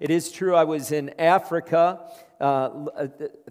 It 0.00 0.10
is 0.10 0.32
true, 0.32 0.56
I 0.56 0.64
was 0.64 0.90
in 0.90 1.20
Africa, 1.20 2.00
uh, 2.40 2.44
uh 2.44 3.06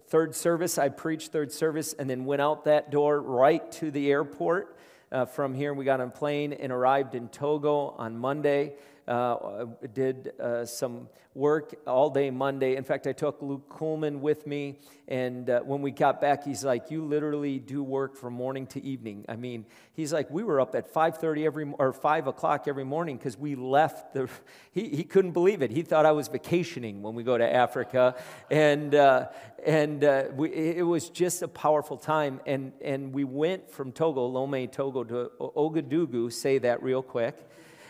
third 0.07 0.35
service. 0.35 0.77
I 0.77 0.89
preached 0.89 1.31
third 1.31 1.53
service 1.53 1.93
and 1.93 2.09
then 2.09 2.25
went 2.25 2.41
out 2.41 2.65
that 2.65 2.91
door 2.91 3.21
right 3.21 3.71
to 3.73 3.89
the 3.91 4.11
airport. 4.11 4.77
Uh, 5.09 5.23
from 5.23 5.53
here, 5.53 5.73
we 5.73 5.85
got 5.85 6.01
on 6.01 6.07
a 6.07 6.11
plane 6.11 6.51
and 6.51 6.69
arrived 6.69 7.15
in 7.15 7.29
Togo 7.29 7.95
on 7.97 8.17
Monday 8.17 8.73
uh, 9.07 9.65
did 9.93 10.33
uh, 10.39 10.65
some 10.65 11.07
work 11.35 11.73
all 11.87 12.09
day 12.09 12.29
Monday. 12.29 12.75
In 12.75 12.83
fact, 12.83 13.07
I 13.07 13.11
took 13.11 13.41
Luke 13.41 13.67
Coolman 13.69 14.19
with 14.19 14.45
me, 14.45 14.79
and 15.07 15.49
uh, 15.49 15.61
when 15.61 15.81
we 15.81 15.91
got 15.91 16.21
back, 16.21 16.43
he's 16.43 16.63
like, 16.63 16.91
"You 16.91 17.03
literally 17.03 17.59
do 17.59 17.83
work 17.83 18.15
from 18.15 18.33
morning 18.33 18.67
to 18.67 18.83
evening." 18.83 19.25
I 19.27 19.35
mean, 19.35 19.65
he's 19.93 20.13
like, 20.13 20.29
"We 20.29 20.43
were 20.43 20.61
up 20.61 20.75
at 20.75 20.93
5:30 20.93 21.45
every 21.45 21.71
or 21.77 21.91
5 21.91 22.27
o'clock 22.27 22.67
every 22.67 22.83
morning 22.83 23.17
because 23.17 23.37
we 23.37 23.55
left 23.55 24.13
the." 24.13 24.29
He, 24.71 24.89
he 24.89 25.03
couldn't 25.03 25.33
believe 25.33 25.61
it. 25.61 25.69
He 25.69 25.83
thought 25.83 26.07
I 26.07 26.13
was 26.13 26.29
vacationing 26.29 27.03
when 27.03 27.13
we 27.13 27.21
go 27.21 27.37
to 27.37 27.53
Africa, 27.53 28.15
and 28.49 28.95
uh, 28.95 29.27
and 29.63 30.03
uh, 30.03 30.23
we, 30.35 30.51
it 30.51 30.85
was 30.85 31.09
just 31.09 31.43
a 31.43 31.47
powerful 31.47 31.95
time. 31.95 32.41
And 32.47 32.71
and 32.81 33.13
we 33.13 33.23
went 33.23 33.69
from 33.69 33.91
Togo, 33.91 34.25
Lome, 34.25 34.67
Togo, 34.69 35.03
to 35.03 35.31
Ouagadougou. 35.39 36.33
Say 36.33 36.57
that 36.57 36.81
real 36.81 37.03
quick 37.03 37.35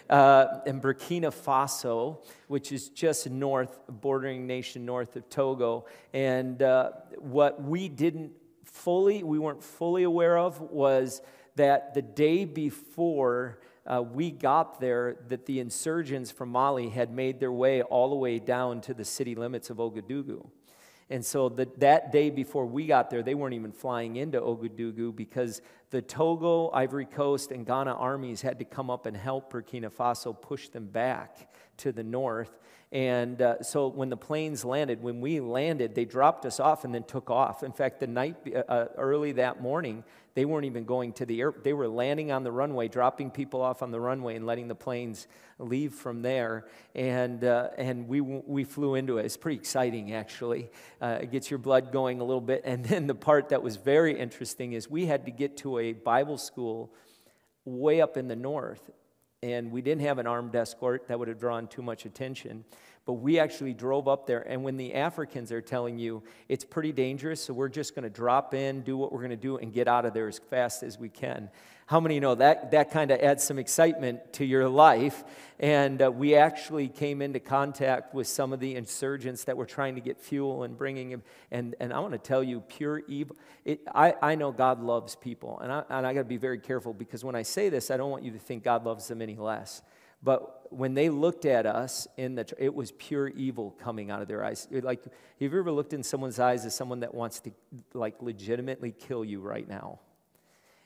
uh, 0.09 0.59
in 0.65 0.81
Burkina 0.81 1.33
Faso, 1.33 2.23
which 2.47 2.71
is 2.71 2.89
just 2.89 3.29
north, 3.29 3.79
bordering 3.87 4.45
nation 4.47 4.85
north 4.85 5.15
of 5.15 5.29
Togo. 5.29 5.85
And 6.13 6.61
uh, 6.61 6.91
what 7.17 7.61
we 7.61 7.89
didn't 7.89 8.31
fully, 8.65 9.23
we 9.23 9.39
weren't 9.39 9.63
fully 9.63 10.03
aware 10.03 10.37
of 10.37 10.59
was 10.61 11.21
that 11.55 11.93
the 11.93 12.01
day 12.01 12.45
before 12.45 13.59
uh, 13.85 14.01
we 14.01 14.31
got 14.31 14.79
there, 14.79 15.17
that 15.27 15.45
the 15.45 15.59
insurgents 15.59 16.31
from 16.31 16.49
Mali 16.49 16.89
had 16.89 17.11
made 17.11 17.39
their 17.39 17.51
way 17.51 17.81
all 17.81 18.09
the 18.09 18.15
way 18.15 18.39
down 18.39 18.81
to 18.81 18.93
the 18.93 19.05
city 19.05 19.35
limits 19.35 19.69
of 19.69 19.77
Ouagadougou. 19.77 20.45
And 21.13 21.23
so 21.23 21.47
the, 21.47 21.69
that 21.77 22.11
day 22.11 22.31
before 22.31 22.65
we 22.65 22.87
got 22.87 23.11
there, 23.11 23.21
they 23.21 23.35
weren't 23.35 23.53
even 23.53 23.71
flying 23.71 24.15
into 24.15 24.41
Ouagadougou 24.41 25.15
because 25.15 25.61
the 25.91 26.01
Togo, 26.01 26.71
Ivory 26.71 27.05
Coast, 27.05 27.51
and 27.51 27.67
Ghana 27.67 27.93
armies 27.93 28.41
had 28.41 28.57
to 28.57 28.65
come 28.65 28.89
up 28.89 29.05
and 29.05 29.15
help 29.15 29.53
Burkina 29.53 29.93
Faso 29.93 30.33
push 30.33 30.69
them 30.69 30.87
back 30.87 31.53
to 31.77 31.91
the 31.91 32.01
north. 32.01 32.57
And 32.93 33.41
uh, 33.41 33.63
so 33.63 33.87
when 33.87 34.09
the 34.09 34.17
planes 34.17 34.63
landed, 34.63 35.01
when 35.01 35.19
we 35.19 35.39
landed, 35.39 35.95
they 35.95 36.05
dropped 36.05 36.45
us 36.45 36.59
off 36.59 36.85
and 36.85 36.93
then 36.93 37.03
took 37.03 37.31
off. 37.31 37.63
In 37.63 37.71
fact, 37.71 37.99
the 37.99 38.05
night 38.05 38.35
uh, 38.55 38.59
uh, 38.71 38.87
early 38.97 39.31
that 39.31 39.63
morning, 39.63 40.03
they 40.35 40.45
weren't 40.45 40.65
even 40.65 40.85
going 40.85 41.11
to 41.13 41.25
the 41.25 41.41
air. 41.41 41.55
They 41.63 41.73
were 41.73 41.87
landing 41.87 42.31
on 42.31 42.43
the 42.43 42.51
runway, 42.51 42.87
dropping 42.89 43.31
people 43.31 43.63
off 43.63 43.81
on 43.81 43.89
the 43.89 43.99
runway, 43.99 44.35
and 44.35 44.45
letting 44.45 44.67
the 44.67 44.75
planes 44.75 45.27
leave 45.57 45.95
from 45.95 46.21
there. 46.21 46.67
And 46.93 47.43
uh, 47.43 47.69
and 47.79 48.07
we 48.07 48.21
we 48.21 48.63
flew 48.63 48.93
into 48.93 49.17
it. 49.17 49.25
It's 49.25 49.37
pretty 49.37 49.57
exciting, 49.57 50.13
actually. 50.13 50.69
Uh, 51.01 51.17
it 51.23 51.31
gets 51.31 51.49
your 51.49 51.57
blood 51.57 51.91
going 51.91 52.21
a 52.21 52.23
little 52.23 52.41
bit. 52.41 52.61
And 52.63 52.85
then 52.85 53.07
the 53.07 53.15
part 53.15 53.49
that 53.49 53.63
was 53.63 53.75
very 53.75 54.19
interesting 54.19 54.73
is 54.73 54.87
we 54.87 55.07
had 55.07 55.25
to 55.25 55.31
get 55.31 55.57
to 55.57 55.79
a 55.79 55.93
Bible 55.93 56.37
school 56.37 56.93
way 57.65 58.01
up 58.01 58.17
in 58.17 58.27
the 58.27 58.35
north 58.35 58.91
and 59.43 59.71
we 59.73 59.81
didn't 59.81 60.01
have 60.03 60.19
an 60.19 60.25
armed 60.25 60.55
escort 60.55 61.09
that 61.09 61.19
would 61.19 61.27
have 61.27 61.37
drawn 61.37 61.67
too 61.67 61.81
much 61.81 62.05
attention. 62.05 62.63
But 63.05 63.13
we 63.15 63.37
actually 63.37 63.73
drove 63.73 64.07
up 64.07 64.25
there, 64.25 64.39
and 64.47 64.63
when 64.63 64.77
the 64.77 64.93
Africans 64.93 65.51
are 65.51 65.59
telling 65.59 65.99
you 65.99 66.23
it's 66.47 66.63
pretty 66.63 66.93
dangerous, 66.93 67.43
so 67.43 67.53
we're 67.53 67.67
just 67.67 67.93
going 67.93 68.03
to 68.03 68.09
drop 68.09 68.53
in, 68.53 68.81
do 68.83 68.95
what 68.95 69.11
we're 69.11 69.19
going 69.19 69.31
to 69.31 69.35
do, 69.35 69.57
and 69.57 69.73
get 69.73 69.89
out 69.89 70.05
of 70.05 70.13
there 70.13 70.29
as 70.29 70.39
fast 70.39 70.81
as 70.81 70.97
we 70.97 71.09
can. 71.09 71.49
How 71.85 71.99
many 71.99 72.19
know 72.19 72.35
that 72.35 72.71
that 72.71 72.91
kind 72.91 73.11
of 73.11 73.19
adds 73.19 73.43
some 73.43 73.59
excitement 73.59 74.33
to 74.33 74.45
your 74.45 74.69
life? 74.69 75.23
And 75.59 76.01
uh, 76.01 76.11
we 76.11 76.35
actually 76.35 76.87
came 76.87 77.21
into 77.21 77.39
contact 77.39 78.13
with 78.13 78.27
some 78.27 78.53
of 78.53 78.59
the 78.59 78.75
insurgents 78.75 79.43
that 79.45 79.57
were 79.57 79.65
trying 79.65 79.95
to 79.95 80.01
get 80.01 80.19
fuel 80.19 80.63
and 80.63 80.77
bringing 80.77 81.11
him. 81.11 81.23
And, 81.51 81.75
and 81.79 81.93
I 81.93 81.99
want 81.99 82.13
to 82.13 82.17
tell 82.19 82.43
you, 82.43 82.61
pure 82.61 83.01
evil. 83.07 83.35
It, 83.65 83.81
I, 83.93 84.15
I 84.21 84.35
know 84.35 84.51
God 84.51 84.81
loves 84.81 85.15
people, 85.15 85.59
and 85.59 85.71
I, 85.71 85.83
and 85.89 86.07
I 86.07 86.13
got 86.13 86.21
to 86.21 86.25
be 86.25 86.37
very 86.37 86.59
careful 86.59 86.93
because 86.93 87.23
when 87.23 87.35
I 87.35 87.43
say 87.43 87.69
this, 87.69 87.91
I 87.91 87.97
don't 87.97 88.11
want 88.11 88.23
you 88.23 88.31
to 88.31 88.39
think 88.39 88.63
God 88.63 88.85
loves 88.85 89.07
them 89.07 89.21
any 89.21 89.35
less. 89.35 89.81
But 90.23 90.71
when 90.71 90.93
they 90.93 91.09
looked 91.09 91.45
at 91.45 91.65
us, 91.65 92.07
in 92.15 92.35
the, 92.35 92.51
it 92.57 92.73
was 92.73 92.93
pure 92.93 93.27
evil 93.27 93.71
coming 93.71 94.09
out 94.09 94.21
of 94.21 94.29
their 94.29 94.43
eyes. 94.43 94.67
Like, 94.71 95.03
have 95.03 95.11
you 95.39 95.59
ever 95.59 95.71
looked 95.71 95.91
in 95.91 96.01
someone's 96.01 96.39
eyes 96.39 96.65
as 96.65 96.73
someone 96.73 97.01
that 97.01 97.13
wants 97.13 97.41
to, 97.41 97.51
like, 97.93 98.21
legitimately 98.21 98.93
kill 98.93 99.25
you 99.25 99.41
right 99.41 99.67
now? 99.67 99.99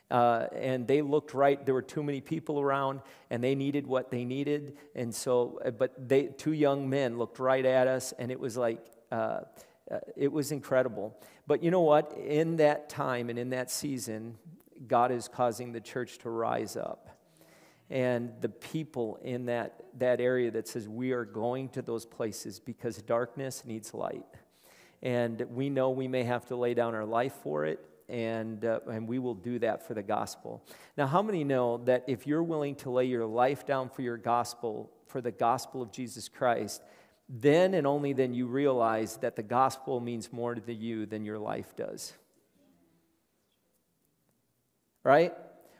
Uh, 0.10 0.48
and 0.54 0.88
they 0.88 1.02
looked 1.02 1.34
right. 1.34 1.66
There 1.66 1.74
were 1.74 1.82
too 1.82 2.04
many 2.04 2.22
people 2.22 2.60
around, 2.60 3.02
and 3.30 3.44
they 3.44 3.56
needed 3.56 3.86
what 3.86 4.10
they 4.10 4.24
needed. 4.24 4.78
And 4.96 5.14
so, 5.14 5.60
uh, 5.66 5.72
but 5.72 6.08
they, 6.08 6.28
two 6.28 6.54
young 6.54 6.90
men 6.90 7.18
looked 7.18 7.40
right 7.40 7.66
at 7.66 7.88
us, 7.88 8.14
and 8.18 8.32
it 8.32 8.40
was 8.40 8.56
like, 8.56 8.86
uh, 9.12 9.42
uh, 9.92 10.00
it 10.16 10.32
was 10.32 10.52
incredible. 10.52 11.18
But 11.46 11.64
you 11.64 11.72
know 11.72 11.82
what? 11.82 12.18
In 12.18 12.58
that 12.58 12.90
time 12.90 13.30
and 13.30 13.38
in 13.38 13.50
that 13.50 13.70
season, 13.70 14.38
God 14.88 15.12
is 15.12 15.28
causing 15.28 15.72
the 15.72 15.82
church 15.82 16.20
to 16.20 16.30
rise 16.30 16.78
up 16.78 17.08
and 17.90 18.34
the 18.42 18.50
people 18.50 19.18
in 19.22 19.46
that, 19.46 19.82
that 19.98 20.20
area 20.20 20.52
that 20.52 20.68
says 20.68 20.88
we 20.90 21.12
are 21.12 21.24
going 21.24 21.70
to 21.70 21.82
those 21.82 22.06
places 22.06 22.60
because 22.60 22.98
darkness 23.02 23.64
needs 23.66 23.94
light. 23.94 24.26
And 25.02 25.42
we 25.52 25.70
know 25.70 25.92
we 25.92 26.08
may 26.08 26.24
have 26.24 26.46
to 26.48 26.56
lay 26.56 26.74
down 26.74 26.96
our 26.96 27.06
life 27.06 27.34
for 27.44 27.66
it, 27.66 27.80
and, 28.10 28.64
uh, 28.64 28.80
and 28.90 29.08
we 29.08 29.20
will 29.20 29.34
do 29.34 29.60
that 29.60 29.86
for 29.86 29.94
the 29.94 30.04
gospel. 30.04 30.64
Now, 30.98 31.08
how 31.08 31.22
many 31.22 31.44
know 31.44 31.78
that 31.86 32.04
if 32.08 32.26
you're 32.26 32.44
willing 32.44 32.76
to 32.76 32.90
lay 32.90 33.06
your 33.06 33.26
life 33.26 33.66
down 33.66 33.90
for 33.90 34.02
your 34.02 34.18
gospel, 34.18 34.92
for 35.08 35.22
the 35.22 35.32
gospel 35.32 35.82
of 35.82 35.92
Jesus 35.92 36.30
Christ, 36.30 36.82
then 37.30 37.74
and 37.74 37.86
only 37.86 38.14
then 38.14 38.34
you 38.34 38.48
realize 38.48 39.18
that 39.18 39.36
the 39.36 39.44
gospel 39.44 40.00
means 40.00 40.32
more 40.32 40.56
to 40.56 40.74
you 40.74 41.06
than 41.06 41.26
your 41.26 41.40
life 41.40 41.76
does? 41.76 42.14
Right? 45.04 45.34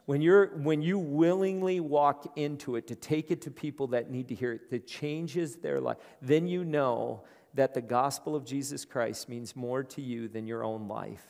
when, 0.08 0.22
you're, 0.22 0.48
when 0.56 0.82
you 0.82 0.98
willingly 0.98 1.82
walk 1.82 2.32
into 2.38 2.78
it 2.78 2.88
to 2.88 2.96
take 2.96 3.30
it 3.30 3.42
to 3.42 3.52
people 3.52 3.88
that 3.88 4.10
need 4.10 4.30
to 4.30 4.36
hear 4.36 4.54
it, 4.54 4.72
that 4.72 4.88
changes 4.88 5.58
their 5.58 5.82
life, 5.82 5.98
then 6.22 6.48
you 6.48 6.64
know 6.64 7.24
that 7.54 7.74
the 7.74 7.82
gospel 7.82 8.34
of 8.34 8.46
Jesus 8.46 8.86
Christ 8.86 9.28
means 9.28 9.54
more 9.54 9.84
to 9.84 10.02
you 10.02 10.30
than 10.30 10.48
your 10.48 10.64
own 10.64 10.88
life. 10.88 11.26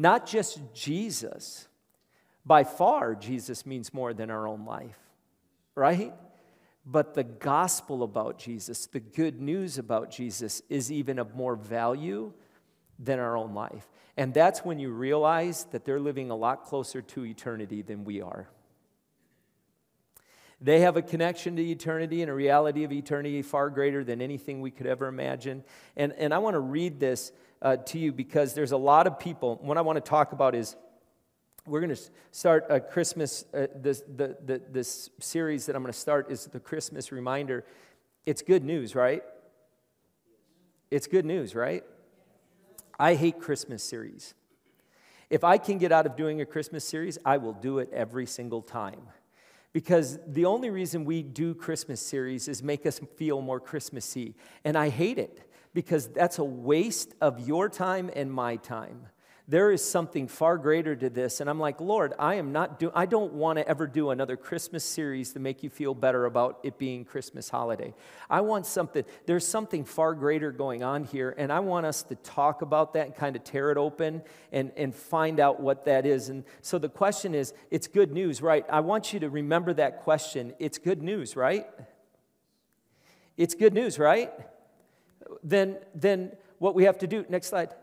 Not 0.00 0.24
just 0.24 0.62
Jesus, 0.72 1.68
by 2.46 2.64
far, 2.64 3.14
Jesus 3.14 3.66
means 3.66 3.92
more 3.92 4.14
than 4.14 4.30
our 4.30 4.48
own 4.48 4.64
life, 4.64 4.98
right? 5.74 6.14
But 6.86 7.12
the 7.12 7.22
gospel 7.22 8.02
about 8.02 8.38
Jesus, 8.38 8.86
the 8.86 9.00
good 9.00 9.42
news 9.42 9.76
about 9.76 10.10
Jesus, 10.10 10.62
is 10.70 10.90
even 10.90 11.18
of 11.18 11.34
more 11.34 11.54
value 11.54 12.32
than 12.98 13.18
our 13.18 13.36
own 13.36 13.52
life. 13.52 13.90
And 14.16 14.32
that's 14.32 14.64
when 14.64 14.78
you 14.78 14.90
realize 14.90 15.64
that 15.64 15.84
they're 15.84 16.00
living 16.00 16.30
a 16.30 16.34
lot 16.34 16.64
closer 16.64 17.02
to 17.02 17.26
eternity 17.26 17.82
than 17.82 18.04
we 18.04 18.22
are. 18.22 18.48
They 20.62 20.80
have 20.80 20.96
a 20.96 21.02
connection 21.02 21.56
to 21.56 21.62
eternity 21.62 22.22
and 22.22 22.30
a 22.30 22.34
reality 22.34 22.84
of 22.84 22.92
eternity 22.92 23.42
far 23.42 23.68
greater 23.68 24.02
than 24.02 24.22
anything 24.22 24.62
we 24.62 24.70
could 24.70 24.86
ever 24.86 25.08
imagine. 25.08 25.62
And, 25.94 26.14
and 26.14 26.32
I 26.32 26.38
want 26.38 26.54
to 26.54 26.60
read 26.60 27.00
this 27.00 27.32
uh, 27.62 27.76
to 27.76 27.98
you 27.98 28.12
because 28.12 28.54
there's 28.54 28.72
a 28.72 28.76
lot 28.76 29.06
of 29.06 29.18
people. 29.18 29.58
What 29.62 29.76
I 29.76 29.82
want 29.82 29.96
to 29.96 30.08
talk 30.08 30.32
about 30.32 30.54
is 30.54 30.76
we're 31.66 31.80
going 31.80 31.94
to 31.94 32.02
start 32.32 32.66
a 32.68 32.80
Christmas, 32.80 33.44
uh, 33.52 33.66
this, 33.74 34.02
the, 34.16 34.36
the, 34.44 34.62
this 34.70 35.10
series 35.20 35.66
that 35.66 35.76
I'm 35.76 35.82
going 35.82 35.92
to 35.92 35.98
start 35.98 36.30
is 36.30 36.46
the 36.46 36.60
Christmas 36.60 37.12
reminder. 37.12 37.64
It's 38.26 38.42
good 38.42 38.64
news, 38.64 38.94
right? 38.94 39.22
It's 40.90 41.06
good 41.06 41.24
news, 41.24 41.54
right? 41.54 41.84
I 42.98 43.14
hate 43.14 43.38
Christmas 43.40 43.82
series. 43.82 44.34
If 45.28 45.44
I 45.44 45.58
can 45.58 45.78
get 45.78 45.92
out 45.92 46.06
of 46.06 46.16
doing 46.16 46.40
a 46.40 46.46
Christmas 46.46 46.84
series, 46.84 47.18
I 47.24 47.36
will 47.36 47.52
do 47.52 47.78
it 47.78 47.88
every 47.92 48.26
single 48.26 48.62
time. 48.62 49.02
Because 49.72 50.18
the 50.26 50.46
only 50.46 50.70
reason 50.70 51.04
we 51.04 51.22
do 51.22 51.54
Christmas 51.54 52.00
series 52.00 52.48
is 52.48 52.62
make 52.62 52.84
us 52.84 53.00
feel 53.16 53.40
more 53.40 53.60
Christmassy. 53.60 54.34
And 54.64 54.76
I 54.76 54.88
hate 54.88 55.18
it 55.18 55.48
because 55.74 56.08
that's 56.08 56.38
a 56.38 56.44
waste 56.44 57.14
of 57.20 57.46
your 57.46 57.68
time 57.68 58.10
and 58.14 58.32
my 58.32 58.56
time. 58.56 59.06
There 59.50 59.72
is 59.72 59.82
something 59.82 60.28
far 60.28 60.58
greater 60.58 60.94
to 60.94 61.10
this 61.10 61.40
and 61.40 61.50
i'm 61.50 61.58
like 61.58 61.80
lord 61.80 62.14
i 62.20 62.36
am 62.36 62.52
not 62.52 62.78
do 62.78 62.92
i 62.94 63.04
don't 63.04 63.32
want 63.32 63.58
to 63.58 63.66
ever 63.66 63.88
do 63.88 64.10
another 64.10 64.36
christmas 64.36 64.84
series 64.84 65.32
to 65.32 65.40
make 65.40 65.64
you 65.64 65.70
feel 65.70 65.92
better 65.92 66.24
about 66.26 66.60
it 66.62 66.78
being 66.78 67.04
christmas 67.04 67.48
holiday. 67.48 67.92
I 68.28 68.42
want 68.42 68.64
something 68.64 69.04
there's 69.26 69.44
something 69.44 69.84
far 69.84 70.14
greater 70.14 70.52
going 70.52 70.84
on 70.84 71.02
here 71.02 71.34
and 71.36 71.52
i 71.52 71.58
want 71.58 71.84
us 71.84 72.04
to 72.04 72.14
talk 72.14 72.62
about 72.62 72.92
that 72.92 73.06
and 73.06 73.14
kind 73.16 73.34
of 73.34 73.42
tear 73.42 73.72
it 73.72 73.76
open 73.76 74.22
and, 74.52 74.70
and 74.76 74.94
find 74.94 75.40
out 75.40 75.58
what 75.58 75.84
that 75.86 76.06
is. 76.06 76.28
And 76.28 76.44
so 76.62 76.78
the 76.78 76.88
question 76.88 77.34
is 77.34 77.52
it's 77.72 77.88
good 77.88 78.12
news 78.12 78.40
right? 78.40 78.64
I 78.70 78.80
want 78.80 79.12
you 79.12 79.18
to 79.18 79.28
remember 79.28 79.74
that 79.74 80.02
question. 80.02 80.54
It's 80.60 80.78
good 80.78 81.02
news 81.02 81.34
right? 81.34 81.66
It's 83.36 83.56
good 83.56 83.74
news 83.74 83.98
right 83.98 84.30
then 85.42 85.78
then 85.94 86.32
what 86.58 86.74
we 86.74 86.84
have 86.84 86.98
to 86.98 87.06
do 87.06 87.24
next 87.28 87.48
slide 87.48 87.74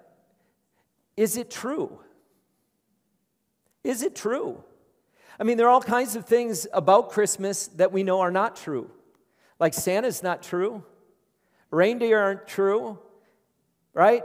is 1.15 1.35
it 1.35 1.49
true? 1.49 1.99
Is 3.83 4.03
it 4.03 4.15
true? 4.15 4.63
I 5.39 5.43
mean, 5.43 5.57
there 5.57 5.67
are 5.67 5.71
all 5.71 5.81
kinds 5.81 6.15
of 6.15 6.25
things 6.25 6.67
about 6.73 7.09
Christmas 7.09 7.67
that 7.69 7.91
we 7.91 8.03
know 8.03 8.21
are 8.21 8.31
not 8.31 8.55
true. 8.55 8.89
Like 9.59 9.73
Santa's 9.73 10.21
not 10.21 10.43
true, 10.43 10.83
Reindeer 11.71 12.19
aren't 12.19 12.47
true, 12.47 12.99
right? 13.93 14.23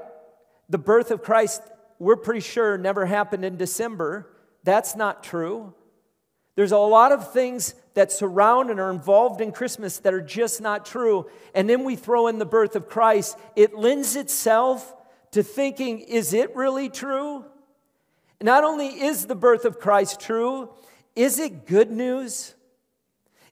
The 0.68 0.78
birth 0.78 1.10
of 1.10 1.22
Christ, 1.22 1.62
we're 1.98 2.16
pretty 2.16 2.40
sure, 2.40 2.76
never 2.78 3.06
happened 3.06 3.44
in 3.44 3.56
December. 3.56 4.28
That's 4.64 4.94
not 4.94 5.24
true. 5.24 5.74
There's 6.54 6.72
a 6.72 6.78
lot 6.78 7.12
of 7.12 7.32
things 7.32 7.74
that 7.94 8.12
surround 8.12 8.70
and 8.70 8.78
are 8.78 8.90
involved 8.90 9.40
in 9.40 9.52
Christmas 9.52 9.98
that 10.00 10.12
are 10.12 10.20
just 10.20 10.60
not 10.60 10.84
true. 10.84 11.30
And 11.54 11.68
then 11.68 11.84
we 11.84 11.96
throw 11.96 12.26
in 12.26 12.38
the 12.38 12.46
birth 12.46 12.76
of 12.76 12.88
Christ. 12.88 13.38
It 13.56 13.74
lends 13.74 14.16
itself 14.16 14.94
to 15.32 15.42
thinking, 15.42 16.00
is 16.00 16.34
it 16.34 16.54
really 16.54 16.88
true? 16.88 17.44
Not 18.40 18.64
only 18.64 18.88
is 18.88 19.26
the 19.26 19.34
birth 19.34 19.64
of 19.64 19.78
Christ 19.78 20.20
true, 20.20 20.70
is 21.16 21.38
it 21.38 21.66
good 21.66 21.90
news? 21.90 22.54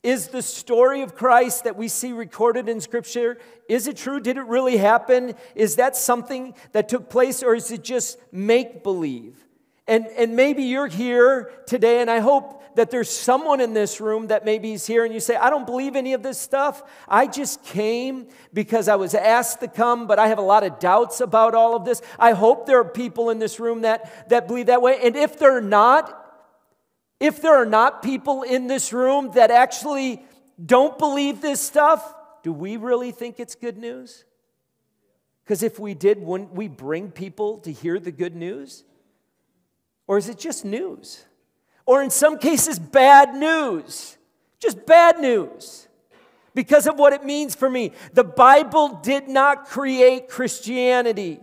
Is 0.03 0.29
the 0.29 0.43
story 0.43 1.03
of 1.03 1.15
Christ 1.15 1.65
that 1.65 1.77
we 1.77 1.89
see 1.89 2.13
recorded 2.13 2.69
in 2.69 2.81
Scripture, 2.81 3.39
is 3.69 3.87
it 3.87 3.99
true? 3.99 4.19
Did 4.19 4.39
it 4.39 4.47
really 4.47 4.79
happen? 4.79 5.35
Is 5.55 5.77
that 5.77 5.95
something 5.95 6.55
that 6.73 6.89
took 6.89 7.11
place, 7.11 7.43
or 7.43 7.55
is 7.55 7.71
it 7.71 7.85
just 7.85 8.19
make 8.33 8.83
believe? 8.83 9.37
And, 9.91 10.07
and 10.17 10.37
maybe 10.37 10.63
you're 10.63 10.87
here 10.87 11.51
today, 11.67 12.01
and 12.01 12.09
I 12.09 12.21
hope 12.21 12.63
that 12.77 12.93
there's 12.93 13.11
someone 13.11 13.61
in 13.61 13.75
this 13.75 14.01
room 14.01 14.29
that 14.29 14.45
maybe 14.45 14.73
is 14.73 14.87
here 14.87 15.05
and 15.05 15.13
you 15.13 15.19
say, 15.19 15.35
I 15.35 15.51
don't 15.51 15.67
believe 15.67 15.97
any 15.97 16.13
of 16.13 16.23
this 16.23 16.39
stuff. 16.39 16.85
I 17.09 17.27
just 17.27 17.65
came 17.65 18.29
because 18.55 18.87
I 18.87 18.95
was 18.95 19.17
asked 19.17 19.59
to 19.61 19.67
come, 19.67 20.07
but 20.07 20.21
I 20.21 20.29
have 20.29 20.39
a 20.39 20.43
lot 20.43 20.63
of 20.63 20.79
doubts 20.79 21.21
about 21.21 21.57
all 21.57 21.75
of 21.75 21.85
this. 21.85 22.03
I 22.21 22.35
hope 22.35 22.67
there 22.67 22.79
are 22.79 22.85
people 22.85 23.31
in 23.31 23.41
this 23.41 23.59
room 23.59 23.81
that, 23.81 24.29
that 24.29 24.47
believe 24.47 24.67
that 24.67 24.81
way. 24.81 25.01
And 25.03 25.17
if 25.17 25.41
they're 25.41 25.61
not, 25.61 26.17
if 27.19 27.43
there 27.43 27.57
are 27.57 27.67
not 27.67 28.01
people 28.01 28.45
in 28.45 28.69
this 28.69 28.93
room 28.93 29.33
that 29.33 29.51
actually 29.51 30.25
don't 30.65 30.97
believe 30.99 31.41
this 31.41 31.61
stuff, 31.61 32.15
do 32.45 32.53
we 32.53 32.77
really 32.77 33.11
think 33.11 33.41
it's 33.41 33.57
good 33.57 33.77
news? 33.77 34.25
Because 35.43 35.65
if 35.65 35.81
we 35.81 35.95
did, 35.95 36.23
wouldn't 36.23 36.53
we 36.53 36.69
bring 36.69 37.11
people 37.11 37.59
to 37.59 37.73
hear 37.73 37.99
the 37.99 38.13
good 38.13 38.37
news? 38.37 38.85
Or 40.11 40.19
is 40.19 40.29
it 40.29 40.41
just 40.41 40.65
news? 40.65 41.25
Or 41.87 42.03
in 42.03 42.11
some 42.11 42.37
cases, 42.37 42.81
bad 42.81 43.33
news. 43.33 44.19
Just 44.59 44.85
bad 44.85 45.21
news 45.21 45.87
because 46.53 46.89
of 46.89 46.99
what 46.99 47.13
it 47.13 47.25
means 47.25 47.55
for 47.55 47.71
me. 47.71 47.93
The 48.13 48.25
Bible 48.25 48.99
did 49.05 49.29
not 49.29 49.67
create 49.67 50.29
Christianity. 50.29 51.39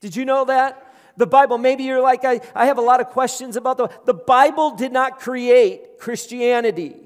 Did 0.00 0.16
you 0.16 0.24
know 0.24 0.46
that? 0.46 0.96
The 1.16 1.28
Bible, 1.28 1.58
maybe 1.58 1.84
you're 1.84 2.00
like, 2.00 2.24
I, 2.24 2.40
I 2.56 2.66
have 2.66 2.78
a 2.78 2.80
lot 2.80 3.00
of 3.00 3.10
questions 3.10 3.54
about 3.54 3.76
the 3.76 3.88
The 4.04 4.14
Bible 4.14 4.74
did 4.74 4.90
not 4.90 5.20
create 5.20 6.00
Christianity. 6.00 6.96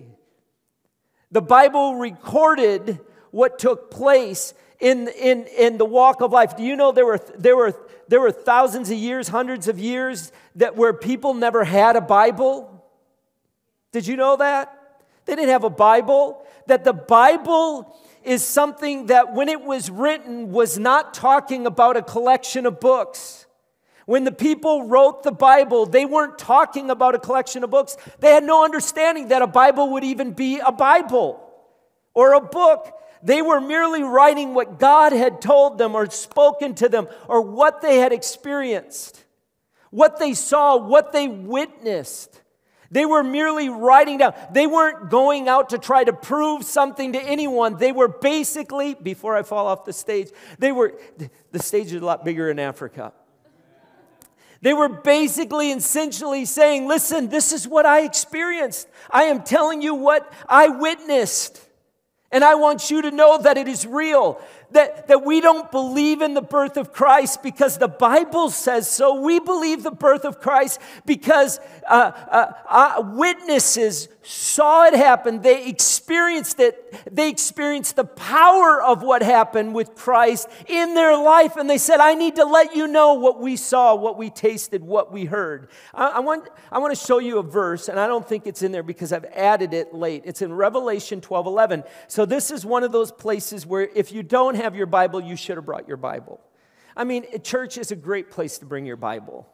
The 1.30 1.42
Bible 1.42 1.96
recorded 1.96 3.00
what 3.32 3.58
took 3.58 3.90
place 3.90 4.54
in, 4.80 5.08
in, 5.08 5.46
in 5.46 5.78
the 5.78 5.84
walk 5.84 6.20
of 6.20 6.32
life. 6.32 6.56
Do 6.56 6.62
you 6.62 6.76
know 6.76 6.92
there 6.92 7.06
were, 7.06 7.20
there 7.36 7.56
were 7.56 7.74
there 8.08 8.20
were 8.20 8.32
thousands 8.32 8.90
of 8.90 8.96
years, 8.96 9.28
hundreds 9.28 9.68
of 9.68 9.78
years 9.78 10.32
that 10.56 10.76
where 10.76 10.94
people 10.94 11.34
never 11.34 11.62
had 11.62 11.94
a 11.94 12.00
Bible. 12.00 12.84
Did 13.92 14.06
you 14.06 14.16
know 14.16 14.36
that? 14.38 14.74
They 15.26 15.36
didn't 15.36 15.50
have 15.50 15.64
a 15.64 15.70
Bible. 15.70 16.44
That 16.66 16.84
the 16.84 16.94
Bible 16.94 17.94
is 18.24 18.44
something 18.44 19.06
that 19.06 19.34
when 19.34 19.48
it 19.48 19.60
was 19.62 19.90
written 19.90 20.50
was 20.52 20.78
not 20.78 21.12
talking 21.12 21.66
about 21.66 21.98
a 21.98 22.02
collection 22.02 22.64
of 22.64 22.80
books. 22.80 23.46
When 24.06 24.24
the 24.24 24.32
people 24.32 24.88
wrote 24.88 25.22
the 25.22 25.32
Bible, 25.32 25.84
they 25.84 26.06
weren't 26.06 26.38
talking 26.38 26.88
about 26.88 27.14
a 27.14 27.18
collection 27.18 27.62
of 27.62 27.68
books. 27.68 27.98
They 28.20 28.30
had 28.30 28.42
no 28.42 28.64
understanding 28.64 29.28
that 29.28 29.42
a 29.42 29.46
Bible 29.46 29.90
would 29.92 30.04
even 30.04 30.32
be 30.32 30.60
a 30.60 30.72
Bible 30.72 31.46
or 32.14 32.32
a 32.32 32.40
book. 32.40 32.90
They 33.22 33.42
were 33.42 33.60
merely 33.60 34.02
writing 34.02 34.54
what 34.54 34.78
God 34.78 35.12
had 35.12 35.40
told 35.40 35.78
them 35.78 35.94
or 35.94 36.08
spoken 36.10 36.74
to 36.76 36.88
them 36.88 37.08
or 37.26 37.40
what 37.40 37.82
they 37.82 37.98
had 37.98 38.12
experienced, 38.12 39.24
what 39.90 40.18
they 40.18 40.34
saw, 40.34 40.76
what 40.76 41.12
they 41.12 41.28
witnessed. 41.28 42.40
They 42.90 43.04
were 43.04 43.22
merely 43.22 43.68
writing 43.68 44.18
down. 44.18 44.34
They 44.52 44.66
weren't 44.66 45.10
going 45.10 45.46
out 45.48 45.70
to 45.70 45.78
try 45.78 46.04
to 46.04 46.12
prove 46.12 46.64
something 46.64 47.12
to 47.12 47.22
anyone. 47.22 47.76
They 47.76 47.92
were 47.92 48.08
basically, 48.08 48.94
before 48.94 49.36
I 49.36 49.42
fall 49.42 49.66
off 49.66 49.84
the 49.84 49.92
stage, 49.92 50.30
they 50.58 50.72
were, 50.72 50.98
the 51.52 51.58
stage 51.58 51.92
is 51.92 52.00
a 52.00 52.04
lot 52.04 52.24
bigger 52.24 52.50
in 52.50 52.58
Africa. 52.58 53.12
They 54.60 54.74
were 54.74 54.88
basically 54.88 55.70
essentially 55.70 56.44
saying, 56.44 56.88
Listen, 56.88 57.28
this 57.28 57.52
is 57.52 57.68
what 57.68 57.86
I 57.86 58.02
experienced. 58.02 58.88
I 59.10 59.24
am 59.24 59.42
telling 59.42 59.82
you 59.82 59.94
what 59.94 60.32
I 60.48 60.68
witnessed. 60.68 61.67
And 62.30 62.44
I 62.44 62.56
want 62.56 62.90
you 62.90 63.02
to 63.02 63.10
know 63.10 63.38
that 63.40 63.56
it 63.56 63.68
is 63.68 63.86
real, 63.86 64.40
that, 64.72 65.08
that 65.08 65.24
we 65.24 65.40
don't 65.40 65.70
believe 65.70 66.20
in 66.20 66.34
the 66.34 66.42
birth 66.42 66.76
of 66.76 66.92
Christ 66.92 67.42
because 67.42 67.78
the 67.78 67.88
Bible 67.88 68.50
says 68.50 68.88
so. 68.88 69.20
We 69.20 69.40
believe 69.40 69.82
the 69.82 69.90
birth 69.90 70.24
of 70.24 70.40
Christ 70.40 70.80
because 71.06 71.58
uh, 71.86 72.12
uh, 72.30 72.52
uh, 72.68 73.02
witnesses 73.14 74.08
saw 74.22 74.84
it 74.84 74.92
happen. 74.92 75.40
They 75.40 75.66
experienced 75.68 76.60
it. 76.60 76.94
They 77.10 77.30
experienced 77.30 77.96
the 77.96 78.04
power 78.04 78.82
of 78.82 79.02
what 79.02 79.22
happened 79.22 79.74
with 79.74 79.94
Christ 79.94 80.48
in 80.66 80.94
their 80.94 81.16
life. 81.16 81.56
And 81.56 81.68
they 81.68 81.78
said, 81.78 82.00
I 82.00 82.12
need 82.12 82.36
to 82.36 82.44
let 82.44 82.76
you 82.76 82.86
know 82.86 83.14
what 83.14 83.40
we 83.40 83.56
saw, 83.56 83.94
what 83.94 84.18
we 84.18 84.28
tasted, 84.28 84.82
what 84.82 85.10
we 85.10 85.24
heard. 85.24 85.68
I, 85.94 86.08
I, 86.08 86.18
want, 86.20 86.46
I 86.70 86.78
want 86.78 86.94
to 86.96 87.06
show 87.06 87.18
you 87.18 87.38
a 87.38 87.42
verse, 87.42 87.88
and 87.88 87.98
I 87.98 88.06
don't 88.06 88.26
think 88.26 88.46
it's 88.46 88.60
in 88.60 88.70
there 88.70 88.82
because 88.82 89.14
I've 89.14 89.24
added 89.26 89.72
it 89.72 89.94
late. 89.94 90.24
It's 90.26 90.42
in 90.42 90.52
Revelation 90.52 91.22
12 91.22 91.46
11. 91.46 91.84
So 92.06 92.26
this 92.26 92.50
is 92.50 92.66
one 92.66 92.84
of 92.84 92.92
those 92.92 93.10
places 93.10 93.64
where 93.64 93.88
if 93.94 94.12
you 94.12 94.22
don't 94.22 94.56
have 94.58 94.76
your 94.76 94.86
Bible, 94.86 95.20
you 95.20 95.36
should 95.36 95.56
have 95.56 95.64
brought 95.64 95.88
your 95.88 95.96
Bible. 95.96 96.40
I 96.96 97.04
mean, 97.04 97.24
church 97.42 97.78
is 97.78 97.90
a 97.90 97.96
great 97.96 98.30
place 98.30 98.58
to 98.58 98.66
bring 98.66 98.84
your 98.84 98.96
Bible. 98.96 99.48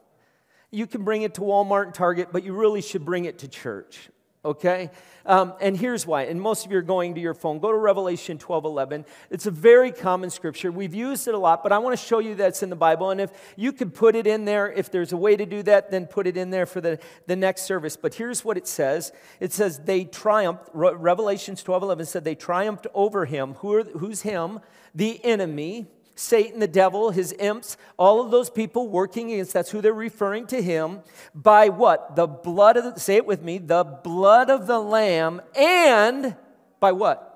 You 0.71 0.87
can 0.87 1.03
bring 1.03 1.21
it 1.21 1.35
to 1.35 1.41
Walmart 1.41 1.83
and 1.83 1.93
Target, 1.93 2.29
but 2.31 2.43
you 2.43 2.53
really 2.53 2.81
should 2.81 3.05
bring 3.05 3.25
it 3.25 3.39
to 3.39 3.47
church 3.47 4.09
okay? 4.45 4.91
Um, 5.25 5.53
and 5.59 5.75
here's 5.75 6.05
why. 6.05 6.23
And 6.23 6.39
most 6.39 6.65
of 6.65 6.71
you 6.71 6.77
are 6.77 6.83
going 6.83 7.15
to 7.15 7.21
your 7.21 7.33
phone. 7.33 7.57
Go 7.59 7.71
to 7.71 7.77
Revelation 7.77 8.37
12 8.37 8.65
11. 8.65 9.05
It's 9.31 9.47
a 9.47 9.51
very 9.51 9.91
common 9.91 10.29
scripture. 10.29 10.71
We've 10.71 10.93
used 10.93 11.27
it 11.27 11.33
a 11.33 11.37
lot, 11.37 11.63
but 11.63 11.71
I 11.71 11.79
want 11.79 11.97
to 11.99 12.05
show 12.05 12.19
you 12.19 12.35
that's 12.35 12.61
in 12.61 12.69
the 12.69 12.75
Bible. 12.75 13.09
And 13.09 13.19
if 13.19 13.31
you 13.55 13.73
could 13.73 13.95
put 13.95 14.15
it 14.15 14.27
in 14.27 14.45
there, 14.45 14.71
if 14.71 14.91
there's 14.91 15.13
a 15.13 15.17
way 15.17 15.35
to 15.35 15.45
do 15.45 15.63
that, 15.63 15.89
then 15.89 16.05
put 16.05 16.27
it 16.27 16.37
in 16.37 16.51
there 16.51 16.67
for 16.67 16.79
the, 16.79 16.99
the 17.25 17.35
next 17.35 17.63
service. 17.63 17.97
But 17.97 18.13
here's 18.13 18.45
what 18.45 18.55
it 18.55 18.67
says 18.67 19.11
it 19.39 19.51
says, 19.51 19.79
They 19.79 20.05
triumphed, 20.05 20.69
Revelations 20.73 21.63
12 21.63 21.83
11 21.83 22.05
said, 22.05 22.23
They 22.23 22.35
triumphed 22.35 22.85
over 22.93 23.25
him. 23.25 23.55
Who 23.55 23.73
are, 23.73 23.83
who's 23.83 24.21
him? 24.21 24.59
The 24.93 25.23
enemy 25.25 25.87
Satan, 26.15 26.59
the 26.59 26.67
devil, 26.67 27.11
his 27.11 27.33
imps, 27.33 27.75
all 27.97 28.23
of 28.23 28.31
those 28.31 28.49
people 28.49 28.87
working 28.87 29.33
against, 29.33 29.53
that's 29.53 29.69
who 29.69 29.81
they're 29.81 29.93
referring 29.93 30.47
to 30.47 30.61
him, 30.61 31.01
by 31.33 31.67
what? 31.67 32.15
The 32.15 32.25
blood 32.25 32.77
of 32.77 32.83
the, 32.85 32.99
say 32.99 33.17
it 33.17 33.25
with 33.25 33.43
me, 33.43 33.57
the 33.57 33.83
blood 33.83 34.49
of 34.49 34.65
the 34.65 34.79
Lamb, 34.79 35.41
and 35.55 36.35
by 36.79 36.93
what? 36.93 37.31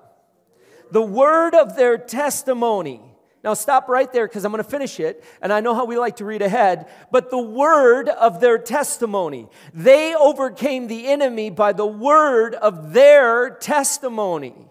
The 0.90 1.02
word 1.02 1.54
of 1.54 1.76
their 1.76 1.98
testimony. 1.98 3.02
Now, 3.44 3.54
stop 3.54 3.88
right 3.88 4.10
there 4.12 4.26
because 4.26 4.44
I'm 4.44 4.52
going 4.52 4.62
to 4.62 4.68
finish 4.68 4.98
it, 4.98 5.24
and 5.40 5.52
I 5.52 5.60
know 5.60 5.74
how 5.74 5.84
we 5.84 5.96
like 5.98 6.16
to 6.16 6.24
read 6.24 6.42
ahead. 6.42 6.90
But 7.10 7.30
the 7.30 7.38
word 7.38 8.08
of 8.08 8.40
their 8.40 8.58
testimony. 8.58 9.48
They 9.72 10.14
overcame 10.14 10.88
the 10.88 11.06
enemy 11.06 11.48
by 11.48 11.72
the 11.72 11.86
word 11.86 12.54
of 12.54 12.92
their 12.92 13.50
testimony. 13.50 14.69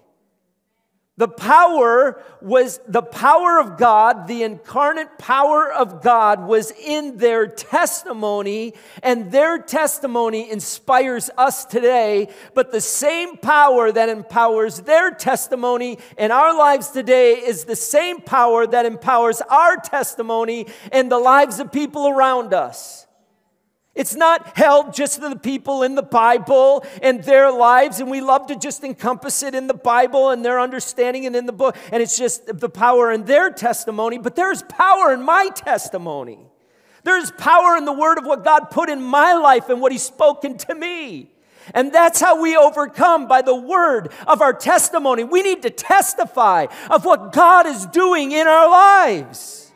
The 1.20 1.28
power 1.28 2.24
was 2.42 2.80
the 2.88 3.02
power 3.02 3.60
of 3.60 3.78
God, 3.78 4.26
the 4.30 4.44
incarnate 4.44 5.18
power 5.18 5.70
of 5.70 6.02
God 6.02 6.48
was 6.48 6.72
in 6.72 7.18
their 7.18 7.46
testimony, 7.46 8.74
and 9.04 9.30
their 9.30 9.58
testimony 9.58 10.50
inspires 10.50 11.30
us 11.38 11.66
today. 11.66 12.30
But 12.54 12.72
the 12.72 12.80
same 12.80 13.36
power 13.36 13.92
that 13.92 14.08
empowers 14.08 14.80
their 14.80 15.12
testimony 15.12 15.98
in 16.18 16.32
our 16.32 16.58
lives 16.58 16.88
today 16.92 17.34
is 17.34 17.66
the 17.66 17.76
same 17.76 18.22
power 18.22 18.66
that 18.66 18.86
empowers 18.86 19.42
our 19.42 19.76
testimony 19.76 20.68
in 20.94 21.10
the 21.10 21.20
lives 21.20 21.60
of 21.60 21.70
people 21.70 22.08
around 22.08 22.54
us. 22.54 23.08
It's 24.00 24.16
not 24.16 24.56
held 24.56 24.94
just 24.94 25.16
to 25.16 25.28
the 25.28 25.36
people 25.36 25.84
in 25.84 25.96
the 25.96 26.02
Bible 26.02 26.86
and 27.02 27.22
their 27.22 27.52
lives, 27.52 28.00
and 28.00 28.10
we 28.10 28.22
love 28.22 28.48
to 28.48 28.56
just 28.56 28.82
encompass 28.86 29.44
it 29.44 29.54
in 29.54 29.68
the 29.68 29.74
Bible 29.74 30.30
and 30.30 30.44
their 30.44 30.62
understanding 30.62 31.26
and 31.26 31.36
in 31.36 31.46
the 31.46 31.52
book, 31.52 31.76
and 31.92 32.02
it's 32.02 32.18
just 32.18 32.46
the 32.46 32.70
power 32.70 33.12
in 33.12 33.26
their 33.26 33.50
testimony, 33.50 34.18
but 34.18 34.38
there's 34.38 34.64
power 34.64 35.12
in 35.12 35.22
my 35.22 35.50
testimony. 35.54 36.40
There's 37.04 37.32
power 37.32 37.76
in 37.76 37.84
the 37.84 37.92
word 37.92 38.18
of 38.18 38.26
what 38.26 38.46
God 38.46 38.70
put 38.72 38.90
in 38.90 39.02
my 39.02 39.34
life 39.34 39.68
and 39.68 39.82
what 39.82 39.92
He's 39.92 40.04
spoken 40.04 40.58
to 40.60 40.76
me. 40.76 41.30
And 41.74 41.92
that's 41.92 42.22
how 42.22 42.42
we 42.42 42.56
overcome 42.56 43.28
by 43.28 43.42
the 43.42 43.54
word 43.54 44.14
of 44.26 44.42
our 44.42 44.54
testimony. 44.54 45.26
We 45.26 45.42
need 45.42 45.62
to 45.64 45.70
testify 45.70 46.68
of 46.90 47.04
what 47.04 47.34
God 47.34 47.68
is 47.68 47.86
doing 47.88 48.32
in 48.32 48.48
our 48.48 48.72
lives. 48.72 49.69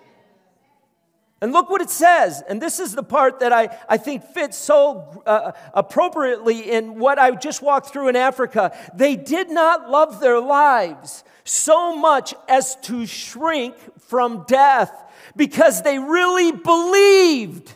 And 1.43 1.51
look 1.51 1.69
what 1.69 1.81
it 1.81 1.89
says. 1.89 2.41
And 2.47 2.61
this 2.61 2.79
is 2.79 2.95
the 2.95 3.03
part 3.03 3.41
that 3.41 3.51
I, 3.51 3.77
I 3.89 3.97
think 3.97 4.23
fits 4.23 4.57
so 4.57 5.21
uh, 5.25 5.51
appropriately 5.73 6.71
in 6.71 6.97
what 6.97 7.19
I 7.19 7.31
just 7.31 7.61
walked 7.61 7.89
through 7.89 8.07
in 8.07 8.15
Africa. 8.15 8.73
They 8.95 9.17
did 9.17 9.49
not 9.49 9.89
love 9.89 10.21
their 10.21 10.39
lives 10.39 11.25
so 11.43 11.97
much 11.97 12.33
as 12.47 12.77
to 12.83 13.05
shrink 13.05 13.75
from 14.03 14.45
death 14.47 14.89
because 15.35 15.81
they 15.81 15.99
really 15.99 16.53
believed. 16.53 17.73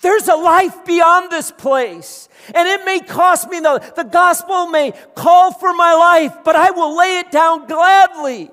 There's 0.00 0.28
a 0.28 0.36
life 0.36 0.84
beyond 0.84 1.32
this 1.32 1.50
place. 1.50 2.28
And 2.54 2.68
it 2.68 2.84
may 2.84 3.00
cost 3.00 3.50
me, 3.50 3.58
the, 3.58 3.82
the 3.96 4.04
gospel 4.04 4.68
may 4.68 4.92
call 5.16 5.52
for 5.52 5.74
my 5.74 5.94
life, 5.94 6.36
but 6.44 6.54
I 6.54 6.70
will 6.70 6.96
lay 6.96 7.18
it 7.18 7.32
down 7.32 7.66
gladly 7.66 8.48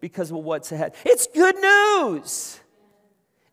because 0.00 0.32
of 0.32 0.38
what's 0.38 0.72
ahead. 0.72 0.96
It's 1.04 1.28
good 1.28 1.54
news. 1.54 2.58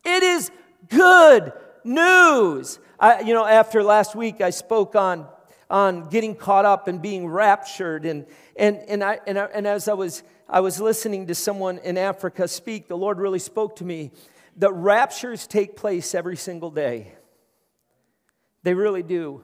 It 0.04 0.24
is 0.24 0.52
good 0.90 1.54
news. 1.84 2.80
I, 3.00 3.22
you 3.22 3.34
know, 3.34 3.46
after 3.46 3.84
last 3.84 4.16
week, 4.16 4.42
I 4.42 4.50
spoke 4.50 4.96
on, 4.96 5.28
on 5.70 6.10
getting 6.10 6.36
caught 6.36 6.66
up 6.66 6.88
and 6.88 7.02
being 7.02 7.28
raptured. 7.28 8.06
And, 8.06 8.26
and, 8.56 8.78
and, 8.88 9.04
I, 9.04 9.20
and, 9.26 9.40
I, 9.40 9.46
and 9.46 9.68
as 9.68 9.88
I 9.88 9.94
was, 9.94 10.24
I 10.48 10.60
was 10.60 10.80
listening 10.82 11.28
to 11.28 11.36
someone 11.36 11.78
in 11.80 11.98
Africa 11.98 12.48
speak, 12.48 12.88
the 12.88 12.98
Lord 12.98 13.20
really 13.20 13.40
spoke 13.40 13.78
to 13.78 13.86
me 13.86 14.12
that 14.58 14.72
raptures 14.74 15.48
take 15.48 15.76
place 15.76 16.14
every 16.14 16.36
single 16.36 16.72
day. 16.72 17.14
They 18.64 18.74
really 18.74 19.04
do. 19.04 19.44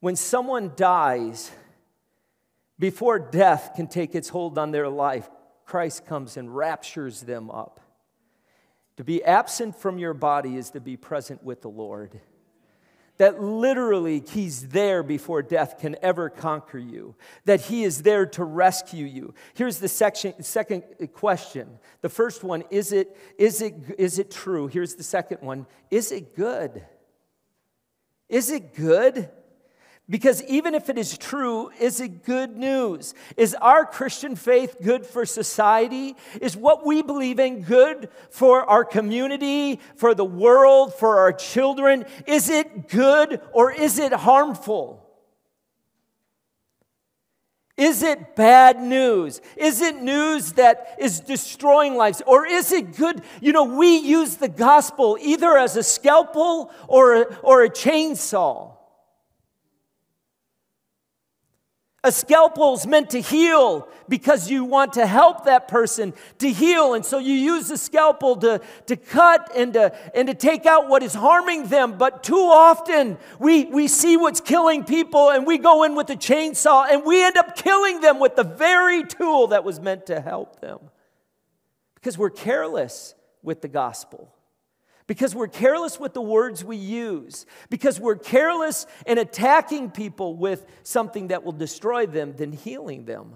When 0.00 0.16
someone 0.16 0.72
dies, 0.76 1.50
before 2.78 3.18
death 3.18 3.72
can 3.76 3.86
take 3.86 4.14
its 4.14 4.28
hold 4.28 4.58
on 4.58 4.70
their 4.70 4.88
life, 4.88 5.28
Christ 5.64 6.06
comes 6.06 6.36
and 6.36 6.54
raptures 6.54 7.20
them 7.22 7.50
up. 7.50 7.80
To 8.96 9.04
be 9.04 9.24
absent 9.24 9.76
from 9.76 9.98
your 9.98 10.14
body 10.14 10.56
is 10.56 10.70
to 10.70 10.80
be 10.80 10.96
present 10.96 11.42
with 11.42 11.62
the 11.62 11.70
Lord. 11.70 12.20
That 13.18 13.42
literally 13.42 14.22
He's 14.26 14.68
there 14.68 15.02
before 15.02 15.42
death 15.42 15.78
can 15.78 15.96
ever 16.02 16.28
conquer 16.28 16.78
you, 16.78 17.14
that 17.44 17.62
He 17.62 17.84
is 17.84 18.02
there 18.02 18.26
to 18.26 18.44
rescue 18.44 19.06
you. 19.06 19.34
Here's 19.54 19.78
the 19.78 19.88
section, 19.88 20.42
second 20.42 20.82
question. 21.12 21.78
The 22.00 22.08
first 22.08 22.42
one 22.44 22.64
is 22.70 22.92
it, 22.92 23.16
is, 23.38 23.62
it, 23.62 23.74
is 23.98 24.18
it 24.18 24.30
true? 24.30 24.66
Here's 24.66 24.94
the 24.94 25.02
second 25.02 25.38
one 25.40 25.66
Is 25.90 26.12
it 26.12 26.36
good? 26.36 26.84
Is 28.28 28.50
it 28.50 28.74
good? 28.74 29.30
Because 30.12 30.42
even 30.42 30.74
if 30.74 30.90
it 30.90 30.98
is 30.98 31.16
true, 31.16 31.70
is 31.80 31.98
it 31.98 32.22
good 32.26 32.54
news? 32.54 33.14
Is 33.38 33.54
our 33.54 33.86
Christian 33.86 34.36
faith 34.36 34.76
good 34.82 35.06
for 35.06 35.24
society? 35.24 36.16
Is 36.38 36.54
what 36.54 36.84
we 36.84 37.00
believe 37.00 37.38
in 37.38 37.62
good 37.62 38.10
for 38.28 38.68
our 38.68 38.84
community, 38.84 39.80
for 39.96 40.14
the 40.14 40.22
world, 40.22 40.92
for 40.92 41.20
our 41.20 41.32
children? 41.32 42.04
Is 42.26 42.50
it 42.50 42.88
good 42.88 43.40
or 43.54 43.72
is 43.72 43.98
it 43.98 44.12
harmful? 44.12 45.02
Is 47.78 48.02
it 48.02 48.36
bad 48.36 48.82
news? 48.82 49.40
Is 49.56 49.80
it 49.80 49.96
news 49.96 50.52
that 50.52 50.94
is 51.00 51.20
destroying 51.20 51.96
lives? 51.96 52.20
Or 52.26 52.46
is 52.46 52.70
it 52.70 52.98
good? 52.98 53.22
You 53.40 53.54
know, 53.54 53.64
we 53.64 53.96
use 53.96 54.36
the 54.36 54.50
gospel 54.50 55.16
either 55.22 55.56
as 55.56 55.78
a 55.78 55.82
scalpel 55.82 56.70
or 56.86 57.22
a, 57.22 57.22
or 57.36 57.64
a 57.64 57.70
chainsaw. 57.70 58.76
A 62.04 62.10
scalpel 62.10 62.74
is 62.74 62.84
meant 62.84 63.10
to 63.10 63.20
heal 63.20 63.88
because 64.08 64.50
you 64.50 64.64
want 64.64 64.94
to 64.94 65.06
help 65.06 65.44
that 65.44 65.68
person 65.68 66.12
to 66.38 66.50
heal. 66.50 66.94
And 66.94 67.04
so 67.04 67.18
you 67.18 67.32
use 67.32 67.68
the 67.68 67.78
scalpel 67.78 68.34
to, 68.38 68.60
to 68.86 68.96
cut 68.96 69.52
and 69.54 69.72
to, 69.74 69.94
and 70.12 70.26
to 70.26 70.34
take 70.34 70.66
out 70.66 70.88
what 70.88 71.04
is 71.04 71.14
harming 71.14 71.68
them. 71.68 71.98
But 71.98 72.24
too 72.24 72.34
often 72.34 73.18
we, 73.38 73.66
we 73.66 73.86
see 73.86 74.16
what's 74.16 74.40
killing 74.40 74.82
people 74.82 75.30
and 75.30 75.46
we 75.46 75.58
go 75.58 75.84
in 75.84 75.94
with 75.94 76.10
a 76.10 76.16
chainsaw 76.16 76.90
and 76.90 77.04
we 77.04 77.24
end 77.24 77.36
up 77.36 77.54
killing 77.54 78.00
them 78.00 78.18
with 78.18 78.34
the 78.34 78.44
very 78.44 79.04
tool 79.04 79.48
that 79.48 79.62
was 79.62 79.78
meant 79.78 80.06
to 80.06 80.20
help 80.20 80.60
them 80.60 80.80
because 81.94 82.18
we're 82.18 82.30
careless 82.30 83.14
with 83.44 83.62
the 83.62 83.68
gospel 83.68 84.34
because 85.12 85.34
we're 85.34 85.46
careless 85.46 86.00
with 86.00 86.14
the 86.14 86.22
words 86.22 86.64
we 86.64 86.78
use, 86.78 87.44
because 87.68 88.00
we're 88.00 88.16
careless 88.16 88.86
in 89.06 89.18
attacking 89.18 89.90
people 89.90 90.34
with 90.34 90.64
something 90.84 91.28
that 91.28 91.44
will 91.44 91.52
destroy 91.52 92.06
them 92.06 92.34
than 92.34 92.50
healing 92.50 93.04
them. 93.04 93.34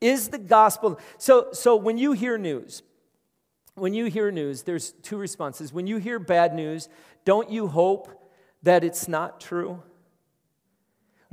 Is 0.00 0.30
the 0.30 0.38
gospel 0.38 0.98
so 1.18 1.50
so 1.52 1.76
when 1.76 1.98
you 1.98 2.10
hear 2.14 2.36
news, 2.36 2.82
when 3.76 3.94
you 3.94 4.06
hear 4.06 4.32
news, 4.32 4.64
there's 4.64 4.90
two 5.04 5.18
responses. 5.18 5.72
When 5.72 5.86
you 5.86 5.98
hear 5.98 6.18
bad 6.18 6.52
news, 6.52 6.88
don't 7.24 7.48
you 7.48 7.68
hope 7.68 8.08
that 8.64 8.82
it's 8.82 9.06
not 9.06 9.40
true? 9.40 9.84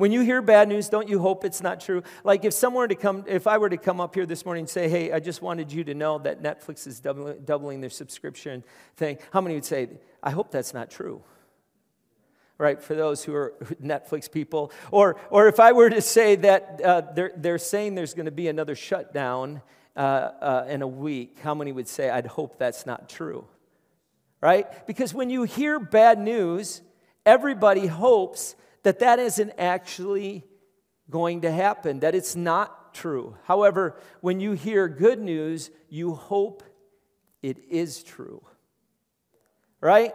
When 0.01 0.11
you 0.11 0.21
hear 0.21 0.41
bad 0.41 0.67
news, 0.67 0.89
don't 0.89 1.07
you 1.07 1.19
hope 1.19 1.45
it's 1.45 1.61
not 1.61 1.79
true? 1.79 2.01
Like 2.23 2.43
if 2.43 2.53
someone 2.53 2.81
were 2.81 2.87
to 2.87 2.95
come, 2.95 3.23
if 3.27 3.45
I 3.45 3.59
were 3.59 3.69
to 3.69 3.77
come 3.77 4.01
up 4.01 4.15
here 4.15 4.25
this 4.25 4.45
morning 4.45 4.63
and 4.63 4.69
say, 4.69 4.89
hey, 4.89 5.11
I 5.11 5.19
just 5.19 5.43
wanted 5.43 5.71
you 5.71 5.83
to 5.83 5.93
know 5.93 6.17
that 6.17 6.41
Netflix 6.41 6.87
is 6.87 6.99
doubling, 6.99 7.43
doubling 7.45 7.81
their 7.81 7.91
subscription 7.91 8.63
thing, 8.95 9.19
how 9.29 9.41
many 9.41 9.53
would 9.53 9.63
say, 9.63 9.89
I 10.23 10.31
hope 10.31 10.49
that's 10.49 10.73
not 10.73 10.89
true? 10.89 11.21
Right, 12.57 12.81
for 12.81 12.95
those 12.95 13.23
who 13.23 13.35
are 13.35 13.53
Netflix 13.79 14.31
people. 14.31 14.71
Or, 14.89 15.17
or 15.29 15.47
if 15.47 15.59
I 15.59 15.71
were 15.71 15.91
to 15.91 16.01
say 16.01 16.35
that 16.35 16.81
uh, 16.83 17.01
they're, 17.13 17.33
they're 17.37 17.59
saying 17.59 17.93
there's 17.93 18.15
going 18.15 18.25
to 18.25 18.31
be 18.31 18.47
another 18.47 18.73
shutdown 18.73 19.61
uh, 19.95 19.99
uh, 19.99 20.65
in 20.67 20.81
a 20.81 20.87
week, 20.87 21.37
how 21.43 21.53
many 21.53 21.71
would 21.71 21.87
say, 21.87 22.09
I'd 22.09 22.25
hope 22.25 22.57
that's 22.57 22.87
not 22.87 23.07
true? 23.07 23.45
Right? 24.41 24.65
Because 24.87 25.13
when 25.13 25.29
you 25.29 25.43
hear 25.43 25.79
bad 25.79 26.17
news, 26.17 26.81
everybody 27.23 27.85
hopes 27.85 28.55
that 28.83 28.99
that 28.99 29.19
isn't 29.19 29.51
actually 29.57 30.45
going 31.09 31.41
to 31.41 31.51
happen, 31.51 31.99
that 31.99 32.15
it's 32.15 32.35
not 32.35 32.93
true. 32.93 33.35
However, 33.45 33.97
when 34.21 34.39
you 34.39 34.53
hear 34.53 34.87
good 34.87 35.19
news, 35.19 35.69
you 35.89 36.15
hope 36.15 36.63
it 37.41 37.57
is 37.69 38.03
true. 38.03 38.43
Right? 39.79 40.13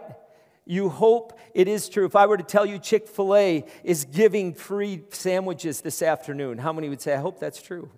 You 0.65 0.89
hope 0.89 1.39
it 1.53 1.67
is 1.67 1.87
true. 1.87 2.05
If 2.05 2.15
I 2.15 2.25
were 2.25 2.37
to 2.37 2.43
tell 2.43 2.65
you 2.65 2.77
Chick 2.77 3.07
fil 3.07 3.35
A 3.35 3.65
is 3.83 4.05
giving 4.05 4.53
free 4.53 5.03
sandwiches 5.11 5.81
this 5.81 6.01
afternoon, 6.01 6.57
how 6.57 6.73
many 6.73 6.89
would 6.89 7.01
say, 7.01 7.13
I 7.13 7.17
hope 7.17 7.39
that's 7.39 7.61
true? 7.61 7.89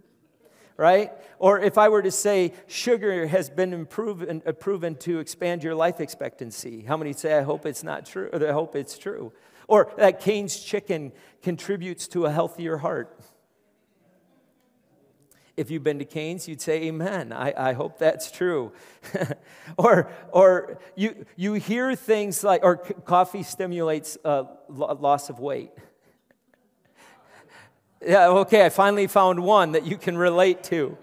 Right? 0.78 1.12
Or 1.40 1.60
if 1.60 1.78
I 1.78 1.90
were 1.90 2.02
to 2.02 2.12
say 2.12 2.54
sugar 2.68 3.28
has 3.28 3.50
been 3.50 3.86
proven, 3.86 4.42
uh, 4.46 4.54
proven 4.54 4.96
to 4.98 5.20
expand 5.20 5.64
your 5.64 5.76
life 5.76 6.00
expectancy, 6.00 6.84
how 6.88 6.96
many 6.96 7.12
say, 7.14 7.38
I 7.38 7.42
hope 7.42 7.66
it's 7.66 7.84
not 7.84 8.06
true, 8.06 8.30
or 8.32 8.48
I 8.48 8.54
hope 8.54 8.76
it's 8.76 8.98
true? 8.98 9.34
Or 9.70 9.94
that 9.98 10.20
Cane's 10.20 10.60
chicken 10.60 11.12
contributes 11.44 12.08
to 12.08 12.26
a 12.26 12.32
healthier 12.32 12.78
heart. 12.78 13.16
If 15.56 15.70
you've 15.70 15.84
been 15.84 16.00
to 16.00 16.06
Cane's, 16.06 16.48
you'd 16.48 16.60
say, 16.60 16.86
Amen. 16.86 17.32
I, 17.32 17.54
I 17.56 17.74
hope 17.74 18.00
that's 18.00 18.32
true. 18.32 18.72
or 19.78 20.12
or 20.32 20.80
you, 20.96 21.24
you 21.36 21.54
hear 21.54 21.96
things 21.96 22.44
like, 22.44 22.64
or 22.64 22.78
coffee 22.78 23.44
stimulates 23.44 24.18
uh, 24.26 24.46
loss 24.70 25.30
of 25.30 25.40
weight. 25.40 25.70
yeah, 28.02 28.30
okay, 28.30 28.66
I 28.66 28.70
finally 28.70 29.06
found 29.06 29.44
one 29.44 29.74
that 29.74 29.86
you 29.86 29.98
can 29.98 30.18
relate 30.18 30.64
to. 30.64 30.98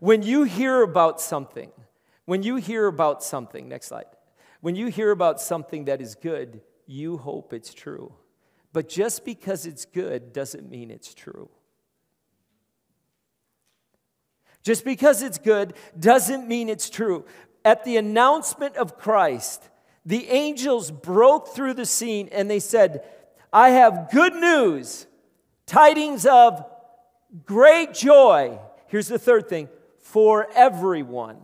When 0.00 0.22
you 0.22 0.42
hear 0.42 0.82
about 0.82 1.18
something, 1.18 1.70
when 2.26 2.42
you 2.42 2.56
hear 2.56 2.88
about 2.88 3.22
something, 3.22 3.70
next 3.70 3.86
slide, 3.86 4.04
when 4.60 4.76
you 4.76 4.88
hear 4.88 5.12
about 5.12 5.40
something 5.40 5.86
that 5.86 6.02
is 6.02 6.14
good, 6.14 6.60
you 6.90 7.16
hope 7.16 7.52
it's 7.52 7.72
true. 7.72 8.12
But 8.72 8.88
just 8.88 9.24
because 9.24 9.64
it's 9.64 9.84
good 9.84 10.32
doesn't 10.32 10.68
mean 10.68 10.90
it's 10.90 11.14
true. 11.14 11.48
Just 14.62 14.84
because 14.84 15.22
it's 15.22 15.38
good 15.38 15.74
doesn't 15.98 16.46
mean 16.46 16.68
it's 16.68 16.90
true. 16.90 17.24
At 17.64 17.84
the 17.84 17.96
announcement 17.96 18.76
of 18.76 18.98
Christ, 18.98 19.68
the 20.04 20.28
angels 20.28 20.90
broke 20.90 21.48
through 21.48 21.74
the 21.74 21.86
scene 21.86 22.28
and 22.32 22.50
they 22.50 22.60
said, 22.60 23.04
I 23.52 23.70
have 23.70 24.10
good 24.12 24.34
news, 24.34 25.06
tidings 25.66 26.26
of 26.26 26.64
great 27.44 27.94
joy. 27.94 28.58
Here's 28.86 29.08
the 29.08 29.18
third 29.18 29.48
thing 29.48 29.68
for 29.98 30.48
everyone. 30.54 31.38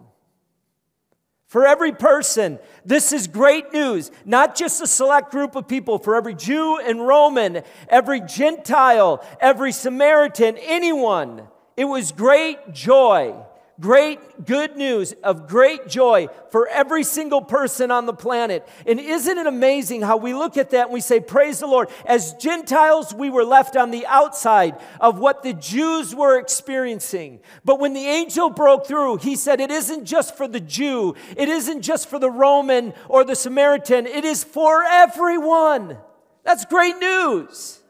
For 1.47 1.65
every 1.65 1.93
person, 1.93 2.59
this 2.85 3.13
is 3.13 3.29
great 3.29 3.73
news. 3.73 4.11
Not 4.25 4.57
just 4.57 4.83
a 4.83 4.87
select 4.87 5.31
group 5.31 5.55
of 5.55 5.69
people, 5.69 5.99
for 5.99 6.17
every 6.17 6.35
Jew 6.35 6.79
and 6.79 7.07
Roman, 7.07 7.63
every 7.89 8.21
Gentile, 8.21 9.25
every 9.41 9.71
Samaritan, 9.71 10.57
anyone. 10.59 11.47
It 11.77 11.85
was 11.85 12.11
great 12.11 12.73
joy, 12.73 13.35
great 13.81 14.45
good 14.45 14.77
news 14.77 15.13
of 15.23 15.49
great 15.49 15.87
joy 15.89 16.29
for 16.51 16.69
every 16.69 17.05
single 17.05 17.43
person 17.43 17.91
on 17.91 18.07
the 18.07 18.13
planet. 18.13 18.67
And 18.87 18.99
isn't 18.99 19.39
it 19.39 19.47
amazing 19.47 20.03
how 20.03 20.17
we 20.17 20.35
look 20.35 20.57
at 20.57 20.71
that 20.71 20.87
and 20.87 20.93
we 20.93 21.01
say, 21.01 21.21
Praise 21.21 21.61
the 21.61 21.67
Lord. 21.67 21.89
As 22.05 22.35
Gentiles, 22.35 23.15
we 23.15 23.31
were 23.31 23.45
left 23.45 23.77
on 23.77 23.91
the 23.91 24.07
outside 24.07 24.77
of 25.01 25.19
what 25.19 25.43
the 25.43 25.53
Jews 25.53 26.15
were 26.15 26.39
experiencing. 26.39 27.41
But 27.65 27.81
when 27.81 27.93
the 27.93 28.07
angel 28.07 28.51
broke 28.51 28.87
through, 28.87 29.19
he 29.19 29.37
said, 29.37 29.61
It 29.61 29.71
isn't 29.71 30.05
just 30.05 30.37
for 30.37 30.49
the 30.49 30.61
Jew, 30.61 31.15
it 31.37 31.49
isn't 31.49 31.83
just 31.83 32.09
for 32.09 32.19
the 32.19 32.31
Roman 32.31 32.95
or 33.09 33.25
the 33.25 33.37
Samaritan, 33.37 34.07
it 34.07 34.25
is 34.25 34.45
for 34.45 34.83
everyone. 34.83 35.99
That's 36.45 36.65
great 36.65 36.99
news. 36.99 37.81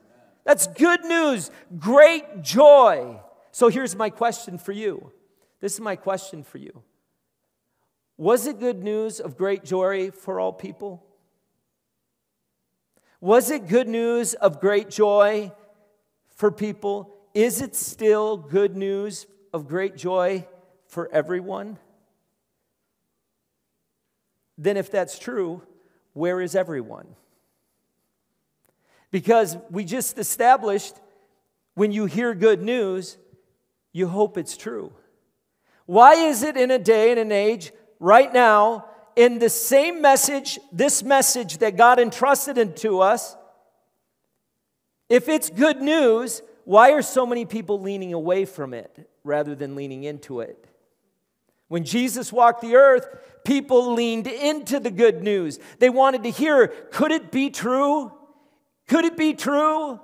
That's 0.45 0.69
good 0.69 1.05
news, 1.05 1.51
great 1.77 2.41
joy. 2.41 3.21
So 3.51 3.69
here's 3.69 3.97
my 3.97 4.11
question 4.11 4.59
for 4.59 4.71
you. 4.71 5.13
This 5.61 5.75
is 5.75 5.81
my 5.81 5.97
question 5.97 6.43
for 6.43 6.59
you. 6.59 6.83
Was 8.17 8.47
it 8.47 8.59
good 8.59 8.83
news 8.83 9.21
of 9.21 9.37
great 9.37 9.65
joy 9.65 10.11
for 10.11 10.41
all 10.41 10.53
people? 10.53 11.05
Was 13.21 13.51
it 13.51 13.69
good 13.69 13.89
news 13.89 14.35
of 14.35 14.61
great 14.61 14.91
joy 14.91 15.53
for 16.35 16.51
people? 16.51 17.15
Is 17.35 17.61
it 17.61 17.75
still 17.75 18.37
good 18.37 18.77
news 18.77 19.27
of 19.53 19.69
great 19.69 19.97
joy 19.97 20.47
for 20.87 21.11
everyone? 21.13 21.79
Then, 24.59 24.77
if 24.77 24.91
that's 24.91 25.19
true, 25.19 25.63
where 26.15 26.41
is 26.41 26.55
everyone? 26.55 27.09
Because 29.11 29.57
we 29.71 29.85
just 29.85 30.19
established 30.19 30.95
when 31.75 31.93
you 31.93 32.07
hear 32.07 32.35
good 32.35 32.63
news, 32.63 33.19
you 33.93 34.09
hope 34.09 34.39
it's 34.39 34.57
true. 34.57 34.93
Why 35.87 36.15
is 36.15 36.43
it 36.43 36.57
in 36.57 36.71
a 36.71 36.79
day 36.79 37.11
and 37.11 37.21
an 37.21 37.33
age 37.33 37.73
right 37.99 38.33
now, 38.33 38.87
in 39.15 39.39
the 39.39 39.49
same 39.49 40.03
message, 40.03 40.59
this 40.73 41.03
message 41.03 41.59
that 41.59 41.77
God 41.77 41.99
entrusted 41.99 42.59
into 42.59 43.01
us, 43.01 43.37
if 45.09 45.29
it's 45.29 45.49
good 45.49 45.81
news, 45.81 46.43
why 46.65 46.93
are 46.93 47.03
so 47.03 47.25
many 47.25 47.45
people 47.45 47.81
leaning 47.81 48.13
away 48.13 48.45
from 48.45 48.75
it 48.75 49.09
rather 49.25 49.55
than 49.55 49.77
leaning 49.77 50.05
into 50.05 50.41
it? 50.41 50.67
When 51.69 51.85
Jesus 51.85 52.33
walked 52.33 52.61
the 52.61 52.77
earth, 52.77 53.07
people 53.45 53.95
leaned 53.95 54.27
into 54.27 54.81
the 54.81 54.91
good 54.91 55.23
news. 55.23 55.59
They 55.79 55.91
wanted 55.91 56.25
to 56.25 56.31
hear, 56.31 56.69
could 56.91 57.13
it 57.13 57.31
be 57.31 57.51
true? 57.51 58.13
Could 58.89 59.05
it 59.05 59.17
be 59.17 59.35
true? 59.35 60.01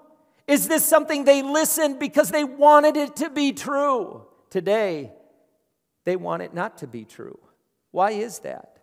Is 0.46 0.68
this 0.68 0.84
something 0.84 1.24
they 1.24 1.42
listened 1.42 1.98
because 1.98 2.30
they 2.30 2.44
wanted 2.44 2.96
it 2.96 3.16
to 3.16 3.30
be 3.30 3.52
true? 3.52 4.26
Today, 4.50 5.12
they 6.04 6.16
want 6.16 6.42
it 6.42 6.54
not 6.54 6.78
to 6.78 6.86
be 6.86 7.04
true. 7.04 7.38
Why 7.90 8.12
is 8.12 8.40
that? 8.40 8.78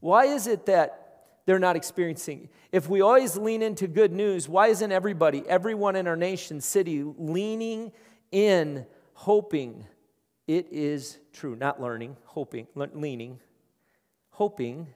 Why 0.00 0.26
is 0.26 0.46
it 0.46 0.66
that 0.66 0.98
they're 1.46 1.58
not 1.58 1.76
experiencing? 1.76 2.48
If 2.70 2.88
we 2.88 3.00
always 3.00 3.36
lean 3.36 3.62
into 3.62 3.86
good 3.86 4.12
news, 4.12 4.48
why 4.48 4.68
isn't 4.68 4.92
everybody, 4.92 5.42
everyone 5.48 5.96
in 5.96 6.06
our 6.06 6.16
nation, 6.16 6.60
city, 6.60 7.02
leaning 7.02 7.92
in, 8.30 8.86
hoping 9.14 9.86
it 10.46 10.68
is 10.70 11.18
true? 11.32 11.56
Not 11.56 11.80
learning, 11.80 12.16
hoping, 12.24 12.66
leaning, 12.74 13.40
hoping 14.30 14.88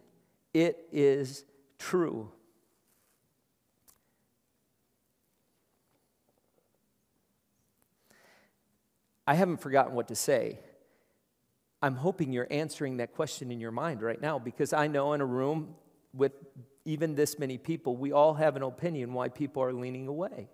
it 0.53 0.87
is 0.93 1.45
true. 1.79 2.31
I 9.27 9.35
haven't 9.35 9.61
forgotten 9.61 9.95
what 9.95 10.09
to 10.09 10.15
say. 10.15 10.61
I'm 11.87 11.95
hoping 11.95 12.33
you're 12.33 12.49
answering 12.51 12.97
that 12.97 13.15
question 13.15 13.53
in 13.53 13.61
your 13.61 13.71
mind 13.71 14.03
right 14.03 14.21
now 14.21 14.41
because 14.41 14.73
I 14.73 14.89
know 14.89 15.13
in 15.13 15.21
a 15.21 15.25
room 15.25 15.77
with 16.13 16.33
even 16.85 17.15
this 17.15 17.39
many 17.39 17.59
people, 17.59 17.97
we 17.97 18.11
all 18.11 18.35
have 18.35 18.57
an 18.57 18.65
opinion 18.65 19.13
why 19.13 19.29
people 19.29 19.63
are 19.63 19.73
leaning 19.73 20.09
away. 20.09 20.49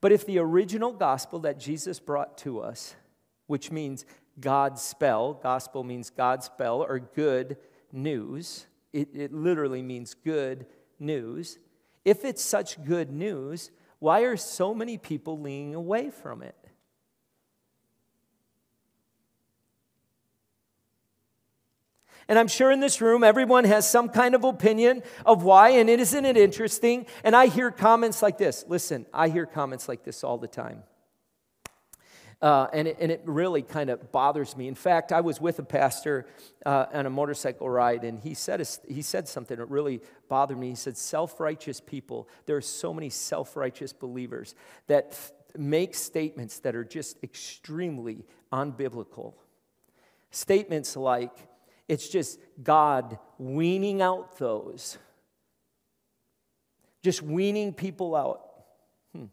But 0.00 0.10
if 0.10 0.26
the 0.26 0.40
original 0.40 0.92
gospel 0.92 1.38
that 1.40 1.60
Jesus 1.60 2.00
brought 2.00 2.36
to 2.38 2.58
us, 2.58 2.96
which 3.46 3.70
means 3.70 4.04
God's 4.40 4.82
spell, 4.82 5.34
gospel 5.34 5.84
means 5.84 6.10
God's 6.10 6.46
spell 6.46 6.82
or 6.82 6.98
good 6.98 7.56
news, 7.92 8.66
it, 8.92 9.10
it 9.14 9.32
literally 9.32 9.80
means 9.80 10.14
good 10.14 10.66
news. 10.98 11.60
If 12.04 12.24
it's 12.24 12.42
such 12.42 12.84
good 12.84 13.12
news, 13.12 13.70
why 14.00 14.22
are 14.22 14.36
so 14.36 14.74
many 14.74 14.98
people 14.98 15.40
leaning 15.40 15.76
away 15.76 16.10
from 16.10 16.42
it? 16.42 16.56
And 22.28 22.38
I'm 22.38 22.48
sure 22.48 22.72
in 22.72 22.80
this 22.80 23.00
room, 23.00 23.22
everyone 23.22 23.64
has 23.64 23.88
some 23.88 24.08
kind 24.08 24.34
of 24.34 24.42
opinion 24.42 25.02
of 25.24 25.44
why, 25.44 25.70
and 25.70 25.88
isn't 25.88 26.24
it 26.24 26.36
interesting? 26.36 27.06
And 27.22 27.36
I 27.36 27.46
hear 27.46 27.70
comments 27.70 28.20
like 28.20 28.36
this. 28.36 28.64
Listen, 28.66 29.06
I 29.14 29.28
hear 29.28 29.46
comments 29.46 29.88
like 29.88 30.02
this 30.02 30.24
all 30.24 30.36
the 30.36 30.48
time. 30.48 30.82
Uh, 32.42 32.66
and, 32.72 32.86
it, 32.86 32.98
and 33.00 33.10
it 33.10 33.22
really 33.24 33.62
kind 33.62 33.88
of 33.88 34.12
bothers 34.12 34.56
me. 34.56 34.68
In 34.68 34.74
fact, 34.74 35.10
I 35.10 35.22
was 35.22 35.40
with 35.40 35.58
a 35.58 35.62
pastor 35.62 36.26
uh, 36.66 36.86
on 36.92 37.06
a 37.06 37.10
motorcycle 37.10 37.68
ride, 37.70 38.04
and 38.04 38.20
he 38.20 38.34
said, 38.34 38.60
a, 38.60 38.66
he 38.92 39.00
said 39.00 39.26
something 39.26 39.56
that 39.56 39.66
really 39.66 40.02
bothered 40.28 40.58
me. 40.58 40.70
He 40.70 40.74
said, 40.74 40.98
Self 40.98 41.40
righteous 41.40 41.80
people, 41.80 42.28
there 42.44 42.56
are 42.56 42.60
so 42.62 42.92
many 42.92 43.08
self 43.08 43.56
righteous 43.56 43.94
believers 43.94 44.54
that 44.86 45.08
f- 45.12 45.32
make 45.56 45.94
statements 45.94 46.58
that 46.58 46.76
are 46.76 46.84
just 46.84 47.16
extremely 47.22 48.26
unbiblical. 48.52 49.32
Statements 50.30 50.94
like, 50.94 51.32
it's 51.88 52.08
just 52.08 52.40
God 52.62 53.18
weaning 53.38 54.02
out 54.02 54.38
those, 54.38 54.98
just 57.02 57.22
weaning 57.22 57.72
people 57.72 58.16
out. 58.16 58.42
Hmm. 59.14 59.26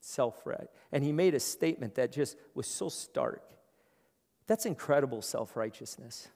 Self 0.00 0.46
right. 0.46 0.68
And 0.92 1.04
he 1.04 1.12
made 1.12 1.34
a 1.34 1.40
statement 1.40 1.96
that 1.96 2.12
just 2.12 2.36
was 2.54 2.66
so 2.66 2.88
stark. 2.88 3.42
That's 4.46 4.66
incredible 4.66 5.22
self 5.22 5.56
righteousness. 5.56 6.28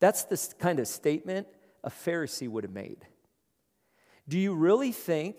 That's 0.00 0.24
the 0.24 0.54
kind 0.58 0.78
of 0.78 0.88
statement 0.88 1.46
a 1.84 1.90
Pharisee 1.90 2.48
would 2.48 2.64
have 2.64 2.72
made. 2.72 3.06
Do 4.28 4.38
you 4.38 4.54
really 4.54 4.92
think 4.92 5.38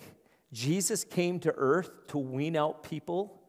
Jesus 0.51 1.03
came 1.03 1.39
to 1.41 1.53
earth 1.55 2.07
to 2.07 2.17
wean 2.17 2.55
out 2.55 2.83
people 2.83 3.41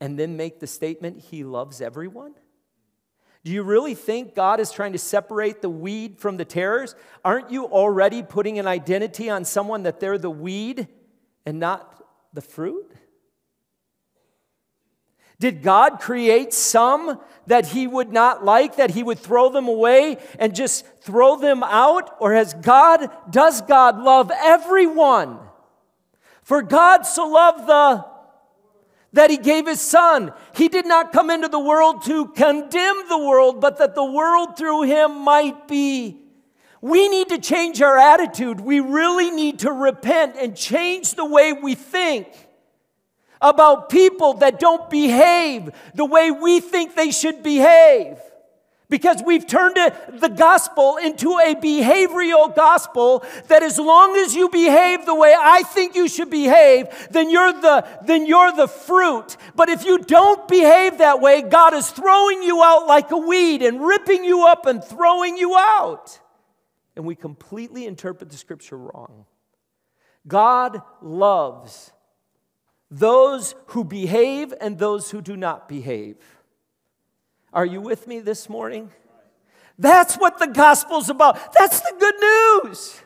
and 0.00 0.18
then 0.18 0.36
make 0.36 0.60
the 0.60 0.66
statement, 0.66 1.20
He 1.30 1.42
loves 1.42 1.80
everyone? 1.80 2.34
Do 3.46 3.52
you 3.52 3.62
really 3.62 3.94
think 3.94 4.34
God 4.34 4.58
is 4.58 4.72
trying 4.72 4.90
to 4.90 4.98
separate 4.98 5.62
the 5.62 5.70
weed 5.70 6.18
from 6.18 6.36
the 6.36 6.44
tares? 6.44 6.96
Aren't 7.24 7.52
you 7.52 7.66
already 7.66 8.24
putting 8.24 8.58
an 8.58 8.66
identity 8.66 9.30
on 9.30 9.44
someone 9.44 9.84
that 9.84 10.00
they're 10.00 10.18
the 10.18 10.28
weed 10.28 10.88
and 11.46 11.60
not 11.60 12.04
the 12.32 12.40
fruit? 12.40 12.92
Did 15.38 15.62
God 15.62 16.00
create 16.00 16.52
some 16.54 17.20
that 17.46 17.66
he 17.66 17.86
would 17.86 18.12
not 18.12 18.44
like, 18.44 18.78
that 18.78 18.90
he 18.90 19.04
would 19.04 19.20
throw 19.20 19.48
them 19.48 19.68
away 19.68 20.18
and 20.40 20.52
just 20.52 20.84
throw 21.02 21.36
them 21.36 21.62
out? 21.62 22.16
Or 22.18 22.32
has 22.32 22.52
God, 22.52 23.08
does 23.30 23.60
God 23.60 24.00
love 24.00 24.32
everyone? 24.34 25.38
For 26.42 26.62
God 26.62 27.02
so 27.06 27.28
loved 27.28 27.68
the 27.68 28.15
that 29.16 29.30
he 29.30 29.36
gave 29.36 29.66
his 29.66 29.80
son. 29.80 30.32
He 30.54 30.68
did 30.68 30.86
not 30.86 31.12
come 31.12 31.30
into 31.30 31.48
the 31.48 31.58
world 31.58 32.04
to 32.04 32.28
condemn 32.28 33.08
the 33.08 33.18
world, 33.18 33.60
but 33.60 33.78
that 33.78 33.94
the 33.94 34.04
world 34.04 34.56
through 34.56 34.82
him 34.82 35.18
might 35.20 35.66
be. 35.66 36.22
We 36.80 37.08
need 37.08 37.30
to 37.30 37.38
change 37.38 37.82
our 37.82 37.98
attitude. 37.98 38.60
We 38.60 38.80
really 38.80 39.30
need 39.30 39.60
to 39.60 39.72
repent 39.72 40.36
and 40.36 40.56
change 40.56 41.14
the 41.14 41.24
way 41.24 41.52
we 41.52 41.74
think 41.74 42.28
about 43.40 43.88
people 43.88 44.34
that 44.34 44.60
don't 44.60 44.88
behave 44.88 45.70
the 45.94 46.04
way 46.04 46.30
we 46.30 46.60
think 46.60 46.94
they 46.94 47.10
should 47.10 47.42
behave. 47.42 48.18
Because 48.88 49.20
we've 49.24 49.46
turned 49.46 49.76
the 49.76 50.28
gospel 50.28 50.96
into 50.96 51.30
a 51.38 51.56
behavioral 51.56 52.54
gospel 52.54 53.24
that 53.48 53.64
as 53.64 53.78
long 53.78 54.16
as 54.16 54.34
you 54.34 54.48
behave 54.48 55.06
the 55.06 55.14
way 55.14 55.34
I 55.36 55.64
think 55.64 55.96
you 55.96 56.06
should 56.06 56.30
behave, 56.30 56.86
then 57.10 57.28
you're 57.28 57.52
the, 57.52 57.84
then 58.04 58.26
you're 58.26 58.52
the 58.52 58.68
fruit. 58.68 59.36
But 59.56 59.70
if 59.70 59.84
you 59.84 59.98
don't 59.98 60.46
behave 60.46 60.98
that 60.98 61.20
way, 61.20 61.42
God 61.42 61.74
is 61.74 61.90
throwing 61.90 62.44
you 62.44 62.62
out 62.62 62.86
like 62.86 63.10
a 63.10 63.16
weed 63.16 63.62
and 63.62 63.84
ripping 63.84 64.24
you 64.24 64.46
up 64.46 64.66
and 64.66 64.82
throwing 64.82 65.36
you 65.36 65.56
out. 65.56 66.20
And 66.94 67.04
we 67.04 67.16
completely 67.16 67.86
interpret 67.86 68.30
the 68.30 68.36
scripture 68.36 68.78
wrong. 68.78 69.26
God 70.28 70.80
loves 71.02 71.92
those 72.90 73.56
who 73.66 73.84
behave 73.84 74.54
and 74.60 74.78
those 74.78 75.10
who 75.10 75.20
do 75.20 75.36
not 75.36 75.68
behave. 75.68 76.16
Are 77.56 77.64
you 77.64 77.80
with 77.80 78.06
me 78.06 78.20
this 78.20 78.50
morning? 78.50 78.90
That's 79.78 80.16
what 80.16 80.38
the 80.38 80.46
gospel's 80.46 81.08
about. 81.08 81.54
That's 81.54 81.80
the 81.80 81.94
good 81.98 82.14
news. 82.68 83.00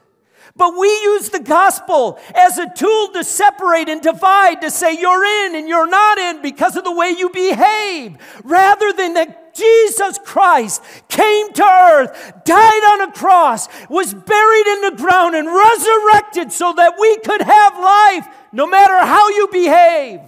But 0.57 0.77
we 0.77 0.89
use 0.89 1.29
the 1.29 1.39
gospel 1.39 2.19
as 2.35 2.59
a 2.59 2.69
tool 2.75 3.13
to 3.13 3.23
separate 3.23 3.89
and 3.89 4.03
divide, 4.03 4.61
to 4.63 4.71
say 4.73 4.99
you're 4.99 5.25
in 5.47 5.55
and 5.55 5.69
you're 5.69 5.89
not 5.89 6.19
in 6.19 6.43
because 6.43 6.77
of 6.77 6.83
the 6.83 6.91
way 6.91 7.15
you 7.17 7.31
behave, 7.31 8.17
rather 8.43 8.93
than 8.93 9.15
that 9.15 9.55
Jesus 9.55 10.19
Christ 10.25 10.83
came 11.07 11.53
to 11.53 11.65
earth, 11.65 12.43
died 12.45 12.83
on 12.93 13.09
a 13.09 13.13
cross, 13.13 13.69
was 13.89 14.13
buried 14.13 14.67
in 14.67 14.81
the 14.81 14.97
ground, 14.97 15.37
and 15.37 15.47
resurrected 15.47 16.51
so 16.51 16.73
that 16.73 16.95
we 16.99 17.19
could 17.19 17.43
have 17.43 17.79
life 17.79 18.27
no 18.51 18.67
matter 18.67 18.99
how 18.99 19.29
you 19.29 19.47
behave. 19.53 20.19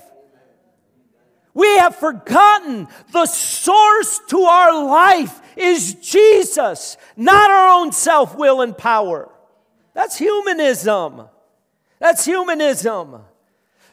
We 1.55 1.69
have 1.79 1.97
forgotten 1.97 2.88
the 3.11 3.27
source 3.27 4.21
to 4.29 4.41
our 4.43 4.85
life 4.87 5.41
is 5.57 5.95
Jesus, 5.95 6.97
not 7.17 7.51
our 7.51 7.81
own 7.81 7.93
self 7.93 8.37
will 8.37 8.62
and 8.62 8.77
power. 8.77 9.31
That's 9.95 10.17
humanism. 10.17 11.29
That's 11.99 12.25
humanism. 12.25 13.23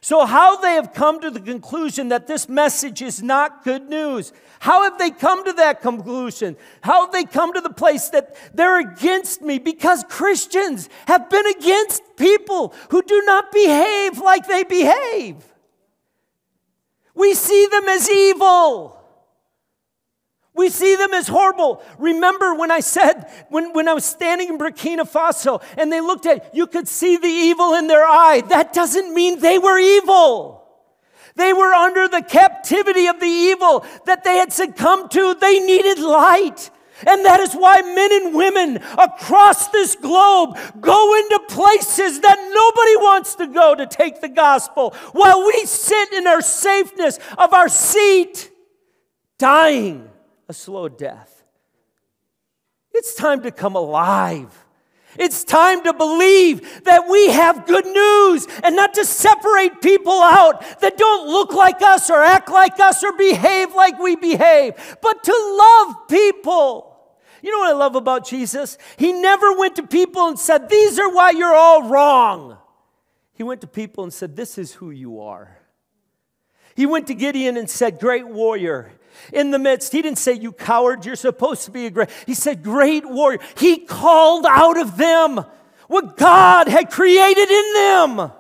So, 0.02 0.26
how 0.26 0.56
they 0.58 0.76
have 0.76 0.94
come 0.94 1.20
to 1.20 1.30
the 1.30 1.42
conclusion 1.42 2.08
that 2.10 2.26
this 2.26 2.48
message 2.48 3.02
is 3.02 3.22
not 3.22 3.66
good 3.66 3.90
news? 3.90 4.32
How 4.60 4.84
have 4.84 4.98
they 4.98 5.10
come 5.10 5.44
to 5.44 5.54
that 5.54 5.82
conclusion? 5.82 6.56
How 6.82 7.06
have 7.06 7.12
they 7.12 7.26
come 7.26 7.54
to 7.54 7.60
the 7.60 7.70
place 7.70 8.08
that 8.10 8.36
they're 8.54 8.80
against 8.80 9.42
me? 9.42 9.60
Because 9.60 10.06
Christians 10.06 10.88
have 11.08 11.30
been 11.30 11.46
against 11.48 12.02
people 12.16 12.74
who 12.90 13.02
do 13.02 13.22
not 13.26 13.52
behave 13.52 14.20
like 14.20 14.48
they 14.48 14.64
behave. 14.64 15.36
We 17.20 17.34
see 17.34 17.68
them 17.70 17.90
as 17.90 18.10
evil. 18.10 18.96
We 20.56 20.70
see 20.70 20.96
them 20.96 21.14
as 21.14 21.28
horrible. 21.28 21.84
Remember 21.98 22.56
when 22.56 22.72
I 22.72 22.80
said, 22.80 23.30
when, 23.50 23.74
when 23.74 23.90
I 23.90 23.94
was 23.94 24.06
standing 24.06 24.48
in 24.48 24.58
Burkina 24.58 25.02
Faso 25.02 25.62
and 25.78 25.92
they 25.92 26.00
looked 26.00 26.26
at, 26.26 26.56
you 26.56 26.66
could 26.66 26.88
see 26.88 27.18
the 27.18 27.28
evil 27.28 27.74
in 27.74 27.88
their 27.88 28.06
eye. 28.06 28.42
That 28.48 28.74
doesn't 28.74 29.14
mean 29.14 29.40
they 29.40 29.60
were 29.60 29.78
evil. 29.78 30.66
They 31.36 31.52
were 31.52 31.74
under 31.74 32.08
the 32.08 32.22
captivity 32.22 33.08
of 33.08 33.20
the 33.20 33.26
evil 33.26 33.86
that 34.06 34.24
they 34.24 34.38
had 34.38 34.54
succumbed 34.54 35.12
to. 35.12 35.36
They 35.36 35.60
needed 35.60 36.00
light. 36.00 36.70
And 37.06 37.26
that 37.26 37.40
is 37.40 37.54
why 37.54 37.82
men 37.82 38.12
and 38.12 38.36
women 38.36 38.78
across 38.98 39.68
this 39.70 39.96
globe 39.96 40.58
go 40.80 41.16
into 41.18 41.40
places 41.50 42.20
that 42.22 42.38
nobody 42.38 42.96
wants 42.98 43.36
to 43.36 43.48
go 43.48 43.76
to 43.76 43.86
take 43.88 44.22
the 44.22 44.30
gospel 44.30 44.92
while 45.14 45.46
we 45.46 45.66
sit 45.66 46.14
in 46.14 46.28
our 46.28 46.42
safeness 46.42 47.20
of 47.38 47.54
our 47.54 47.70
seat, 47.70 48.52
dying 49.38 50.10
a 50.48 50.54
slow 50.54 50.90
death. 50.90 51.44
It's 52.94 53.16
time 53.16 53.44
to 53.44 53.52
come 53.52 53.76
alive. 53.76 54.66
It's 55.18 55.44
time 55.44 55.84
to 55.84 55.94
believe 55.94 56.84
that 56.84 57.08
we 57.10 57.30
have 57.30 57.66
good 57.66 57.86
news 57.86 58.48
and 58.64 58.76
not 58.76 58.94
to 58.94 59.06
separate 59.06 59.82
people 59.82 60.22
out 60.22 60.62
that 60.82 60.98
don't 60.98 61.28
look 61.28 61.54
like 61.54 61.82
us 61.82 62.10
or 62.10 62.22
act 62.22 62.50
like 62.50 62.80
us 62.80 63.04
or 63.04 63.14
behave 63.14 63.74
like 63.74 63.98
we 64.00 64.16
behave, 64.16 64.74
but 65.02 65.24
to 65.24 65.58
love 65.60 66.08
people. 66.08 66.89
You 67.42 67.52
know 67.52 67.60
what 67.60 67.70
I 67.70 67.78
love 67.78 67.96
about 67.96 68.26
Jesus? 68.26 68.78
He 68.98 69.14
never 69.14 69.54
went 69.54 69.76
to 69.78 69.88
people 69.88 70.28
and 70.28 70.40
said, 70.40 70.70
These 70.70 71.00
are 71.00 71.10
why 71.12 71.32
you're 71.32 71.56
all 71.56 71.90
wrong. 71.90 72.58
He 73.34 73.44
went 73.44 73.62
to 73.62 73.68
people 73.68 74.04
and 74.04 74.14
said, 74.14 74.36
This 74.36 74.58
is 74.58 74.74
who 74.74 74.92
you 74.92 75.22
are. 75.22 75.58
He 76.76 76.86
went 76.86 77.08
to 77.08 77.14
Gideon 77.14 77.58
and 77.58 77.70
said, 77.70 78.00
Great 78.00 78.28
warrior. 78.28 78.92
In 79.34 79.52
the 79.52 79.60
midst, 79.60 79.92
he 79.92 80.02
didn't 80.02 80.18
say, 80.18 80.34
You 80.34 80.52
coward, 80.52 81.06
you're 81.06 81.16
supposed 81.16 81.66
to 81.66 81.72
be 81.72 81.86
a 81.86 81.90
great. 81.90 82.10
He 82.26 82.34
said, 82.34 82.64
Great 82.64 83.06
warrior. 83.06 83.40
He 83.58 83.78
called 83.78 84.46
out 84.48 84.80
of 84.80 84.98
them 84.98 85.44
what 85.88 86.18
God 86.18 86.68
had 86.68 86.92
created 86.92 87.50
in 87.50 87.74
them. 87.74 88.32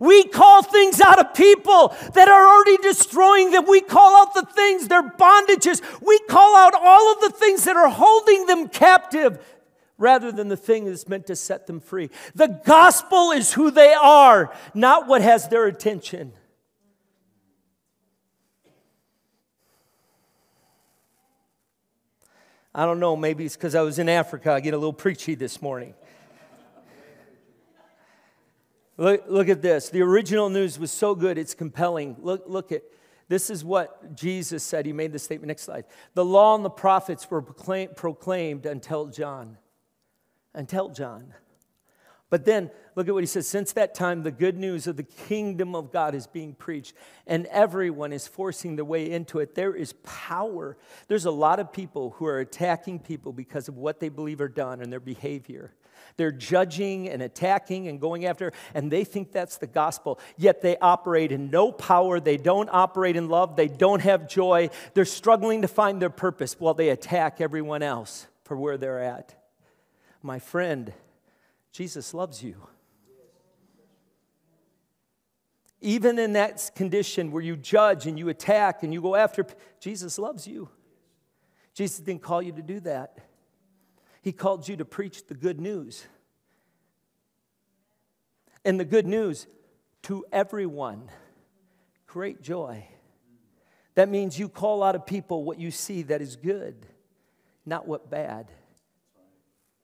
We 0.00 0.24
call 0.24 0.62
things 0.62 1.00
out 1.00 1.20
of 1.20 1.34
people 1.34 1.94
that 2.14 2.26
are 2.28 2.46
already 2.48 2.78
destroying 2.78 3.50
them. 3.50 3.66
We 3.68 3.82
call 3.82 4.22
out 4.22 4.34
the 4.34 4.42
things, 4.42 4.88
their 4.88 5.02
bondages. 5.02 5.82
We 6.00 6.18
call 6.20 6.56
out 6.56 6.72
all 6.74 7.12
of 7.12 7.20
the 7.20 7.30
things 7.30 7.64
that 7.64 7.76
are 7.76 7.90
holding 7.90 8.46
them 8.46 8.68
captive 8.68 9.38
rather 9.98 10.32
than 10.32 10.48
the 10.48 10.56
thing 10.56 10.86
that's 10.86 11.06
meant 11.06 11.26
to 11.26 11.36
set 11.36 11.66
them 11.66 11.80
free. 11.80 12.08
The 12.34 12.48
gospel 12.64 13.30
is 13.30 13.52
who 13.52 13.70
they 13.70 13.92
are, 13.92 14.52
not 14.72 15.06
what 15.06 15.20
has 15.20 15.48
their 15.48 15.66
attention. 15.66 16.32
I 22.74 22.86
don't 22.86 23.00
know, 23.00 23.16
maybe 23.16 23.44
it's 23.44 23.56
because 23.56 23.74
I 23.74 23.82
was 23.82 23.98
in 23.98 24.08
Africa. 24.08 24.52
I 24.52 24.60
get 24.60 24.72
a 24.72 24.78
little 24.78 24.92
preachy 24.94 25.34
this 25.34 25.60
morning. 25.60 25.94
Look, 29.00 29.24
look 29.28 29.48
at 29.48 29.62
this. 29.62 29.88
The 29.88 30.02
original 30.02 30.50
news 30.50 30.78
was 30.78 30.92
so 30.92 31.14
good, 31.14 31.38
it's 31.38 31.54
compelling. 31.54 32.16
Look, 32.20 32.44
look 32.46 32.70
at 32.70 32.82
this 33.28 33.48
is 33.48 33.64
what 33.64 34.14
Jesus 34.14 34.62
said. 34.62 34.84
He 34.84 34.92
made 34.92 35.12
the 35.12 35.18
statement. 35.18 35.48
Next 35.48 35.62
slide. 35.62 35.86
The 36.12 36.24
law 36.24 36.54
and 36.54 36.62
the 36.62 36.68
prophets 36.68 37.30
were 37.30 37.40
proclaimed, 37.40 37.96
proclaimed 37.96 38.66
until 38.66 39.06
John. 39.06 39.56
Until 40.52 40.90
John. 40.90 41.32
But 42.28 42.44
then 42.44 42.70
look 42.94 43.08
at 43.08 43.14
what 43.14 43.22
he 43.22 43.26
says. 43.26 43.48
Since 43.48 43.72
that 43.72 43.94
time, 43.94 44.22
the 44.22 44.30
good 44.30 44.58
news 44.58 44.86
of 44.86 44.98
the 44.98 45.02
kingdom 45.02 45.74
of 45.74 45.92
God 45.92 46.14
is 46.14 46.26
being 46.26 46.52
preached, 46.52 46.92
and 47.26 47.46
everyone 47.46 48.12
is 48.12 48.28
forcing 48.28 48.76
their 48.76 48.84
way 48.84 49.10
into 49.10 49.38
it. 49.38 49.54
There 49.54 49.74
is 49.74 49.94
power. 50.02 50.76
There's 51.08 51.24
a 51.24 51.30
lot 51.30 51.58
of 51.58 51.72
people 51.72 52.10
who 52.10 52.26
are 52.26 52.40
attacking 52.40 52.98
people 52.98 53.32
because 53.32 53.66
of 53.66 53.78
what 53.78 53.98
they 53.98 54.10
believe 54.10 54.42
are 54.42 54.48
done 54.48 54.82
and 54.82 54.92
their 54.92 55.00
behavior. 55.00 55.72
They're 56.16 56.32
judging 56.32 57.08
and 57.08 57.22
attacking 57.22 57.88
and 57.88 58.00
going 58.00 58.26
after, 58.26 58.52
and 58.74 58.90
they 58.90 59.04
think 59.04 59.32
that's 59.32 59.56
the 59.56 59.66
gospel. 59.66 60.18
Yet 60.36 60.62
they 60.62 60.76
operate 60.78 61.32
in 61.32 61.50
no 61.50 61.72
power. 61.72 62.20
They 62.20 62.36
don't 62.36 62.68
operate 62.72 63.16
in 63.16 63.28
love. 63.28 63.56
They 63.56 63.68
don't 63.68 64.00
have 64.00 64.28
joy. 64.28 64.70
They're 64.94 65.04
struggling 65.04 65.62
to 65.62 65.68
find 65.68 66.00
their 66.00 66.10
purpose 66.10 66.58
while 66.58 66.74
they 66.74 66.90
attack 66.90 67.40
everyone 67.40 67.82
else 67.82 68.26
for 68.44 68.56
where 68.56 68.76
they're 68.76 69.02
at. 69.02 69.34
My 70.22 70.38
friend, 70.38 70.92
Jesus 71.72 72.12
loves 72.12 72.42
you. 72.42 72.56
Even 75.80 76.18
in 76.18 76.34
that 76.34 76.70
condition 76.74 77.32
where 77.32 77.42
you 77.42 77.56
judge 77.56 78.06
and 78.06 78.18
you 78.18 78.28
attack 78.28 78.82
and 78.82 78.92
you 78.92 79.00
go 79.00 79.14
after, 79.14 79.46
Jesus 79.78 80.18
loves 80.18 80.46
you. 80.46 80.68
Jesus 81.72 82.00
didn't 82.00 82.22
call 82.22 82.42
you 82.42 82.52
to 82.52 82.62
do 82.62 82.80
that. 82.80 83.18
He 84.22 84.32
called 84.32 84.68
you 84.68 84.76
to 84.76 84.84
preach 84.84 85.26
the 85.26 85.34
good 85.34 85.60
news. 85.60 86.06
And 88.64 88.78
the 88.78 88.84
good 88.84 89.06
news 89.06 89.46
to 90.02 90.24
everyone. 90.32 91.10
Great 92.06 92.42
joy. 92.42 92.86
That 93.94 94.08
means 94.08 94.38
you 94.38 94.48
call 94.48 94.82
out 94.82 94.94
of 94.94 95.06
people 95.06 95.44
what 95.44 95.58
you 95.58 95.70
see 95.70 96.02
that 96.02 96.20
is 96.20 96.36
good, 96.36 96.86
not 97.64 97.86
what 97.86 98.10
bad. 98.10 98.50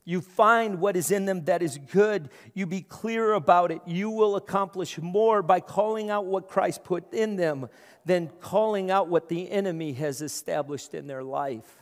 You 0.08 0.20
find 0.20 0.80
what 0.80 0.96
is 0.96 1.10
in 1.10 1.24
them 1.24 1.46
that 1.46 1.62
is 1.62 1.78
good. 1.78 2.30
You 2.54 2.64
be 2.66 2.80
clear 2.80 3.32
about 3.32 3.72
it. 3.72 3.80
You 3.86 4.08
will 4.08 4.36
accomplish 4.36 4.98
more 4.98 5.42
by 5.42 5.58
calling 5.58 6.10
out 6.10 6.26
what 6.26 6.46
Christ 6.48 6.84
put 6.84 7.12
in 7.12 7.34
them 7.34 7.68
than 8.04 8.28
calling 8.40 8.88
out 8.88 9.08
what 9.08 9.28
the 9.28 9.50
enemy 9.50 9.94
has 9.94 10.22
established 10.22 10.94
in 10.94 11.08
their 11.08 11.24
life. 11.24 11.75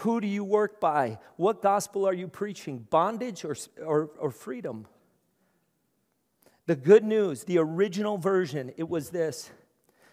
Who 0.00 0.20
do 0.20 0.26
you 0.26 0.44
work 0.44 0.78
by? 0.78 1.18
What 1.36 1.62
gospel 1.62 2.06
are 2.06 2.12
you 2.12 2.28
preaching? 2.28 2.86
Bondage 2.90 3.44
or, 3.44 3.56
or, 3.82 4.10
or 4.18 4.30
freedom? 4.30 4.86
The 6.66 6.76
good 6.76 7.04
news, 7.04 7.44
the 7.44 7.58
original 7.58 8.18
version, 8.18 8.72
it 8.76 8.88
was 8.88 9.10
this. 9.10 9.50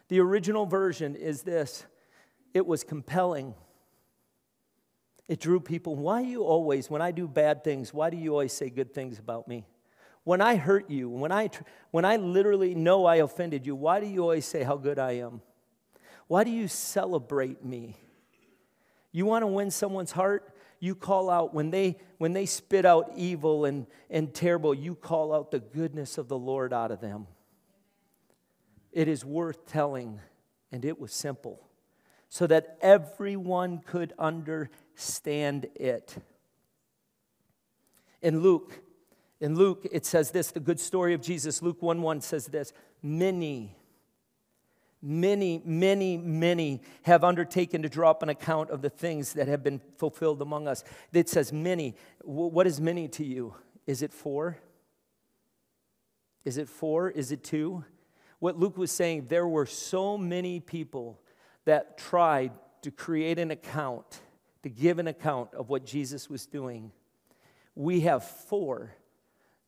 The 0.07 0.19
original 0.19 0.65
version 0.65 1.15
is 1.15 1.41
this 1.41 1.85
it 2.53 2.65
was 2.65 2.83
compelling. 2.83 3.55
It 5.27 5.39
drew 5.39 5.59
people. 5.59 5.95
Why 5.95 6.21
do 6.21 6.29
you 6.29 6.43
always, 6.43 6.89
when 6.89 7.01
I 7.01 7.11
do 7.11 7.27
bad 7.27 7.63
things, 7.63 7.93
why 7.93 8.09
do 8.09 8.17
you 8.17 8.31
always 8.31 8.53
say 8.53 8.69
good 8.69 8.93
things 8.93 9.19
about 9.19 9.47
me? 9.47 9.65
When 10.23 10.39
I 10.39 10.55
hurt 10.55 10.89
you, 10.89 11.09
when 11.09 11.31
I, 11.31 11.49
when 11.91 12.05
I 12.05 12.17
literally 12.17 12.75
know 12.75 13.05
I 13.05 13.17
offended 13.17 13.65
you, 13.65 13.75
why 13.75 13.99
do 13.99 14.05
you 14.05 14.21
always 14.21 14.45
say 14.45 14.63
how 14.63 14.77
good 14.77 14.99
I 14.99 15.13
am? 15.13 15.41
Why 16.27 16.43
do 16.43 16.51
you 16.51 16.67
celebrate 16.67 17.65
me? 17.65 17.95
You 19.13 19.25
want 19.25 19.43
to 19.43 19.47
win 19.47 19.71
someone's 19.71 20.11
heart? 20.11 20.53
You 20.79 20.95
call 20.95 21.29
out, 21.29 21.53
when 21.53 21.69
they, 21.69 21.97
when 22.17 22.33
they 22.33 22.45
spit 22.45 22.85
out 22.85 23.11
evil 23.15 23.63
and, 23.63 23.87
and 24.09 24.33
terrible, 24.33 24.73
you 24.73 24.95
call 24.95 25.33
out 25.33 25.51
the 25.51 25.59
goodness 25.59 26.17
of 26.17 26.27
the 26.27 26.37
Lord 26.37 26.73
out 26.73 26.91
of 26.91 26.99
them. 26.99 27.27
It 28.91 29.07
is 29.07 29.23
worth 29.23 29.65
telling, 29.65 30.19
and 30.71 30.83
it 30.83 30.99
was 30.99 31.13
simple, 31.13 31.69
so 32.27 32.47
that 32.47 32.77
everyone 32.81 33.79
could 33.79 34.13
understand 34.19 35.67
it. 35.75 36.17
In 38.21 38.41
Luke, 38.41 38.81
in 39.39 39.55
Luke, 39.55 39.87
it 39.91 40.05
says 40.05 40.31
this 40.31 40.51
the 40.51 40.59
good 40.59 40.79
story 40.79 41.13
of 41.13 41.21
Jesus. 41.21 41.61
Luke 41.61 41.81
1 41.81 42.01
1 42.01 42.21
says 42.21 42.47
this 42.47 42.73
Many, 43.01 43.75
Many, 45.05 45.61
many, 45.65 46.15
many 46.15 46.81
have 47.01 47.25
undertaken 47.25 47.81
to 47.81 47.89
draw 47.89 48.11
up 48.11 48.23
an 48.23 48.29
account 48.29 48.69
of 48.69 48.81
the 48.81 48.89
things 48.89 49.33
that 49.33 49.49
have 49.49 49.61
been 49.61 49.81
fulfilled 49.97 50.41
among 50.41 50.65
us. 50.65 50.85
It 51.11 51.27
says 51.27 51.51
many. 51.51 51.95
What 52.21 52.65
is 52.67 52.79
many 52.79 53.09
to 53.09 53.25
you? 53.25 53.53
Is 53.85 54.01
it 54.01 54.13
four? 54.13 54.59
Is 56.45 56.57
it 56.57 56.69
four? 56.69 57.09
Is 57.09 57.33
it 57.33 57.43
two? 57.43 57.83
What 58.39 58.57
Luke 58.57 58.77
was 58.77 58.91
saying, 58.91 59.27
there 59.27 59.47
were 59.47 59.65
so 59.65 60.17
many 60.17 60.61
people 60.61 61.19
that 61.65 61.97
tried 61.97 62.53
to 62.83 62.91
create 62.91 63.39
an 63.39 63.51
account, 63.51 64.21
to 64.61 64.69
give 64.69 64.99
an 64.99 65.07
account 65.07 65.53
of 65.53 65.67
what 65.67 65.85
Jesus 65.85 66.29
was 66.29 66.45
doing. 66.45 66.93
We 67.75 68.01
have 68.01 68.23
four 68.23 68.95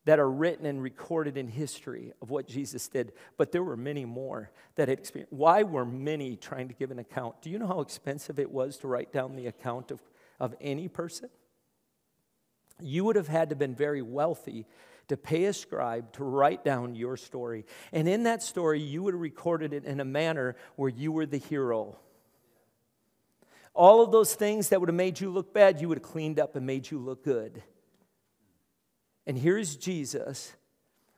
that 0.06 0.20
are 0.20 0.30
written 0.30 0.66
and 0.66 0.82
recorded 0.82 1.36
in 1.36 1.48
history 1.48 2.14
of 2.22 2.30
what 2.30 2.48
Jesus 2.48 2.88
did, 2.88 3.12
but 3.38 3.52
there 3.52 3.64
were 3.64 3.76
many 3.76 4.06
more 4.06 4.52
that 4.76 4.88
had 4.88 5.00
experienced. 5.00 5.34
Why 5.34 5.64
were 5.64 5.86
many 5.86 6.36
trying 6.36 6.68
to 6.68 6.74
give 6.76 6.92
an 6.92 7.00
account? 7.00 7.42
Do 7.42 7.50
you 7.50 7.60
know 7.60 7.68
how 7.68 7.82
expensive 7.82 8.40
it 8.40 8.52
was 8.52 8.78
to 8.78 8.88
write 8.88 9.12
down 9.12 9.36
the 9.36 9.48
account 9.48 9.92
of, 9.92 10.00
of 10.40 10.56
any 10.62 10.88
person? 10.88 11.30
You 12.80 13.04
would 13.06 13.16
have 13.16 13.28
had 13.28 13.50
to 13.50 13.54
have 13.54 13.60
been 13.60 13.76
very 13.76 14.02
wealthy 14.02 14.66
to 15.08 15.18
pay 15.18 15.46
a 15.46 15.54
scribe 15.54 16.12
to 16.14 16.24
write 16.24 16.64
down 16.64 16.96
your 16.96 17.18
story. 17.18 17.66
And 17.92 18.08
in 18.08 18.24
that 18.24 18.44
story, 18.44 18.82
you 18.82 19.04
would 19.04 19.14
have 19.14 19.22
recorded 19.22 19.74
it 19.74 19.86
in 19.86 20.00
a 20.00 20.06
manner 20.06 20.56
where 20.76 20.90
you 20.90 21.12
were 21.12 21.26
the 21.26 21.38
hero. 21.38 21.98
All 23.74 24.02
of 24.02 24.12
those 24.12 24.34
things 24.34 24.70
that 24.70 24.80
would 24.80 24.90
have 24.90 24.96
made 24.96 25.20
you 25.20 25.30
look 25.30 25.54
bad, 25.54 25.82
you 25.82 25.90
would 25.90 25.98
have 25.98 26.04
cleaned 26.04 26.40
up 26.40 26.56
and 26.56 26.66
made 26.66 26.90
you 26.90 26.98
look 26.98 27.24
good. 27.24 27.62
And 29.28 29.38
here's 29.38 29.76
Jesus, 29.76 30.54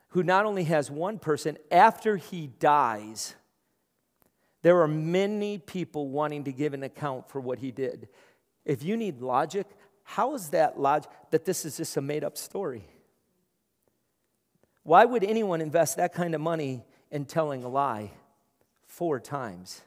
who 0.08 0.22
not 0.22 0.46
only 0.46 0.64
has 0.64 0.90
one 0.90 1.18
person, 1.18 1.58
after 1.70 2.16
he 2.16 2.46
dies, 2.46 3.34
there 4.62 4.80
are 4.80 4.88
many 4.88 5.58
people 5.58 6.08
wanting 6.08 6.44
to 6.44 6.52
give 6.52 6.74
an 6.74 6.82
account 6.82 7.28
for 7.28 7.40
what 7.40 7.58
he 7.58 7.70
did. 7.70 8.08
If 8.64 8.82
you 8.82 8.96
need 8.96 9.20
logic, 9.20 9.66
how 10.02 10.34
is 10.34 10.50
that 10.50 10.80
logic 10.80 11.10
that 11.30 11.44
this 11.44 11.64
is 11.64 11.76
just 11.76 11.96
a 11.96 12.00
made 12.00 12.24
up 12.24 12.36
story? 12.36 12.84
Why 14.82 15.04
would 15.04 15.22
anyone 15.22 15.60
invest 15.60 15.98
that 15.98 16.14
kind 16.14 16.34
of 16.34 16.40
money 16.40 16.82
in 17.10 17.26
telling 17.26 17.62
a 17.62 17.68
lie 17.68 18.10
four 18.86 19.20
times? 19.20 19.82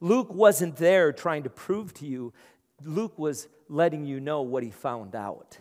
Luke 0.00 0.32
wasn't 0.32 0.76
there 0.76 1.12
trying 1.12 1.44
to 1.44 1.50
prove 1.50 1.94
to 1.94 2.06
you, 2.06 2.32
Luke 2.82 3.18
was 3.18 3.46
letting 3.68 4.04
you 4.04 4.18
know 4.18 4.42
what 4.42 4.62
he 4.62 4.70
found 4.70 5.14
out. 5.14 5.58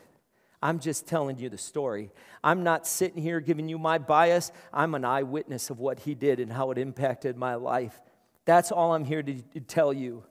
I'm 0.61 0.79
just 0.79 1.07
telling 1.07 1.39
you 1.39 1.49
the 1.49 1.57
story. 1.57 2.11
I'm 2.43 2.63
not 2.63 2.85
sitting 2.85 3.21
here 3.21 3.39
giving 3.39 3.69
you 3.69 3.77
my 3.77 3.97
bias. 3.97 4.51
I'm 4.73 4.93
an 4.93 5.05
eyewitness 5.05 5.69
of 5.69 5.79
what 5.79 5.99
he 5.99 6.15
did 6.15 6.39
and 6.39 6.51
how 6.51 6.71
it 6.71 6.77
impacted 6.77 7.37
my 7.37 7.55
life. 7.55 7.99
That's 8.45 8.71
all 8.71 8.93
I'm 8.93 9.05
here 9.05 9.23
to, 9.23 9.33
to 9.33 9.59
tell 9.61 9.93
you. 9.93 10.23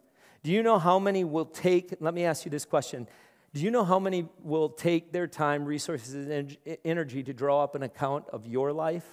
Do 0.43 0.53
you 0.53 0.63
know 0.63 0.79
how 0.79 0.99
many 0.99 1.25
will 1.25 1.47
take? 1.47 1.95
Let 2.01 2.15
me 2.15 2.25
ask 2.25 2.45
you 2.45 2.51
this 2.51 2.65
question. 2.65 3.09
Do 3.55 3.61
you 3.61 3.71
know 3.71 3.85
how 3.85 3.99
many 3.99 4.29
will 4.43 4.69
take 4.69 5.13
their 5.13 5.27
time, 5.27 5.65
resources, 5.65 6.29
and 6.29 6.57
energy 6.85 7.23
to 7.23 7.33
draw 7.33 7.65
up 7.65 7.75
an 7.75 7.83
account 7.83 8.27
of 8.31 8.47
your 8.47 8.73
life 8.73 9.07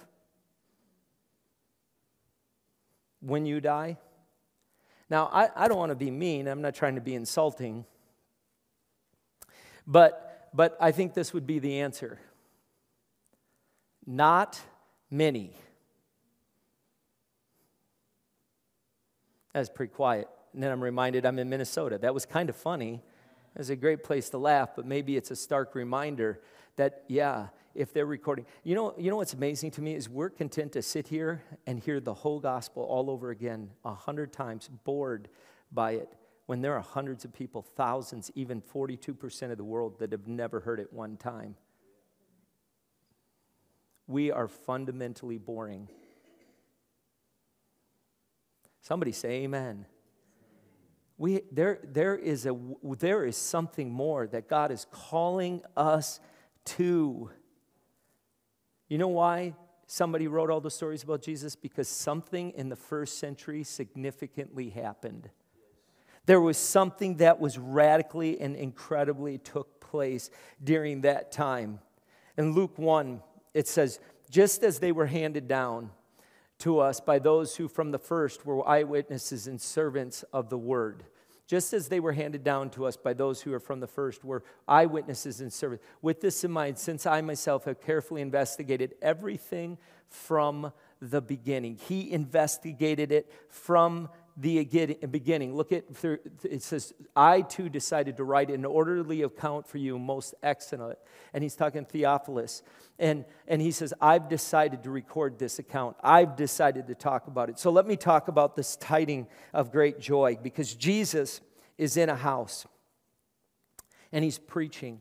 when 3.20 3.46
you 3.46 3.60
die? 3.60 3.96
Now, 5.08 5.30
I, 5.32 5.48
I 5.56 5.68
don't 5.68 5.78
want 5.78 5.90
to 5.90 5.96
be 5.96 6.10
mean, 6.10 6.48
I'm 6.48 6.60
not 6.60 6.74
trying 6.74 6.96
to 6.96 7.00
be 7.00 7.14
insulting, 7.14 7.86
but 9.86 10.25
but 10.56 10.74
I 10.80 10.90
think 10.90 11.12
this 11.12 11.34
would 11.34 11.46
be 11.46 11.58
the 11.58 11.80
answer. 11.80 12.18
Not 14.06 14.58
many. 15.10 15.52
That 19.52 19.60
was 19.60 19.68
pretty 19.68 19.92
quiet. 19.92 20.28
And 20.54 20.62
then 20.62 20.72
I'm 20.72 20.82
reminded 20.82 21.26
I'm 21.26 21.38
in 21.38 21.50
Minnesota. 21.50 21.98
That 21.98 22.14
was 22.14 22.24
kind 22.24 22.48
of 22.48 22.56
funny. 22.56 23.02
It 23.54 23.58
was 23.58 23.68
a 23.68 23.76
great 23.76 24.02
place 24.02 24.30
to 24.30 24.38
laugh, 24.38 24.70
but 24.74 24.86
maybe 24.86 25.18
it's 25.18 25.30
a 25.30 25.36
stark 25.36 25.74
reminder 25.74 26.40
that, 26.76 27.04
yeah, 27.06 27.48
if 27.74 27.92
they're 27.92 28.06
recording. 28.06 28.46
You 28.64 28.76
know, 28.76 28.94
you 28.96 29.10
know 29.10 29.16
what's 29.16 29.34
amazing 29.34 29.72
to 29.72 29.82
me 29.82 29.94
is 29.94 30.08
we're 30.08 30.30
content 30.30 30.72
to 30.72 30.82
sit 30.82 31.08
here 31.08 31.42
and 31.66 31.78
hear 31.78 32.00
the 32.00 32.14
whole 32.14 32.40
gospel 32.40 32.82
all 32.82 33.10
over 33.10 33.28
again 33.28 33.70
a 33.84 33.94
hundred 33.94 34.32
times, 34.32 34.70
bored 34.84 35.28
by 35.70 35.92
it 35.92 36.08
when 36.46 36.62
there 36.62 36.74
are 36.74 36.80
hundreds 36.80 37.24
of 37.24 37.32
people, 37.32 37.62
thousands, 37.62 38.30
even 38.34 38.62
42% 38.62 39.50
of 39.50 39.58
the 39.58 39.64
world 39.64 39.98
that 39.98 40.12
have 40.12 40.28
never 40.28 40.60
heard 40.60 40.80
it 40.80 40.92
one 40.92 41.16
time. 41.16 41.56
We 44.06 44.30
are 44.30 44.46
fundamentally 44.46 45.38
boring. 45.38 45.88
Somebody 48.80 49.10
say 49.10 49.42
amen. 49.42 49.86
We, 51.18 51.40
there, 51.50 51.80
there, 51.82 52.14
is 52.14 52.46
a, 52.46 52.56
there 52.98 53.24
is 53.24 53.36
something 53.36 53.90
more 53.90 54.28
that 54.28 54.48
God 54.48 54.70
is 54.70 54.86
calling 54.92 55.62
us 55.76 56.20
to. 56.66 57.30
You 58.88 58.98
know 58.98 59.08
why 59.08 59.54
somebody 59.88 60.28
wrote 60.28 60.50
all 60.50 60.60
the 60.60 60.70
stories 60.70 61.02
about 61.02 61.22
Jesus? 61.22 61.56
Because 61.56 61.88
something 61.88 62.52
in 62.52 62.68
the 62.68 62.76
first 62.76 63.18
century 63.18 63.64
significantly 63.64 64.68
happened. 64.68 65.30
There 66.26 66.40
was 66.40 66.58
something 66.58 67.16
that 67.16 67.40
was 67.40 67.56
radically 67.56 68.40
and 68.40 68.56
incredibly 68.56 69.38
took 69.38 69.80
place 69.80 70.30
during 70.62 71.02
that 71.02 71.32
time. 71.32 71.78
In 72.36 72.52
Luke 72.52 72.78
1, 72.78 73.22
it 73.54 73.68
says, 73.68 74.00
just 74.28 74.62
as 74.62 74.80
they 74.80 74.92
were 74.92 75.06
handed 75.06 75.48
down 75.48 75.90
to 76.58 76.80
us 76.80 77.00
by 77.00 77.18
those 77.18 77.56
who 77.56 77.68
from 77.68 77.90
the 77.92 77.98
first 77.98 78.44
were 78.44 78.66
eyewitnesses 78.68 79.46
and 79.46 79.60
servants 79.60 80.24
of 80.32 80.48
the 80.48 80.58
word. 80.58 81.04
Just 81.46 81.72
as 81.72 81.88
they 81.88 82.00
were 82.00 82.12
handed 82.12 82.42
down 82.42 82.70
to 82.70 82.86
us 82.86 82.96
by 82.96 83.12
those 83.14 83.40
who 83.40 83.52
are 83.52 83.60
from 83.60 83.78
the 83.78 83.86
first 83.86 84.24
were 84.24 84.42
eyewitnesses 84.66 85.40
and 85.40 85.52
servants. 85.52 85.84
With 86.02 86.20
this 86.20 86.42
in 86.42 86.50
mind, 86.50 86.76
since 86.76 87.06
I 87.06 87.20
myself 87.20 87.66
have 87.66 87.80
carefully 87.80 88.20
investigated 88.20 88.94
everything 89.00 89.78
from 90.08 90.72
the 91.00 91.20
beginning, 91.20 91.76
he 91.76 92.10
investigated 92.10 93.12
it 93.12 93.30
from 93.48 94.08
the 94.36 94.64
beginning. 95.10 95.54
Look 95.54 95.72
at 95.72 95.84
it 96.44 96.62
says, 96.62 96.92
I 97.14 97.40
too 97.40 97.68
decided 97.68 98.18
to 98.18 98.24
write 98.24 98.50
an 98.50 98.64
orderly 98.64 99.22
account 99.22 99.66
for 99.66 99.78
you, 99.78 99.98
most 99.98 100.34
excellent. 100.42 100.98
And 101.32 101.42
he's 101.42 101.56
talking 101.56 101.84
Theophilus. 101.84 102.62
And, 102.98 103.24
and 103.48 103.62
he 103.62 103.70
says, 103.70 103.94
I've 104.00 104.28
decided 104.28 104.82
to 104.84 104.90
record 104.90 105.38
this 105.38 105.58
account. 105.58 105.96
I've 106.02 106.36
decided 106.36 106.86
to 106.88 106.94
talk 106.94 107.26
about 107.28 107.48
it. 107.48 107.58
So 107.58 107.70
let 107.70 107.86
me 107.86 107.96
talk 107.96 108.28
about 108.28 108.56
this 108.56 108.76
tiding 108.76 109.26
of 109.54 109.72
great 109.72 110.00
joy 110.00 110.38
because 110.42 110.74
Jesus 110.74 111.40
is 111.78 111.96
in 111.96 112.08
a 112.08 112.16
house 112.16 112.66
and 114.12 114.24
he's 114.24 114.38
preaching. 114.38 115.00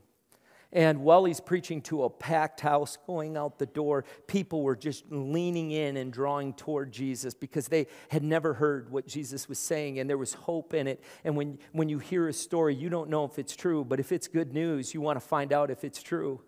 And 0.76 1.04
while 1.04 1.24
he's 1.24 1.40
preaching 1.40 1.82
to 1.84 2.04
a 2.04 2.10
packed 2.10 2.60
house, 2.60 2.98
going 3.08 3.38
out 3.38 3.60
the 3.60 3.66
door, 3.66 4.04
people 4.28 4.62
were 4.62 4.76
just 4.76 5.06
leaning 5.10 5.72
in 5.72 5.96
and 5.96 6.12
drawing 6.12 6.52
toward 6.54 6.92
Jesus 6.92 7.34
because 7.34 7.70
they 7.70 7.88
had 8.10 8.24
never 8.24 8.54
heard 8.54 8.92
what 8.92 9.08
Jesus 9.08 9.48
was 9.48 9.58
saying 9.58 10.00
and 10.00 10.10
there 10.10 10.18
was 10.18 10.34
hope 10.34 10.74
in 10.74 10.86
it. 10.88 11.02
And 11.24 11.38
when, 11.38 11.60
when 11.72 11.88
you 11.88 12.00
hear 12.00 12.28
a 12.28 12.34
story, 12.34 12.76
you 12.76 12.90
don't 12.90 13.10
know 13.10 13.24
if 13.24 13.40
it's 13.40 13.56
true, 13.56 13.86
but 13.86 14.02
if 14.02 14.12
it's 14.12 14.28
good 14.28 14.54
news, 14.54 14.94
you 14.94 15.00
want 15.00 15.16
to 15.16 15.26
find 15.26 15.54
out 15.54 15.72
if 15.72 15.86
it's 15.86 16.04
true. 16.04 16.42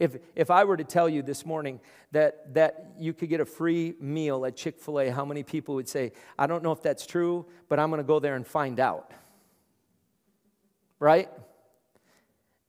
If, 0.00 0.16
if 0.34 0.50
I 0.50 0.64
were 0.64 0.76
to 0.76 0.84
tell 0.84 1.08
you 1.08 1.22
this 1.22 1.46
morning 1.46 1.78
that, 2.10 2.54
that 2.54 2.94
you 2.98 3.12
could 3.12 3.28
get 3.28 3.38
a 3.38 3.44
free 3.44 3.94
meal 4.00 4.44
at 4.44 4.56
Chick 4.56 4.80
fil 4.80 4.98
A, 4.98 5.08
how 5.10 5.24
many 5.24 5.44
people 5.44 5.76
would 5.76 5.88
say, 5.88 6.10
I 6.36 6.48
don't 6.48 6.64
know 6.64 6.72
if 6.72 6.82
that's 6.82 7.06
true, 7.06 7.46
but 7.68 7.78
I'm 7.78 7.90
going 7.90 8.00
to 8.00 8.04
go 8.04 8.18
there 8.18 8.34
and 8.34 8.44
find 8.44 8.80
out? 8.80 9.12
Right? 10.98 11.28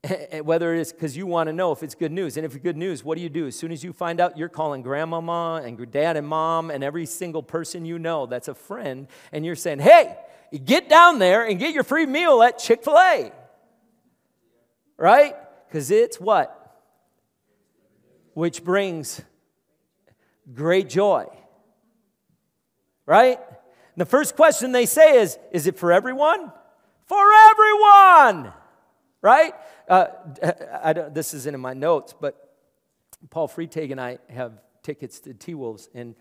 Eh, 0.09 0.41
whether 0.41 0.75
it's 0.75 0.91
because 0.91 1.15
you 1.15 1.25
want 1.25 1.47
to 1.47 1.53
know 1.53 1.71
if 1.71 1.81
it's 1.81 1.95
good 1.95 2.11
news. 2.11 2.35
And 2.35 2.45
if 2.45 2.53
it's 2.55 2.63
good 2.63 2.75
news, 2.75 3.05
what 3.05 3.15
do 3.15 3.21
you 3.21 3.29
do? 3.29 3.47
As 3.47 3.55
soon 3.55 3.71
as 3.71 3.83
you 3.83 3.93
find 3.93 4.19
out, 4.19 4.37
you're 4.37 4.49
calling 4.49 4.81
grandmama 4.81 5.61
and 5.63 5.91
dad 5.91 6.17
and 6.17 6.27
mom 6.27 6.71
and 6.71 6.83
every 6.83 7.05
single 7.05 7.41
person 7.41 7.85
you 7.85 7.97
know 7.97 8.25
that's 8.25 8.49
a 8.49 8.53
friend, 8.53 9.07
and 9.31 9.45
you're 9.45 9.55
saying, 9.55 9.79
hey, 9.79 10.17
get 10.65 10.89
down 10.89 11.19
there 11.19 11.45
and 11.45 11.57
get 11.57 11.73
your 11.73 11.83
free 11.83 12.05
meal 12.05 12.43
at 12.43 12.59
Chick 12.59 12.83
fil 12.83 12.97
A. 12.97 13.31
Right? 14.97 15.35
Because 15.67 15.89
it's 15.89 16.19
what? 16.19 16.59
Which 18.33 18.63
brings 18.63 19.21
great 20.53 20.89
joy. 20.89 21.27
Right? 23.05 23.37
And 23.37 24.01
the 24.01 24.05
first 24.05 24.35
question 24.35 24.73
they 24.73 24.85
say 24.85 25.21
is, 25.21 25.37
is 25.53 25.65
it 25.65 25.77
for 25.77 25.93
everyone? 25.93 26.51
For 27.05 27.25
everyone! 27.51 28.53
Right? 29.23 29.53
Uh, 29.87 30.07
I 30.83 30.93
don't, 30.93 31.13
this 31.13 31.33
isn't 31.33 31.55
in 31.55 31.61
my 31.61 31.73
notes, 31.73 32.13
but 32.19 32.55
Paul 33.29 33.47
Freitag 33.47 33.89
and 33.91 33.99
I 33.99 34.19
have 34.29 34.51
tickets 34.83 35.21
to 35.21 35.33
T 35.33 35.55
Wolves, 35.55 35.89
and, 35.95 36.13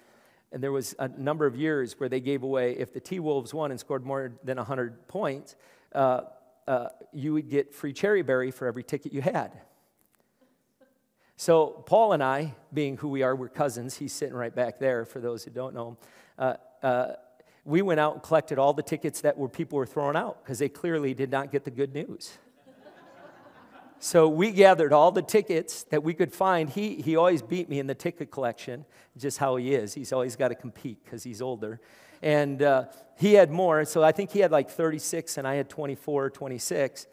and 0.53 0.62
there 0.62 0.71
was 0.71 0.95
a 1.01 1.09
number 1.09 1.45
of 1.45 1.57
years 1.57 1.99
where 1.99 2.09
they 2.09 2.21
gave 2.21 2.45
away, 2.45 2.77
if 2.79 2.93
the 2.93 3.01
T 3.01 3.19
Wolves 3.19 3.53
won 3.53 3.73
and 3.73 3.81
scored 3.81 4.07
more 4.07 4.33
than 4.45 4.57
100 4.57 5.09
points, 5.09 5.57
uh, 5.95 6.21
uh, 6.69 6.88
you 7.12 7.33
would 7.33 7.51
get 7.51 7.75
free 7.75 7.93
cherry 7.93 8.23
berry 8.23 8.53
for 8.53 8.69
every 8.69 8.85
ticket 8.85 9.12
you 9.12 9.21
had. 9.21 9.51
So, 11.37 11.83
Paul 11.87 12.12
and 12.12 12.23
I, 12.23 12.55
being 12.73 12.97
who 12.97 13.09
we 13.09 13.25
are, 13.25 13.35
we're 13.35 13.49
cousins. 13.49 13.97
He's 13.97 14.12
sitting 14.12 14.37
right 14.37 14.55
back 14.55 14.79
there 14.79 15.05
for 15.05 15.21
those 15.21 15.43
who 15.43 15.51
don't 15.51 15.75
know. 15.75 15.99
uh, 16.38 16.55
uh, 16.85 17.15
we 17.65 17.83
went 17.83 17.99
out 17.99 18.15
and 18.15 18.23
collected 18.23 18.59
all 18.59 18.73
the 18.73 18.83
tickets 18.83 19.23
that 19.23 19.37
were 19.37 19.49
people 19.49 19.77
were 19.77 19.87
throwing 19.87 20.17
out 20.17 20.43
because 20.45 20.61
they 20.61 20.69
clearly 20.69 21.15
did 21.15 21.31
not 21.31 21.51
get 21.51 21.65
the 21.65 21.71
good 21.71 21.95
news. 21.95 22.38
So 24.05 24.27
we 24.27 24.51
gathered 24.51 24.93
all 24.93 25.12
the 25.12 25.23
tickets 25.23 25.85
that 25.85 26.03
we 26.03 26.12
could 26.12 26.33
find. 26.33 26.69
He, 26.69 26.97
he 26.97 27.15
always 27.15 27.41
beat 27.41 27.69
me 27.69 27.79
in 27.79 27.87
the 27.87 27.95
ticket 27.95 28.33
collection, 28.33 28.85
just 29.17 29.38
how 29.38 29.55
he 29.55 29.75
is. 29.77 29.95
He's 29.95 30.12
always 30.12 30.35
got 30.35 30.49
to 30.49 30.57
compete 30.57 31.05
because 31.05 31.23
he's 31.23 31.41
older. 31.41 31.81
And 32.21 32.61
uh, 32.62 32.87
he 33.17 33.35
had 33.35 33.53
more. 33.53 33.85
So 33.85 34.03
I 34.03 34.11
think 34.11 34.33
he 34.33 34.41
had 34.41 34.51
like 34.51 34.71
36 34.71 35.38
and 35.38 35.47
I 35.47 35.55
had 35.55 35.69
24 35.69 36.25
or 36.25 36.31
26. 36.31 37.07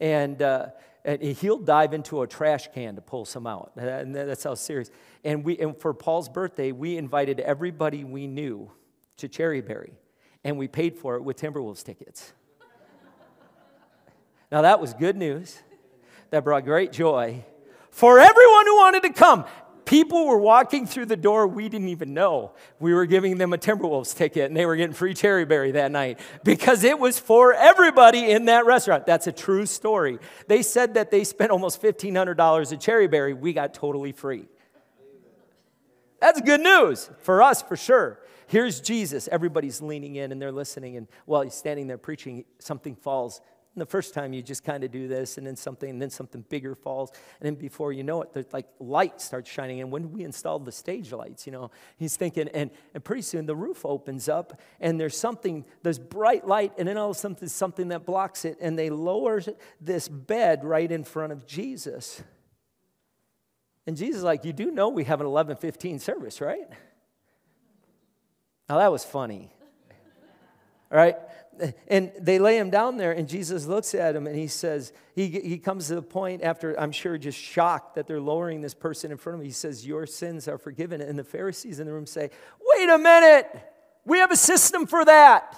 And, 0.00 0.42
uh, 0.42 0.66
and 1.02 1.22
he'll 1.22 1.56
dive 1.56 1.94
into 1.94 2.20
a 2.20 2.26
trash 2.26 2.68
can 2.74 2.96
to 2.96 3.00
pull 3.00 3.24
some 3.24 3.46
out. 3.46 3.72
And 3.78 4.14
that's 4.14 4.44
how 4.44 4.54
serious. 4.54 4.90
And, 5.24 5.44
we, 5.44 5.56
and 5.56 5.74
for 5.74 5.94
Paul's 5.94 6.28
birthday, 6.28 6.72
we 6.72 6.98
invited 6.98 7.40
everybody 7.40 8.04
we 8.04 8.26
knew 8.26 8.70
to 9.16 9.30
Cherryberry, 9.30 9.92
and 10.44 10.58
we 10.58 10.68
paid 10.68 10.98
for 10.98 11.14
it 11.16 11.22
with 11.22 11.38
Timberwolves 11.38 11.82
tickets. 11.82 12.34
now, 14.52 14.60
that 14.60 14.78
was 14.78 14.92
good 14.92 15.16
news. 15.16 15.62
That 16.34 16.42
brought 16.42 16.64
great 16.64 16.90
joy 16.90 17.44
for 17.90 18.18
everyone 18.18 18.66
who 18.66 18.74
wanted 18.74 19.04
to 19.04 19.12
come. 19.12 19.44
People 19.84 20.26
were 20.26 20.36
walking 20.36 20.84
through 20.84 21.06
the 21.06 21.16
door 21.16 21.46
we 21.46 21.68
didn't 21.68 21.90
even 21.90 22.12
know. 22.12 22.54
We 22.80 22.92
were 22.92 23.06
giving 23.06 23.38
them 23.38 23.52
a 23.52 23.56
Timberwolves 23.56 24.16
ticket 24.16 24.46
and 24.46 24.56
they 24.56 24.66
were 24.66 24.74
getting 24.74 24.94
free 24.96 25.14
cherry 25.14 25.44
berry 25.44 25.70
that 25.70 25.92
night 25.92 26.18
because 26.42 26.82
it 26.82 26.98
was 26.98 27.20
for 27.20 27.54
everybody 27.54 28.32
in 28.32 28.46
that 28.46 28.66
restaurant. 28.66 29.06
That's 29.06 29.28
a 29.28 29.32
true 29.32 29.64
story. 29.64 30.18
They 30.48 30.62
said 30.62 30.94
that 30.94 31.12
they 31.12 31.22
spent 31.22 31.52
almost 31.52 31.80
$1,500 31.80 32.72
at 32.72 32.80
Cherryberry. 32.80 33.38
We 33.38 33.52
got 33.52 33.72
totally 33.72 34.10
free. 34.10 34.48
That's 36.20 36.40
good 36.40 36.62
news 36.62 37.10
for 37.20 37.42
us, 37.42 37.62
for 37.62 37.76
sure. 37.76 38.18
Here's 38.48 38.80
Jesus. 38.80 39.28
Everybody's 39.30 39.80
leaning 39.80 40.16
in 40.16 40.32
and 40.32 40.42
they're 40.42 40.50
listening. 40.50 40.96
And 40.96 41.06
while 41.26 41.42
he's 41.42 41.54
standing 41.54 41.86
there 41.86 41.96
preaching, 41.96 42.44
something 42.58 42.96
falls. 42.96 43.40
And 43.74 43.82
the 43.82 43.86
first 43.86 44.14
time 44.14 44.32
you 44.32 44.40
just 44.40 44.62
kind 44.62 44.84
of 44.84 44.92
do 44.92 45.08
this, 45.08 45.36
and 45.36 45.44
then 45.44 45.56
something, 45.56 45.90
and 45.90 46.00
then 46.00 46.10
something 46.10 46.44
bigger 46.48 46.76
falls. 46.76 47.10
And 47.40 47.46
then 47.46 47.56
before 47.56 47.92
you 47.92 48.04
know 48.04 48.22
it, 48.22 48.32
the 48.32 48.46
like 48.52 48.68
light 48.78 49.20
starts 49.20 49.50
shining. 49.50 49.80
And 49.80 49.90
when 49.90 50.12
we 50.12 50.22
installed 50.22 50.64
the 50.64 50.70
stage 50.70 51.10
lights, 51.10 51.44
you 51.44 51.52
know, 51.52 51.72
he's 51.96 52.16
thinking, 52.16 52.48
and, 52.54 52.70
and 52.94 53.02
pretty 53.02 53.22
soon 53.22 53.46
the 53.46 53.56
roof 53.56 53.84
opens 53.84 54.28
up, 54.28 54.60
and 54.78 55.00
there's 55.00 55.16
something, 55.16 55.64
there's 55.82 55.98
bright 55.98 56.46
light, 56.46 56.72
and 56.78 56.86
then 56.86 56.96
all 56.96 57.10
of 57.10 57.16
a 57.16 57.18
sudden 57.18 57.36
there's 57.40 57.52
something 57.52 57.88
that 57.88 58.06
blocks 58.06 58.44
it. 58.44 58.58
And 58.60 58.78
they 58.78 58.90
lower 58.90 59.42
this 59.80 60.08
bed 60.08 60.64
right 60.64 60.90
in 60.90 61.02
front 61.02 61.32
of 61.32 61.44
Jesus. 61.44 62.22
And 63.88 63.96
Jesus 63.96 64.18
is 64.18 64.24
like, 64.24 64.44
You 64.44 64.52
do 64.52 64.70
know 64.70 64.88
we 64.88 65.04
have 65.04 65.20
an 65.20 65.26
11:15 65.26 66.00
service, 66.00 66.40
right? 66.40 66.68
Now 68.68 68.78
that 68.78 68.92
was 68.92 69.04
funny. 69.04 69.50
All 70.94 71.00
right? 71.00 71.16
And 71.88 72.12
they 72.20 72.38
lay 72.38 72.56
him 72.56 72.70
down 72.70 72.96
there, 72.96 73.12
and 73.12 73.28
Jesus 73.28 73.66
looks 73.66 73.94
at 73.94 74.16
him 74.16 74.26
and 74.26 74.36
he 74.36 74.46
says, 74.46 74.92
he, 75.14 75.28
he 75.28 75.58
comes 75.58 75.88
to 75.88 75.96
the 75.96 76.02
point 76.02 76.42
after, 76.42 76.78
I'm 76.78 76.92
sure, 76.92 77.18
just 77.18 77.38
shocked 77.38 77.96
that 77.96 78.06
they're 78.06 78.20
lowering 78.20 78.60
this 78.60 78.74
person 78.74 79.10
in 79.10 79.16
front 79.16 79.34
of 79.34 79.40
him. 79.40 79.46
He 79.46 79.52
says, 79.52 79.86
Your 79.86 80.06
sins 80.06 80.48
are 80.48 80.58
forgiven. 80.58 81.00
And 81.00 81.18
the 81.18 81.24
Pharisees 81.24 81.78
in 81.78 81.86
the 81.86 81.92
room 81.92 82.06
say, 82.06 82.30
Wait 82.60 82.88
a 82.88 82.98
minute. 82.98 83.46
We 84.04 84.18
have 84.18 84.32
a 84.32 84.36
system 84.36 84.86
for 84.86 85.04
that. 85.04 85.56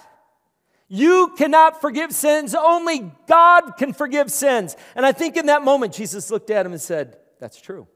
You 0.87 1.33
cannot 1.37 1.81
forgive 1.81 2.13
sins. 2.13 2.55
Only 2.55 3.11
God 3.27 3.71
can 3.77 3.93
forgive 3.93 4.31
sins. 4.31 4.75
And 4.95 5.05
I 5.05 5.11
think 5.11 5.35
in 5.35 5.47
that 5.47 5.63
moment, 5.63 5.93
Jesus 5.93 6.29
looked 6.29 6.49
at 6.49 6.65
him 6.65 6.71
and 6.71 6.81
said, 6.81 7.17
That's 7.39 7.59
true. 7.59 7.87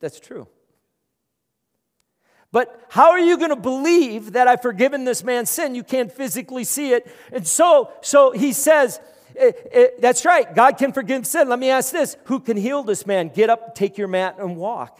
That's 0.00 0.18
true. 0.18 0.48
But 2.52 2.84
how 2.88 3.10
are 3.10 3.20
you 3.20 3.36
going 3.38 3.50
to 3.50 3.56
believe 3.56 4.32
that 4.32 4.48
I've 4.48 4.62
forgiven 4.62 5.04
this 5.04 5.22
man's 5.22 5.50
sin? 5.50 5.74
You 5.74 5.84
can't 5.84 6.10
physically 6.10 6.64
see 6.64 6.92
it. 6.92 7.10
And 7.32 7.46
so, 7.46 7.92
so 8.02 8.32
he 8.32 8.52
says, 8.52 9.00
eh, 9.36 9.52
eh, 9.70 9.86
That's 10.00 10.24
right, 10.24 10.52
God 10.52 10.76
can 10.76 10.92
forgive 10.92 11.26
sin. 11.26 11.48
Let 11.48 11.58
me 11.58 11.70
ask 11.70 11.92
this 11.92 12.16
Who 12.24 12.40
can 12.40 12.56
heal 12.56 12.82
this 12.82 13.06
man? 13.06 13.28
Get 13.28 13.50
up, 13.50 13.74
take 13.74 13.96
your 13.96 14.08
mat, 14.08 14.36
and 14.38 14.56
walk. 14.56 14.98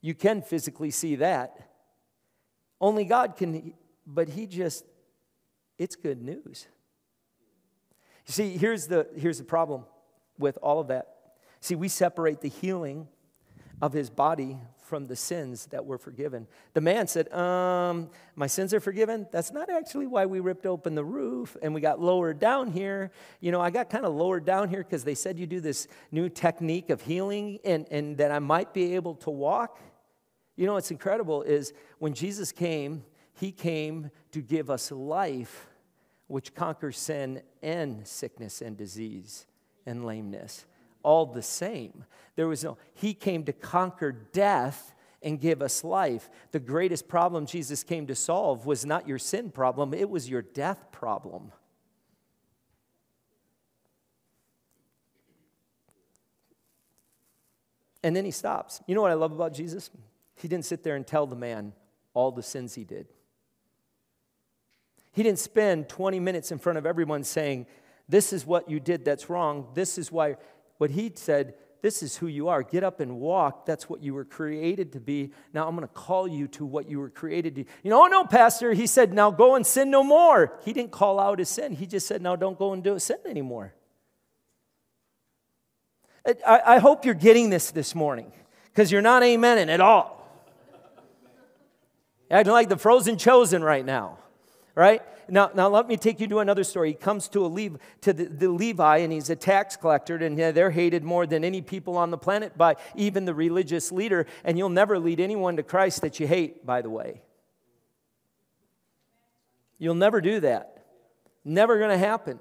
You 0.00 0.14
can 0.14 0.42
physically 0.42 0.90
see 0.90 1.16
that. 1.16 1.58
Only 2.80 3.04
God 3.04 3.36
can, 3.36 3.72
but 4.06 4.28
he 4.28 4.46
just, 4.46 4.84
it's 5.78 5.96
good 5.96 6.22
news. 6.22 6.66
You 8.26 8.32
see, 8.32 8.56
here's 8.56 8.86
the, 8.86 9.08
here's 9.16 9.38
the 9.38 9.44
problem 9.44 9.84
with 10.38 10.58
all 10.62 10.80
of 10.80 10.88
that. 10.88 11.08
See, 11.60 11.74
we 11.74 11.88
separate 11.88 12.42
the 12.42 12.48
healing 12.48 13.08
of 13.80 13.92
his 13.92 14.10
body 14.10 14.58
from 14.84 15.06
the 15.06 15.16
sins 15.16 15.66
that 15.66 15.84
were 15.84 15.96
forgiven. 15.96 16.46
The 16.74 16.80
man 16.80 17.06
said, 17.06 17.32
Um, 17.32 18.10
my 18.36 18.46
sins 18.46 18.74
are 18.74 18.80
forgiven. 18.80 19.26
That's 19.32 19.50
not 19.50 19.70
actually 19.70 20.06
why 20.06 20.26
we 20.26 20.40
ripped 20.40 20.66
open 20.66 20.94
the 20.94 21.04
roof 21.04 21.56
and 21.62 21.74
we 21.74 21.80
got 21.80 22.00
lowered 22.00 22.38
down 22.38 22.70
here. 22.70 23.10
You 23.40 23.50
know, 23.50 23.60
I 23.60 23.70
got 23.70 23.88
kind 23.88 24.04
of 24.04 24.14
lowered 24.14 24.44
down 24.44 24.68
here 24.68 24.84
because 24.84 25.02
they 25.02 25.14
said 25.14 25.38
you 25.38 25.46
do 25.46 25.60
this 25.60 25.88
new 26.12 26.28
technique 26.28 26.90
of 26.90 27.00
healing 27.00 27.58
and, 27.64 27.86
and 27.90 28.18
that 28.18 28.30
I 28.30 28.38
might 28.38 28.74
be 28.74 28.94
able 28.94 29.14
to 29.16 29.30
walk. 29.30 29.80
You 30.56 30.66
know 30.66 30.74
what's 30.74 30.90
incredible 30.90 31.42
is 31.42 31.72
when 31.98 32.12
Jesus 32.12 32.52
came, 32.52 33.04
he 33.32 33.50
came 33.50 34.10
to 34.32 34.42
give 34.42 34.70
us 34.70 34.92
life 34.92 35.66
which 36.26 36.54
conquers 36.54 36.98
sin 36.98 37.42
and 37.62 38.06
sickness 38.06 38.60
and 38.60 38.76
disease 38.76 39.46
and 39.86 40.04
lameness 40.04 40.66
all 41.04 41.26
the 41.26 41.42
same. 41.42 42.04
There 42.34 42.48
was 42.48 42.64
no, 42.64 42.76
he 42.94 43.14
came 43.14 43.44
to 43.44 43.52
conquer 43.52 44.10
death 44.10 44.94
and 45.22 45.40
give 45.40 45.62
us 45.62 45.84
life. 45.84 46.28
The 46.50 46.60
greatest 46.60 47.08
problem 47.08 47.46
Jesus 47.46 47.82
came 47.82 48.06
to 48.08 48.14
solve 48.14 48.66
was 48.66 48.84
not 48.84 49.06
your 49.06 49.18
sin 49.18 49.50
problem, 49.50 49.94
it 49.94 50.10
was 50.10 50.28
your 50.28 50.42
death 50.42 50.90
problem. 50.90 51.52
And 58.02 58.14
then 58.14 58.26
he 58.26 58.30
stops. 58.30 58.82
You 58.86 58.94
know 58.94 59.00
what 59.00 59.10
I 59.10 59.14
love 59.14 59.32
about 59.32 59.54
Jesus? 59.54 59.90
He 60.36 60.46
didn't 60.46 60.66
sit 60.66 60.82
there 60.82 60.94
and 60.94 61.06
tell 61.06 61.26
the 61.26 61.36
man 61.36 61.72
all 62.12 62.30
the 62.30 62.42
sins 62.42 62.74
he 62.74 62.84
did. 62.84 63.06
He 65.12 65.22
didn't 65.22 65.38
spend 65.38 65.88
20 65.88 66.20
minutes 66.20 66.52
in 66.52 66.58
front 66.58 66.76
of 66.76 66.84
everyone 66.84 67.24
saying, 67.24 67.66
This 68.06 68.34
is 68.34 68.44
what 68.44 68.68
you 68.68 68.78
did 68.78 69.06
that's 69.06 69.30
wrong. 69.30 69.68
This 69.72 69.96
is 69.96 70.12
why 70.12 70.36
what 70.78 70.90
he 70.90 71.12
said, 71.14 71.54
this 71.82 72.02
is 72.02 72.16
who 72.16 72.28
you 72.28 72.48
are. 72.48 72.62
Get 72.62 72.82
up 72.82 73.00
and 73.00 73.20
walk. 73.20 73.66
That's 73.66 73.90
what 73.90 74.02
you 74.02 74.14
were 74.14 74.24
created 74.24 74.92
to 74.94 75.00
be. 75.00 75.32
Now 75.52 75.68
I'm 75.68 75.76
going 75.76 75.86
to 75.86 75.92
call 75.92 76.26
you 76.26 76.48
to 76.48 76.64
what 76.64 76.88
you 76.88 76.98
were 76.98 77.10
created 77.10 77.56
to. 77.56 77.64
Be. 77.64 77.70
You 77.82 77.90
know, 77.90 78.04
oh 78.04 78.06
no, 78.06 78.24
Pastor. 78.24 78.72
He 78.72 78.86
said, 78.86 79.12
now 79.12 79.30
go 79.30 79.54
and 79.54 79.66
sin 79.66 79.90
no 79.90 80.02
more. 80.02 80.58
He 80.64 80.72
didn't 80.72 80.92
call 80.92 81.20
out 81.20 81.38
his 81.38 81.50
sin. 81.50 81.72
He 81.74 81.86
just 81.86 82.06
said, 82.06 82.22
now 82.22 82.36
don't 82.36 82.58
go 82.58 82.72
and 82.72 82.82
do 82.82 82.94
a 82.94 83.00
sin 83.00 83.18
anymore. 83.26 83.74
I, 86.26 86.62
I 86.64 86.78
hope 86.78 87.04
you're 87.04 87.12
getting 87.12 87.50
this 87.50 87.70
this 87.70 87.94
morning 87.94 88.32
because 88.70 88.90
you're 88.90 89.02
not 89.02 89.22
amening 89.22 89.68
at 89.68 89.82
all. 89.82 90.26
Acting 92.30 92.52
like 92.54 92.70
the 92.70 92.78
frozen 92.78 93.18
chosen 93.18 93.62
right 93.62 93.84
now, 93.84 94.18
right? 94.74 95.02
Now, 95.28 95.50
now 95.54 95.68
let 95.68 95.88
me 95.88 95.96
take 95.96 96.20
you 96.20 96.26
to 96.28 96.38
another 96.38 96.64
story. 96.64 96.90
He 96.90 96.94
comes 96.94 97.28
to, 97.28 97.44
a 97.44 97.48
Levi, 97.48 97.78
to 98.02 98.12
the, 98.12 98.24
the 98.24 98.48
Levi, 98.48 98.98
and 98.98 99.12
he's 99.12 99.30
a 99.30 99.36
tax 99.36 99.76
collector, 99.76 100.16
and 100.16 100.38
they're 100.38 100.70
hated 100.70 101.04
more 101.04 101.26
than 101.26 101.44
any 101.44 101.62
people 101.62 101.96
on 101.96 102.10
the 102.10 102.18
planet 102.18 102.56
by 102.56 102.76
even 102.94 103.24
the 103.24 103.34
religious 103.34 103.92
leader. 103.92 104.26
And 104.44 104.58
you'll 104.58 104.68
never 104.68 104.98
lead 104.98 105.20
anyone 105.20 105.56
to 105.56 105.62
Christ 105.62 106.02
that 106.02 106.20
you 106.20 106.26
hate, 106.26 106.66
by 106.66 106.82
the 106.82 106.90
way. 106.90 107.22
You'll 109.78 109.94
never 109.94 110.20
do 110.20 110.40
that. 110.40 110.84
Never 111.44 111.78
going 111.78 111.90
to 111.90 111.98
happen. 111.98 112.38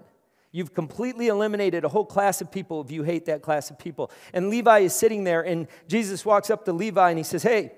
You've 0.51 0.73
completely 0.73 1.27
eliminated 1.27 1.83
a 1.83 1.89
whole 1.89 2.05
class 2.05 2.39
of 2.39 2.51
people 2.51 2.81
if 2.81 2.91
you 2.91 3.03
hate 3.03 3.25
that 3.25 3.41
class 3.41 3.71
of 3.71 3.79
people. 3.79 4.11
And 4.33 4.49
Levi 4.49 4.79
is 4.79 4.93
sitting 4.93 5.23
there, 5.23 5.41
and 5.41 5.67
Jesus 5.87 6.23
walks 6.23 6.49
up 6.49 6.65
to 6.65 6.73
Levi 6.73 7.09
and 7.09 7.17
he 7.17 7.23
says, 7.23 7.41
Hey, 7.41 7.71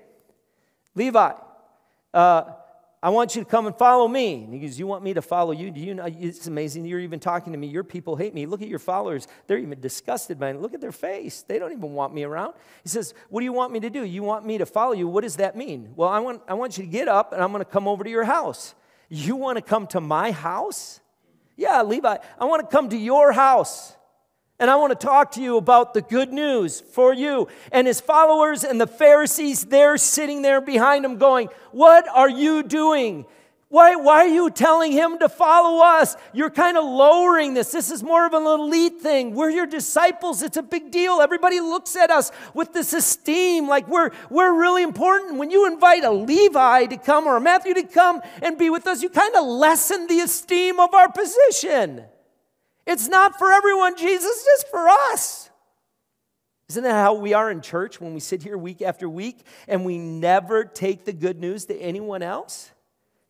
Levi, 0.94 1.32
uh, 2.12 2.44
I 3.06 3.10
want 3.10 3.36
you 3.36 3.44
to 3.44 3.48
come 3.48 3.68
and 3.68 3.78
follow 3.78 4.08
me. 4.08 4.42
And 4.42 4.52
he 4.52 4.58
goes, 4.58 4.80
You 4.80 4.88
want 4.88 5.04
me 5.04 5.14
to 5.14 5.22
follow 5.22 5.52
you? 5.52 5.70
Do 5.70 5.78
you 5.78 5.94
know? 5.94 6.06
It's 6.06 6.48
amazing. 6.48 6.86
You're 6.86 6.98
even 6.98 7.20
talking 7.20 7.52
to 7.52 7.58
me. 7.58 7.68
Your 7.68 7.84
people 7.84 8.16
hate 8.16 8.34
me. 8.34 8.46
Look 8.46 8.62
at 8.62 8.68
your 8.68 8.80
followers. 8.80 9.28
They're 9.46 9.58
even 9.58 9.78
disgusted 9.80 10.40
by 10.40 10.52
me. 10.52 10.58
Look 10.58 10.74
at 10.74 10.80
their 10.80 10.90
face. 10.90 11.42
They 11.42 11.60
don't 11.60 11.70
even 11.70 11.92
want 11.92 12.12
me 12.12 12.24
around. 12.24 12.54
He 12.82 12.88
says, 12.88 13.14
What 13.28 13.42
do 13.42 13.44
you 13.44 13.52
want 13.52 13.72
me 13.72 13.78
to 13.78 13.90
do? 13.90 14.02
You 14.02 14.24
want 14.24 14.44
me 14.44 14.58
to 14.58 14.66
follow 14.66 14.92
you? 14.92 15.06
What 15.06 15.20
does 15.20 15.36
that 15.36 15.54
mean? 15.54 15.92
Well, 15.94 16.08
I 16.08 16.18
want, 16.18 16.42
I 16.48 16.54
want 16.54 16.78
you 16.78 16.84
to 16.84 16.90
get 16.90 17.06
up 17.06 17.32
and 17.32 17.40
I'm 17.40 17.52
going 17.52 17.64
to 17.64 17.70
come 17.70 17.86
over 17.86 18.02
to 18.02 18.10
your 18.10 18.24
house. 18.24 18.74
You 19.08 19.36
want 19.36 19.54
to 19.54 19.62
come 19.62 19.86
to 19.88 20.00
my 20.00 20.32
house? 20.32 20.98
Yeah, 21.56 21.82
Levi, 21.82 22.16
I 22.40 22.44
want 22.44 22.68
to 22.68 22.76
come 22.76 22.88
to 22.88 22.98
your 22.98 23.30
house. 23.30 23.94
And 24.58 24.70
I 24.70 24.76
want 24.76 24.98
to 24.98 25.06
talk 25.06 25.32
to 25.32 25.42
you 25.42 25.58
about 25.58 25.92
the 25.92 26.00
good 26.00 26.32
news 26.32 26.80
for 26.80 27.12
you. 27.12 27.48
And 27.72 27.86
his 27.86 28.00
followers 28.00 28.64
and 28.64 28.80
the 28.80 28.86
Pharisees, 28.86 29.64
they're 29.64 29.98
sitting 29.98 30.40
there 30.40 30.62
behind 30.62 31.04
him 31.04 31.18
going, 31.18 31.48
What 31.72 32.08
are 32.08 32.30
you 32.30 32.62
doing? 32.62 33.26
Why, 33.68 33.96
why 33.96 34.24
are 34.24 34.28
you 34.28 34.48
telling 34.48 34.92
him 34.92 35.18
to 35.18 35.28
follow 35.28 35.84
us? 35.84 36.16
You're 36.32 36.50
kind 36.50 36.78
of 36.78 36.84
lowering 36.84 37.52
this. 37.52 37.72
This 37.72 37.90
is 37.90 38.00
more 38.00 38.24
of 38.24 38.32
an 38.32 38.44
elite 38.44 39.00
thing. 39.00 39.34
We're 39.34 39.50
your 39.50 39.66
disciples. 39.66 40.42
It's 40.42 40.56
a 40.56 40.62
big 40.62 40.92
deal. 40.92 41.20
Everybody 41.20 41.58
looks 41.58 41.96
at 41.96 42.10
us 42.10 42.30
with 42.54 42.72
this 42.72 42.92
esteem 42.92 43.68
like 43.68 43.88
we're, 43.88 44.12
we're 44.30 44.58
really 44.58 44.84
important. 44.84 45.38
When 45.38 45.50
you 45.50 45.66
invite 45.66 46.04
a 46.04 46.12
Levi 46.12 46.86
to 46.86 46.96
come 46.96 47.26
or 47.26 47.38
a 47.38 47.40
Matthew 47.40 47.74
to 47.74 47.82
come 47.82 48.22
and 48.40 48.56
be 48.56 48.70
with 48.70 48.86
us, 48.86 49.02
you 49.02 49.08
kind 49.08 49.34
of 49.34 49.44
lessen 49.44 50.06
the 50.06 50.20
esteem 50.20 50.78
of 50.78 50.94
our 50.94 51.10
position. 51.10 52.04
It's 52.86 53.08
not 53.08 53.38
for 53.38 53.52
everyone, 53.52 53.96
Jesus, 53.96 54.44
just 54.44 54.68
for 54.68 54.88
us. 54.88 55.50
Isn't 56.68 56.84
that 56.84 56.92
how 56.92 57.14
we 57.14 57.34
are 57.34 57.50
in 57.50 57.60
church 57.60 58.00
when 58.00 58.14
we 58.14 58.20
sit 58.20 58.42
here 58.42 58.58
week 58.58 58.82
after 58.82 59.08
week 59.08 59.44
and 59.68 59.84
we 59.84 59.98
never 59.98 60.64
take 60.64 61.04
the 61.04 61.12
good 61.12 61.38
news 61.38 61.66
to 61.66 61.76
anyone 61.76 62.22
else? 62.22 62.70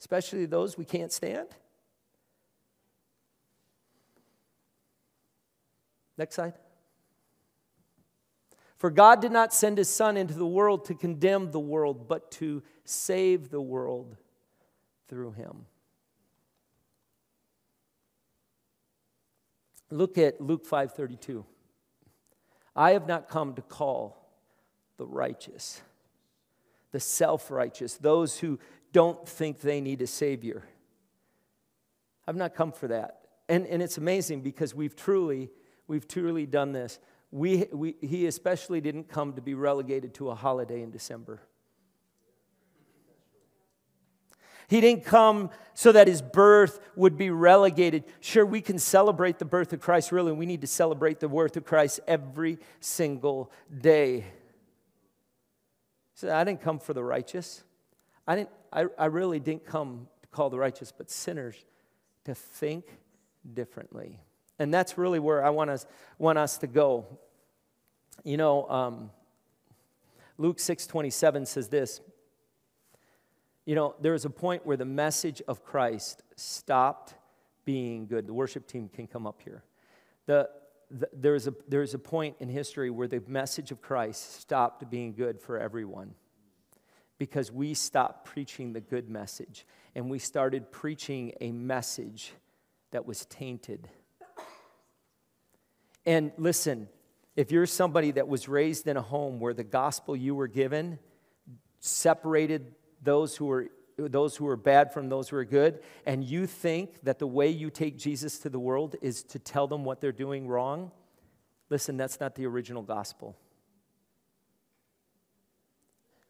especially 0.06 0.46
those 0.46 0.78
we 0.78 0.84
can't 0.84 1.12
stand. 1.12 1.48
Next 6.16 6.36
slide. 6.36 6.54
For 8.78 8.90
God 8.90 9.20
did 9.20 9.32
not 9.32 9.52
send 9.52 9.78
his 9.78 9.88
Son 9.88 10.16
into 10.16 10.34
the 10.34 10.46
world 10.46 10.84
to 10.86 10.94
condemn 10.94 11.50
the 11.50 11.60
world, 11.60 12.06
but 12.08 12.30
to 12.32 12.62
save 12.84 13.50
the 13.50 13.60
world 13.60 14.16
through 15.08 15.32
him. 15.32 15.66
Look 19.90 20.18
at 20.18 20.40
Luke 20.40 20.66
5:32. 20.66 21.44
I 22.74 22.90
have 22.90 23.06
not 23.06 23.28
come 23.28 23.54
to 23.54 23.62
call 23.62 24.30
the 24.96 25.06
righteous, 25.06 25.80
the 26.92 27.00
self-righteous, 27.00 27.94
those 27.94 28.38
who 28.38 28.58
don't 28.92 29.26
think 29.28 29.60
they 29.60 29.80
need 29.80 30.02
a 30.02 30.06
Savior. 30.06 30.64
I've 32.26 32.36
not 32.36 32.54
come 32.54 32.72
for 32.72 32.88
that. 32.88 33.20
And, 33.48 33.66
and 33.66 33.82
it's 33.82 33.98
amazing 33.98 34.40
because 34.40 34.74
we've 34.74 34.96
truly, 34.96 35.50
we've 35.86 36.08
truly 36.08 36.46
done 36.46 36.72
this. 36.72 36.98
We, 37.30 37.66
we, 37.72 37.94
he 38.00 38.26
especially 38.26 38.80
didn't 38.80 39.08
come 39.08 39.34
to 39.34 39.40
be 39.40 39.54
relegated 39.54 40.14
to 40.14 40.30
a 40.30 40.34
holiday 40.34 40.82
in 40.82 40.90
December. 40.90 41.40
He 44.68 44.80
didn't 44.80 45.04
come 45.04 45.50
so 45.74 45.92
that 45.92 46.08
his 46.08 46.22
birth 46.22 46.80
would 46.96 47.16
be 47.16 47.30
relegated. 47.30 48.04
Sure, 48.20 48.44
we 48.44 48.60
can 48.60 48.78
celebrate 48.78 49.38
the 49.38 49.44
birth 49.44 49.72
of 49.72 49.80
Christ, 49.80 50.10
really. 50.10 50.32
We 50.32 50.46
need 50.46 50.62
to 50.62 50.66
celebrate 50.66 51.20
the 51.20 51.28
birth 51.28 51.56
of 51.56 51.64
Christ 51.64 52.00
every 52.06 52.58
single 52.80 53.52
day. 53.80 54.20
He 54.20 54.24
said, 56.14 56.30
I 56.30 56.44
didn't 56.44 56.62
come 56.62 56.78
for 56.78 56.94
the 56.94 57.04
righteous. 57.04 57.62
I, 58.26 58.36
didn't, 58.36 58.50
I, 58.72 58.86
I 58.98 59.06
really 59.06 59.38
didn't 59.38 59.66
come 59.66 60.08
to 60.22 60.28
call 60.28 60.50
the 60.50 60.58
righteous, 60.58 60.92
but 60.96 61.10
sinners 61.10 61.64
to 62.24 62.34
think 62.34 62.86
differently. 63.54 64.18
And 64.58 64.72
that's 64.72 64.98
really 64.98 65.18
where 65.18 65.44
I 65.44 65.50
want 65.50 65.70
us, 65.70 65.86
want 66.18 66.38
us 66.38 66.58
to 66.58 66.66
go. 66.66 67.06
You 68.24 68.36
know, 68.36 68.68
um, 68.68 69.10
Luke 70.38 70.58
6.27 70.58 71.46
says 71.46 71.68
this. 71.68 72.00
You 73.66 73.74
know, 73.74 73.96
there 74.00 74.12
was 74.12 74.24
a 74.24 74.30
point 74.30 74.64
where 74.64 74.76
the 74.76 74.84
message 74.84 75.42
of 75.48 75.64
Christ 75.64 76.22
stopped 76.36 77.14
being 77.64 78.06
good. 78.06 78.28
The 78.28 78.32
worship 78.32 78.68
team 78.68 78.88
can 78.88 79.08
come 79.08 79.26
up 79.26 79.42
here. 79.42 79.64
The, 80.26 80.48
the, 80.90 81.08
a, 81.34 81.52
there's 81.68 81.92
a 81.92 81.98
point 81.98 82.36
in 82.38 82.48
history 82.48 82.90
where 82.90 83.08
the 83.08 83.20
message 83.26 83.72
of 83.72 83.82
Christ 83.82 84.40
stopped 84.40 84.88
being 84.88 85.14
good 85.14 85.40
for 85.40 85.58
everyone 85.58 86.14
because 87.18 87.50
we 87.50 87.74
stopped 87.74 88.24
preaching 88.24 88.72
the 88.72 88.80
good 88.80 89.10
message 89.10 89.66
and 89.96 90.08
we 90.08 90.20
started 90.20 90.70
preaching 90.70 91.32
a 91.40 91.50
message 91.50 92.32
that 92.92 93.04
was 93.04 93.26
tainted. 93.26 93.88
And 96.04 96.30
listen, 96.38 96.88
if 97.34 97.50
you're 97.50 97.66
somebody 97.66 98.12
that 98.12 98.28
was 98.28 98.48
raised 98.48 98.86
in 98.86 98.96
a 98.96 99.02
home 99.02 99.40
where 99.40 99.54
the 99.54 99.64
gospel 99.64 100.14
you 100.14 100.36
were 100.36 100.46
given 100.46 101.00
separated 101.80 102.74
those 103.06 103.36
who 103.36 103.50
are 103.50 103.68
those 103.98 104.36
who 104.36 104.44
were 104.44 104.56
bad 104.56 104.92
from 104.92 105.08
those 105.08 105.30
who 105.30 105.36
are 105.36 105.44
good, 105.44 105.80
and 106.04 106.22
you 106.22 106.46
think 106.46 107.02
that 107.04 107.18
the 107.18 107.26
way 107.26 107.48
you 107.48 107.70
take 107.70 107.96
Jesus 107.96 108.38
to 108.40 108.50
the 108.50 108.58
world 108.58 108.94
is 109.00 109.22
to 109.22 109.38
tell 109.38 109.66
them 109.66 109.84
what 109.84 110.02
they're 110.02 110.12
doing 110.12 110.46
wrong, 110.46 110.90
listen, 111.70 111.96
that's 111.96 112.20
not 112.20 112.34
the 112.34 112.44
original 112.46 112.82
gospel. 112.82 113.36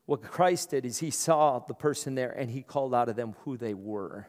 What 0.05 0.23
Christ 0.23 0.71
did 0.71 0.85
is 0.85 0.99
he 0.99 1.11
saw 1.11 1.59
the 1.59 1.75
person 1.75 2.15
there 2.15 2.31
and 2.31 2.49
he 2.49 2.63
called 2.63 2.95
out 2.95 3.09
of 3.09 3.17
them 3.17 3.35
who 3.41 3.57
they 3.57 3.75
were. 3.75 4.29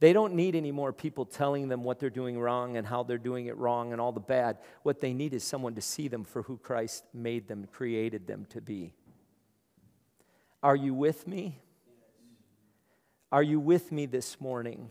They 0.00 0.12
don't 0.12 0.34
need 0.34 0.56
any 0.56 0.72
more 0.72 0.92
people 0.92 1.24
telling 1.24 1.68
them 1.68 1.84
what 1.84 2.00
they're 2.00 2.10
doing 2.10 2.38
wrong 2.38 2.76
and 2.76 2.84
how 2.84 3.04
they're 3.04 3.16
doing 3.16 3.46
it 3.46 3.56
wrong 3.56 3.92
and 3.92 4.00
all 4.00 4.10
the 4.10 4.18
bad. 4.18 4.58
What 4.82 5.00
they 5.00 5.14
need 5.14 5.32
is 5.32 5.44
someone 5.44 5.76
to 5.76 5.80
see 5.80 6.08
them 6.08 6.24
for 6.24 6.42
who 6.42 6.58
Christ 6.58 7.04
made 7.14 7.46
them, 7.46 7.68
created 7.70 8.26
them 8.26 8.44
to 8.50 8.60
be. 8.60 8.92
Are 10.64 10.74
you 10.74 10.94
with 10.94 11.28
me? 11.28 11.60
Are 13.30 13.42
you 13.42 13.60
with 13.60 13.92
me 13.92 14.06
this 14.06 14.40
morning? 14.40 14.90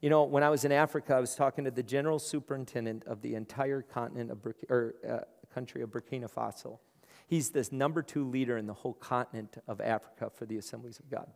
You 0.00 0.10
know, 0.10 0.24
when 0.24 0.42
I 0.42 0.50
was 0.50 0.64
in 0.64 0.72
Africa, 0.72 1.14
I 1.14 1.20
was 1.20 1.36
talking 1.36 1.66
to 1.66 1.70
the 1.70 1.84
general 1.84 2.18
superintendent 2.18 3.04
of 3.04 3.22
the 3.22 3.36
entire 3.36 3.80
continent 3.80 4.32
of 4.32 4.42
Bur- 4.42 4.56
or, 4.68 4.94
uh, 5.08 5.18
country 5.54 5.82
of 5.82 5.90
Burkina 5.90 6.28
Faso. 6.28 6.80
He's 7.28 7.50
this 7.50 7.70
number 7.70 8.02
two 8.02 8.28
leader 8.28 8.56
in 8.56 8.66
the 8.66 8.74
whole 8.74 8.94
continent 8.94 9.56
of 9.68 9.80
Africa 9.80 10.30
for 10.34 10.46
the 10.46 10.58
Assemblies 10.58 10.98
of 10.98 11.08
God. 11.08 11.30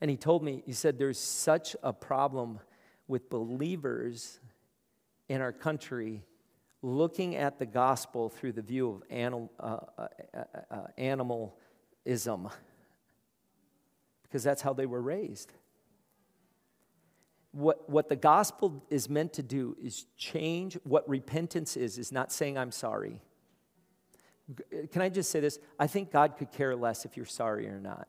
And 0.00 0.10
he 0.10 0.16
told 0.16 0.42
me, 0.42 0.62
he 0.64 0.72
said, 0.72 0.96
there's 0.98 1.20
such 1.20 1.76
a 1.82 1.92
problem 1.92 2.58
with 3.06 3.28
believers 3.28 4.40
in 5.28 5.42
our 5.42 5.52
country 5.52 6.24
looking 6.82 7.36
at 7.36 7.58
the 7.58 7.66
gospel 7.66 8.28
through 8.28 8.52
the 8.52 8.62
view 8.62 8.90
of 8.90 9.02
animal, 9.10 9.50
uh, 9.58 9.78
uh, 9.98 10.06
uh, 10.34 10.40
uh, 10.70 10.86
animalism, 10.96 12.48
because 14.22 14.42
that's 14.42 14.62
how 14.62 14.72
they 14.72 14.86
were 14.86 15.02
raised. 15.02 15.52
What, 17.52 17.88
what 17.90 18.08
the 18.08 18.16
gospel 18.16 18.84
is 18.90 19.08
meant 19.08 19.32
to 19.34 19.42
do 19.42 19.76
is 19.82 20.06
change 20.16 20.74
what 20.84 21.08
repentance 21.08 21.76
is, 21.76 21.98
is 21.98 22.12
not 22.12 22.30
saying 22.30 22.56
I'm 22.56 22.70
sorry. 22.70 23.20
Can 24.92 25.02
I 25.02 25.08
just 25.08 25.30
say 25.30 25.40
this? 25.40 25.58
I 25.78 25.86
think 25.86 26.12
God 26.12 26.36
could 26.38 26.52
care 26.52 26.76
less 26.76 27.04
if 27.04 27.16
you're 27.16 27.26
sorry 27.26 27.66
or 27.68 27.80
not. 27.80 28.06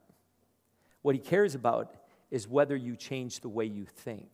What 1.01 1.15
He 1.15 1.19
cares 1.19 1.55
about 1.55 1.95
is 2.29 2.47
whether 2.47 2.75
you 2.75 2.95
change 2.95 3.39
the 3.39 3.49
way 3.49 3.65
you 3.65 3.85
think. 3.85 4.29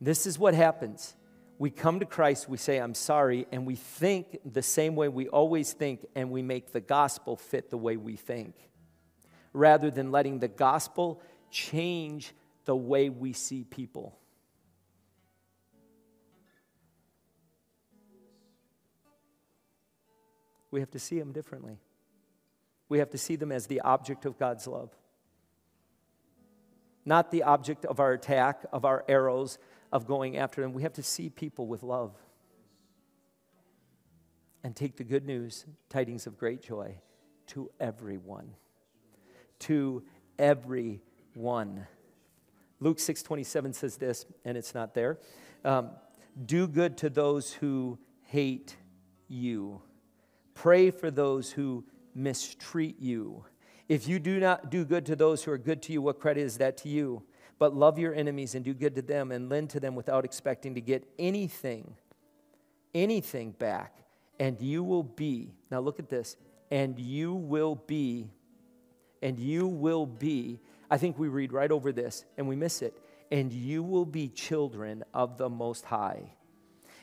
This 0.00 0.26
is 0.26 0.38
what 0.38 0.54
happens. 0.54 1.14
We 1.62 1.70
come 1.70 2.00
to 2.00 2.06
Christ, 2.06 2.48
we 2.48 2.56
say, 2.56 2.78
I'm 2.78 2.92
sorry, 2.92 3.46
and 3.52 3.64
we 3.64 3.76
think 3.76 4.40
the 4.44 4.64
same 4.64 4.96
way 4.96 5.08
we 5.08 5.28
always 5.28 5.72
think, 5.72 6.04
and 6.16 6.32
we 6.32 6.42
make 6.42 6.72
the 6.72 6.80
gospel 6.80 7.36
fit 7.36 7.70
the 7.70 7.78
way 7.78 7.96
we 7.96 8.16
think, 8.16 8.56
rather 9.52 9.88
than 9.88 10.10
letting 10.10 10.40
the 10.40 10.48
gospel 10.48 11.22
change 11.52 12.34
the 12.64 12.74
way 12.74 13.10
we 13.10 13.32
see 13.32 13.62
people. 13.62 14.18
we 20.72 20.80
have 20.80 20.90
to 20.90 20.98
see 20.98 21.20
them 21.20 21.30
differently. 21.30 21.78
We 22.88 22.98
have 22.98 23.10
to 23.10 23.18
see 23.18 23.36
them 23.36 23.52
as 23.52 23.68
the 23.68 23.82
object 23.82 24.24
of 24.24 24.36
God's 24.36 24.66
love, 24.66 24.90
not 27.04 27.30
the 27.30 27.44
object 27.44 27.84
of 27.84 28.00
our 28.00 28.14
attack, 28.14 28.64
of 28.72 28.84
our 28.84 29.04
arrows, 29.06 29.58
of 29.92 30.06
going 30.06 30.36
after 30.36 30.62
them. 30.62 30.72
We 30.72 30.82
have 30.82 30.94
to 30.94 31.02
see 31.02 31.28
people 31.28 31.66
with 31.66 31.82
love 31.82 32.14
and 34.64 34.74
take 34.74 34.96
the 34.96 35.04
good 35.04 35.26
news, 35.26 35.66
tidings 35.88 36.26
of 36.26 36.38
great 36.38 36.62
joy, 36.62 36.96
to 37.48 37.70
everyone. 37.78 38.54
To 39.60 40.02
everyone. 40.38 41.86
Luke 42.80 42.98
6:27 42.98 43.74
says 43.74 43.96
this, 43.96 44.24
and 44.44 44.56
it's 44.56 44.74
not 44.74 44.94
there. 44.94 45.18
Um, 45.64 45.90
do 46.46 46.66
good 46.66 46.96
to 46.98 47.10
those 47.10 47.52
who 47.52 47.98
hate 48.22 48.76
you 49.28 49.82
Pray 50.54 50.90
for 50.90 51.10
those 51.10 51.50
who 51.50 51.84
mistreat 52.14 53.00
you. 53.00 53.44
If 53.88 54.06
you 54.06 54.18
do 54.18 54.38
not 54.38 54.70
do 54.70 54.84
good 54.84 55.06
to 55.06 55.16
those 55.16 55.44
who 55.44 55.52
are 55.52 55.58
good 55.58 55.82
to 55.82 55.92
you, 55.92 56.02
what 56.02 56.20
credit 56.20 56.42
is 56.42 56.58
that 56.58 56.76
to 56.78 56.88
you? 56.88 57.22
But 57.62 57.76
love 57.76 57.96
your 57.96 58.12
enemies 58.12 58.56
and 58.56 58.64
do 58.64 58.74
good 58.74 58.96
to 58.96 59.02
them 59.02 59.30
and 59.30 59.48
lend 59.48 59.70
to 59.70 59.78
them 59.78 59.94
without 59.94 60.24
expecting 60.24 60.74
to 60.74 60.80
get 60.80 61.08
anything, 61.16 61.94
anything 62.92 63.52
back. 63.52 63.98
And 64.40 64.60
you 64.60 64.82
will 64.82 65.04
be, 65.04 65.52
now 65.70 65.78
look 65.78 66.00
at 66.00 66.08
this, 66.08 66.36
and 66.72 66.98
you 66.98 67.32
will 67.32 67.76
be, 67.76 68.32
and 69.22 69.38
you 69.38 69.68
will 69.68 70.06
be, 70.06 70.58
I 70.90 70.98
think 70.98 71.20
we 71.20 71.28
read 71.28 71.52
right 71.52 71.70
over 71.70 71.92
this 71.92 72.24
and 72.36 72.48
we 72.48 72.56
miss 72.56 72.82
it, 72.82 73.00
and 73.30 73.52
you 73.52 73.84
will 73.84 74.06
be 74.06 74.26
children 74.26 75.04
of 75.14 75.38
the 75.38 75.48
Most 75.48 75.84
High 75.84 76.32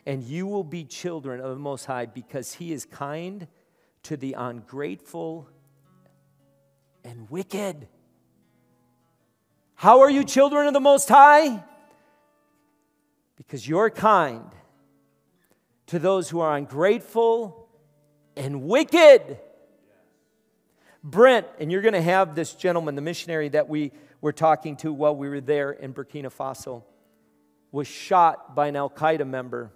and 0.05 0.23
you 0.23 0.45
will 0.45 0.65
be 0.65 0.83
children 0.83 1.39
of 1.39 1.51
the 1.51 1.55
Most 1.55 1.85
High 1.85 2.05
because 2.05 2.53
He 2.55 2.73
is 2.73 2.83
kind 2.83 3.47
to 4.03 4.17
the 4.17 4.33
ungrateful 4.33 5.49
and 7.05 7.29
wicked. 7.29 7.87
How 9.79 10.01
are 10.01 10.09
you 10.09 10.25
children 10.25 10.67
of 10.67 10.73
the 10.73 10.81
Most 10.81 11.07
High? 11.07 11.63
Because 13.37 13.65
you're 13.65 13.89
kind 13.89 14.43
to 15.87 15.99
those 15.99 16.29
who 16.29 16.41
are 16.41 16.53
ungrateful 16.57 17.69
and 18.35 18.63
wicked. 18.63 19.39
Brent, 21.01 21.47
and 21.61 21.71
you're 21.71 21.81
going 21.81 21.93
to 21.93 22.01
have 22.01 22.35
this 22.35 22.55
gentleman, 22.55 22.95
the 22.95 23.01
missionary 23.01 23.47
that 23.47 23.69
we 23.69 23.93
were 24.19 24.33
talking 24.33 24.75
to 24.75 24.91
while 24.91 25.15
we 25.15 25.29
were 25.29 25.39
there 25.39 25.71
in 25.71 25.93
Burkina 25.93 26.25
Faso, 26.25 26.83
was 27.71 27.87
shot 27.87 28.53
by 28.53 28.67
an 28.67 28.75
Al 28.75 28.89
Qaeda 28.89 29.25
member 29.25 29.71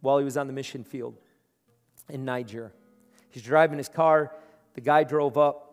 while 0.00 0.16
he 0.16 0.24
was 0.24 0.38
on 0.38 0.46
the 0.46 0.54
mission 0.54 0.82
field 0.82 1.18
in 2.08 2.24
Niger. 2.24 2.72
He's 3.28 3.42
driving 3.42 3.76
his 3.76 3.90
car. 3.90 4.32
The 4.72 4.80
guy 4.80 5.04
drove 5.04 5.36
up, 5.36 5.69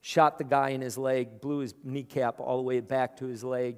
shot 0.00 0.38
the 0.38 0.44
guy 0.44 0.70
in 0.70 0.80
his 0.80 0.96
leg, 0.96 1.40
blew 1.40 1.58
his 1.58 1.74
kneecap 1.84 2.40
all 2.40 2.56
the 2.56 2.62
way 2.62 2.80
back 2.80 3.16
to 3.18 3.26
his 3.26 3.44
leg. 3.44 3.76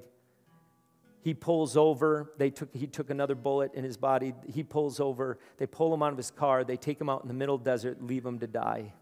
He 1.21 1.33
pulls 1.33 1.77
over. 1.77 2.33
They 2.37 2.49
took, 2.49 2.73
he 2.75 2.85
took 2.87 3.09
another 3.09 3.35
bullet 3.35 3.73
in 3.73 3.83
his 3.83 3.95
body. 3.95 4.33
He 4.51 4.63
pulls 4.63 4.99
over. 4.99 5.39
They 5.57 5.65
pull 5.65 5.93
him 5.93 6.03
out 6.03 6.11
of 6.11 6.17
his 6.17 6.31
car. 6.31 6.63
They 6.63 6.75
take 6.75 6.99
him 6.99 7.09
out 7.09 7.21
in 7.21 7.29
the 7.29 7.33
middle 7.33 7.57
desert, 7.57 8.03
leave 8.03 8.25
him 8.25 8.39
to 8.39 8.47
die. 8.47 8.93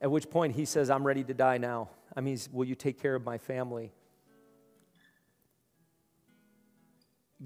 At 0.00 0.10
which 0.10 0.28
point 0.28 0.54
he 0.54 0.64
says, 0.64 0.90
I'm 0.90 1.04
ready 1.04 1.24
to 1.24 1.32
die 1.32 1.58
now. 1.58 1.88
I 2.14 2.20
mean, 2.20 2.38
will 2.52 2.66
you 2.66 2.74
take 2.74 3.00
care 3.00 3.14
of 3.14 3.24
my 3.24 3.38
family? 3.38 3.92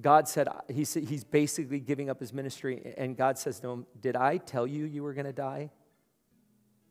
God 0.00 0.26
said, 0.28 0.48
he's, 0.68 0.94
he's 0.94 1.22
basically 1.22 1.80
giving 1.80 2.10
up 2.10 2.18
his 2.18 2.32
ministry, 2.32 2.94
and 2.98 3.16
God 3.16 3.38
says 3.38 3.60
to 3.60 3.68
him, 3.68 3.86
Did 4.00 4.16
I 4.16 4.38
tell 4.38 4.66
you 4.66 4.84
you 4.84 5.02
were 5.02 5.14
going 5.14 5.26
to 5.26 5.32
die? 5.32 5.70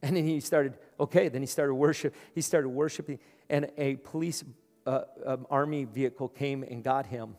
And 0.07 0.15
then 0.15 0.23
he 0.23 0.39
started, 0.39 0.75
okay, 0.99 1.29
then 1.29 1.41
he 1.41 1.47
started 1.47 1.73
worship. 1.73 2.13
He 2.35 2.41
started 2.41 2.69
worshiping, 2.69 3.17
and 3.49 3.71
a 3.75 3.95
police 3.95 4.43
uh, 4.85 5.01
um, 5.25 5.47
army 5.49 5.85
vehicle 5.85 6.29
came 6.29 6.61
and 6.61 6.83
got 6.83 7.07
him. 7.07 7.35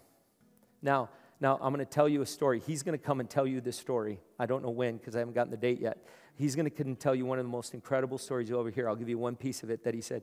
Now, 0.83 1.11
now 1.41 1.61
I'm 1.63 1.73
going 1.73 1.87
to 1.87 1.91
tell 1.91 2.09
you 2.09 2.23
a 2.23 2.27
story. 2.27 2.61
He's 2.67 2.83
going 2.83 2.99
to 2.99 3.05
come 3.05 3.21
and 3.21 3.31
tell 3.31 3.47
you 3.47 3.61
this 3.61 3.77
story. 3.77 4.19
I 4.37 4.47
don't 4.47 4.65
know 4.65 4.71
when 4.71 4.97
because 4.97 5.15
I 5.15 5.21
haven't 5.21 5.35
gotten 5.35 5.53
the 5.53 5.57
date 5.57 5.81
yet. 5.81 6.05
He's 6.35 6.57
going 6.57 6.69
to 6.69 6.95
tell 6.97 7.15
you 7.15 7.25
one 7.25 7.39
of 7.39 7.45
the 7.45 7.51
most 7.51 7.73
incredible 7.73 8.19
stories 8.19 8.49
you'll 8.49 8.59
ever 8.59 8.71
hear. 8.71 8.89
I'll 8.89 8.97
give 8.97 9.09
you 9.09 9.19
one 9.19 9.37
piece 9.37 9.63
of 9.63 9.71
it 9.71 9.85
that 9.85 9.95
he 9.95 10.01
said. 10.01 10.23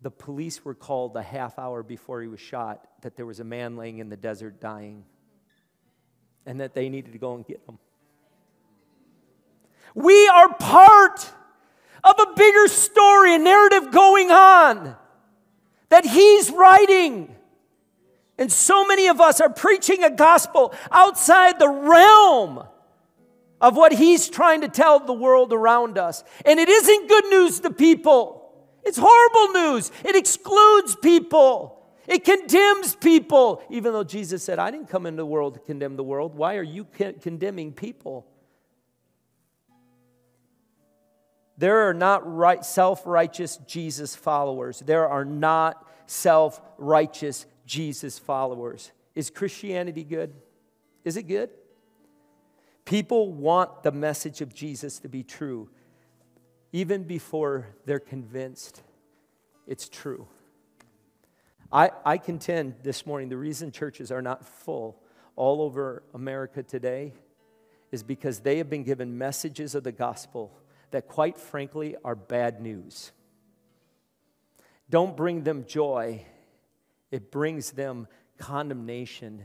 The 0.00 0.10
police 0.10 0.64
were 0.64 0.74
called 0.74 1.14
a 1.14 1.22
half 1.22 1.58
hour 1.58 1.82
before 1.82 2.22
he 2.22 2.28
was 2.28 2.40
shot 2.40 2.86
that 3.02 3.16
there 3.16 3.26
was 3.26 3.38
a 3.38 3.44
man 3.44 3.76
laying 3.76 3.98
in 3.98 4.08
the 4.08 4.16
desert 4.16 4.60
dying 4.60 5.04
and 6.46 6.60
that 6.60 6.72
they 6.72 6.88
needed 6.88 7.12
to 7.12 7.18
go 7.18 7.34
and 7.34 7.46
get 7.46 7.60
him. 7.68 7.78
We 9.94 10.28
are 10.28 10.54
part 10.54 11.32
of 12.04 12.14
a 12.18 12.34
bigger 12.34 12.68
story, 12.68 13.34
a 13.34 13.38
narrative 13.38 13.90
going 13.90 14.30
on 14.30 14.96
that 15.88 16.04
he's 16.04 16.50
writing. 16.50 17.34
And 18.38 18.52
so 18.52 18.86
many 18.86 19.08
of 19.08 19.20
us 19.20 19.40
are 19.40 19.50
preaching 19.50 20.04
a 20.04 20.10
gospel 20.10 20.72
outside 20.90 21.58
the 21.58 21.68
realm 21.68 22.64
of 23.60 23.76
what 23.76 23.92
he's 23.92 24.28
trying 24.28 24.60
to 24.60 24.68
tell 24.68 25.00
the 25.00 25.12
world 25.12 25.52
around 25.52 25.98
us. 25.98 26.22
And 26.44 26.60
it 26.60 26.68
isn't 26.68 27.08
good 27.08 27.26
news 27.26 27.60
to 27.60 27.70
people. 27.70 28.52
It's 28.84 28.98
horrible 29.00 29.52
news. 29.54 29.90
It 30.04 30.14
excludes 30.14 30.94
people. 30.94 31.82
It 32.06 32.24
condemns 32.24 32.94
people. 32.94 33.62
Even 33.68 33.92
though 33.92 34.04
Jesus 34.04 34.44
said, 34.44 34.60
I 34.60 34.70
didn't 34.70 34.88
come 34.88 35.06
into 35.06 35.18
the 35.18 35.26
world 35.26 35.54
to 35.54 35.60
condemn 35.60 35.96
the 35.96 36.04
world. 36.04 36.34
Why 36.34 36.56
are 36.56 36.62
you 36.62 36.86
condemning 37.20 37.72
people? 37.72 38.26
There 41.58 41.88
are 41.88 41.94
not 41.94 42.22
right, 42.24 42.64
self 42.64 43.04
righteous 43.04 43.58
Jesus 43.66 44.14
followers. 44.14 44.78
There 44.78 45.08
are 45.08 45.24
not 45.24 45.84
self 46.06 46.60
righteous 46.78 47.46
Jesus 47.66 48.18
followers. 48.18 48.92
Is 49.14 49.28
Christianity 49.28 50.04
good? 50.04 50.32
Is 51.04 51.16
it 51.16 51.24
good? 51.24 51.50
People 52.84 53.32
want 53.32 53.82
the 53.82 53.92
message 53.92 54.40
of 54.40 54.54
Jesus 54.54 55.00
to 55.00 55.08
be 55.08 55.22
true, 55.22 55.68
even 56.72 57.02
before 57.02 57.66
they're 57.84 57.98
convinced 57.98 58.82
it's 59.68 59.88
true. 59.88 60.26
I, 61.70 61.90
I 62.04 62.16
contend 62.16 62.76
this 62.82 63.04
morning 63.04 63.28
the 63.28 63.36
reason 63.36 63.70
churches 63.70 64.10
are 64.10 64.22
not 64.22 64.46
full 64.46 64.98
all 65.36 65.60
over 65.60 66.02
America 66.14 66.62
today 66.62 67.12
is 67.92 68.02
because 68.02 68.40
they 68.40 68.56
have 68.56 68.70
been 68.70 68.82
given 68.82 69.18
messages 69.18 69.74
of 69.74 69.84
the 69.84 69.92
gospel 69.92 70.50
that, 70.90 71.08
quite 71.08 71.38
frankly, 71.38 71.96
are 72.04 72.14
bad 72.14 72.60
news. 72.60 73.12
Don't 74.90 75.16
bring 75.16 75.42
them 75.44 75.64
joy, 75.66 76.24
it 77.10 77.30
brings 77.30 77.72
them 77.72 78.06
condemnation 78.38 79.44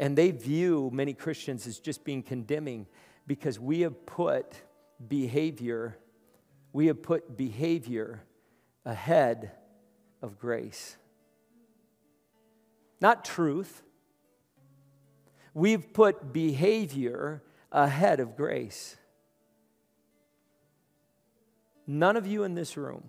and 0.00 0.16
they 0.16 0.30
view 0.30 0.90
many 0.94 1.12
Christians 1.12 1.66
as 1.66 1.78
just 1.78 2.04
being 2.04 2.22
condemning 2.22 2.86
because 3.26 3.60
we 3.60 3.82
have 3.82 4.06
put 4.06 4.62
behavior, 5.06 5.98
we 6.72 6.86
have 6.86 7.02
put 7.02 7.36
behavior 7.36 8.22
ahead 8.86 9.52
of 10.22 10.38
grace. 10.38 10.96
Not 12.98 13.26
truth. 13.26 13.82
We've 15.52 15.92
put 15.92 16.32
behavior 16.32 17.42
ahead 17.70 18.20
of 18.20 18.36
grace. 18.38 18.96
None 21.90 22.16
of 22.16 22.24
you 22.24 22.44
in 22.44 22.54
this 22.54 22.76
room 22.76 23.02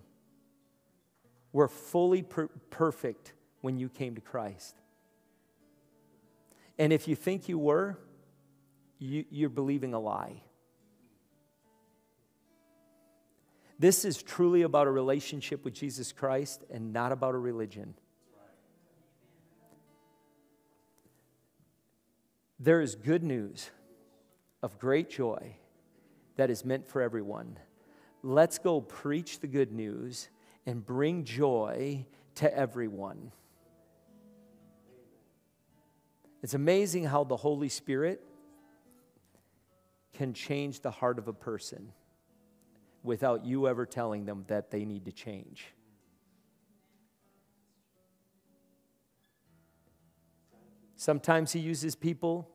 were 1.53 1.67
fully 1.67 2.23
per- 2.23 2.47
perfect 2.71 3.33
when 3.61 3.77
you 3.77 3.89
came 3.89 4.15
to 4.15 4.21
Christ. 4.21 4.75
And 6.79 6.91
if 6.91 7.07
you 7.07 7.15
think 7.15 7.47
you 7.47 7.59
were, 7.59 7.99
you, 8.97 9.23
you're 9.29 9.49
believing 9.49 9.93
a 9.93 9.99
lie. 9.99 10.41
This 13.77 14.03
is 14.03 14.23
truly 14.23 14.63
about 14.63 14.87
a 14.87 14.91
relationship 14.91 15.63
with 15.63 15.75
Jesus 15.75 16.11
Christ 16.11 16.63
and 16.71 16.91
not 16.91 17.11
about 17.11 17.35
a 17.35 17.37
religion. 17.37 17.93
There 22.59 22.81
is 22.81 22.95
good 22.95 23.21
news 23.21 23.69
of 24.63 24.79
great 24.79 25.07
joy 25.07 25.57
that 26.37 26.49
is 26.49 26.65
meant 26.65 26.87
for 26.87 27.03
everyone. 27.03 27.59
Let's 28.23 28.59
go 28.59 28.81
preach 28.81 29.39
the 29.39 29.47
good 29.47 29.71
news 29.71 30.29
and 30.65 30.85
bring 30.85 31.23
joy 31.23 32.05
to 32.35 32.55
everyone. 32.55 33.31
It's 36.43 36.53
amazing 36.53 37.05
how 37.05 37.23
the 37.23 37.37
Holy 37.37 37.69
Spirit 37.69 38.23
can 40.13 40.33
change 40.33 40.81
the 40.81 40.91
heart 40.91 41.17
of 41.17 41.27
a 41.27 41.33
person 41.33 41.91
without 43.03 43.45
you 43.45 43.67
ever 43.67 43.85
telling 43.85 44.25
them 44.25 44.45
that 44.47 44.69
they 44.69 44.85
need 44.85 45.05
to 45.05 45.11
change. 45.11 45.65
Sometimes 50.95 51.51
he 51.51 51.59
uses 51.59 51.95
people 51.95 52.47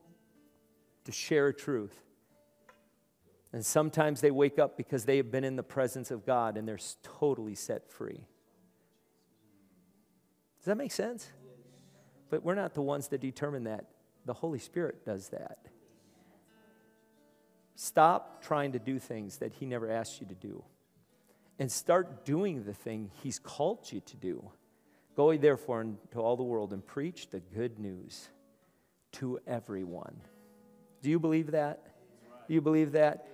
to 1.03 1.11
share 1.11 1.47
a 1.47 1.53
truth. 1.53 2.06
And 3.53 3.65
sometimes 3.65 4.21
they 4.21 4.31
wake 4.31 4.59
up 4.59 4.77
because 4.77 5.05
they 5.05 5.17
have 5.17 5.31
been 5.31 5.43
in 5.43 5.55
the 5.55 5.63
presence 5.63 6.11
of 6.11 6.25
God 6.25 6.57
and 6.57 6.67
they're 6.67 6.79
totally 7.01 7.55
set 7.55 7.89
free. 7.89 8.25
Does 10.59 10.65
that 10.65 10.77
make 10.77 10.91
sense? 10.91 11.29
But 12.29 12.43
we're 12.43 12.55
not 12.55 12.73
the 12.73 12.81
ones 12.81 13.07
that 13.09 13.21
determine 13.21 13.63
that. 13.63 13.85
The 14.25 14.33
Holy 14.33 14.59
Spirit 14.59 15.05
does 15.05 15.29
that. 15.29 15.59
Stop 17.75 18.43
trying 18.43 18.73
to 18.73 18.79
do 18.79 18.99
things 18.99 19.37
that 19.37 19.53
He 19.53 19.65
never 19.65 19.89
asked 19.89 20.19
you 20.19 20.27
to 20.27 20.35
do 20.35 20.63
and 21.59 21.71
start 21.71 22.25
doing 22.25 22.63
the 22.63 22.73
thing 22.73 23.11
He's 23.23 23.39
called 23.39 23.91
you 23.91 24.01
to 24.01 24.17
do. 24.17 24.51
Go 25.15 25.35
therefore 25.37 25.81
into 25.81 26.19
all 26.19 26.35
the 26.35 26.43
world 26.43 26.73
and 26.73 26.85
preach 26.85 27.29
the 27.29 27.39
good 27.39 27.79
news 27.79 28.29
to 29.13 29.39
everyone. 29.47 30.19
Do 31.01 31.09
you 31.09 31.19
believe 31.19 31.51
that? 31.51 31.95
Do 32.47 32.53
you 32.53 32.61
believe 32.61 32.91
that? 32.91 33.27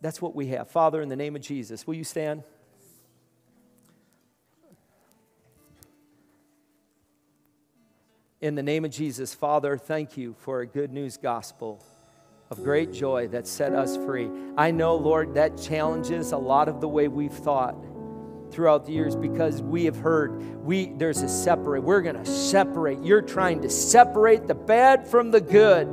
That's 0.00 0.20
what 0.20 0.34
we 0.34 0.48
have. 0.48 0.70
Father, 0.70 1.00
in 1.00 1.08
the 1.08 1.16
name 1.16 1.36
of 1.36 1.42
Jesus, 1.42 1.86
will 1.86 1.94
you 1.94 2.04
stand? 2.04 2.42
In 8.40 8.54
the 8.54 8.62
name 8.62 8.84
of 8.84 8.90
Jesus, 8.90 9.32
Father, 9.32 9.78
thank 9.78 10.18
you 10.18 10.34
for 10.40 10.60
a 10.60 10.66
good 10.66 10.92
news 10.92 11.16
gospel 11.16 11.82
of 12.50 12.62
great 12.62 12.92
joy 12.92 13.26
that 13.28 13.46
set 13.46 13.72
us 13.72 13.96
free. 13.96 14.28
I 14.56 14.70
know, 14.70 14.96
Lord, 14.96 15.32
that 15.34 15.56
challenges 15.56 16.32
a 16.32 16.36
lot 16.36 16.68
of 16.68 16.82
the 16.82 16.88
way 16.88 17.08
we've 17.08 17.32
thought 17.32 17.74
throughout 18.50 18.84
the 18.84 18.92
years 18.92 19.16
because 19.16 19.62
we 19.62 19.84
have 19.86 19.96
heard 19.96 20.38
we 20.64 20.92
there's 20.96 21.22
a 21.22 21.28
separate 21.28 21.82
we're 21.82 22.02
going 22.02 22.14
to 22.14 22.24
separate 22.24 23.02
you're 23.02 23.22
trying 23.22 23.60
to 23.60 23.68
separate 23.68 24.46
the 24.46 24.54
bad 24.54 25.08
from 25.08 25.30
the 25.32 25.40
good 25.40 25.88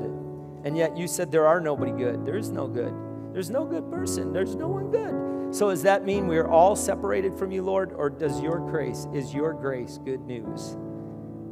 and 0.64 0.78
yet 0.78 0.96
you 0.96 1.08
said 1.08 1.32
there 1.32 1.48
are 1.48 1.60
nobody 1.60 1.92
good 1.92 2.24
there 2.24 2.38
is 2.38 2.52
no 2.52 2.68
good 2.68 2.94
There's 3.34 3.50
no 3.50 3.66
good 3.66 3.90
person. 3.90 4.34
There's 4.34 4.56
no 4.56 4.68
one 4.68 4.92
good. 4.92 5.56
So 5.56 5.70
does 5.70 5.84
that 5.84 6.06
mean 6.06 6.28
we're 6.28 6.48
all 6.48 6.76
separated 6.76 7.38
from 7.38 7.52
you, 7.52 7.62
Lord, 7.62 7.92
or 7.94 8.10
does 8.10 8.42
your 8.42 8.60
grace 8.60 9.08
is 9.14 9.34
your 9.34 9.54
grace 9.54 10.00
good 10.04 10.22
news? 10.22 10.78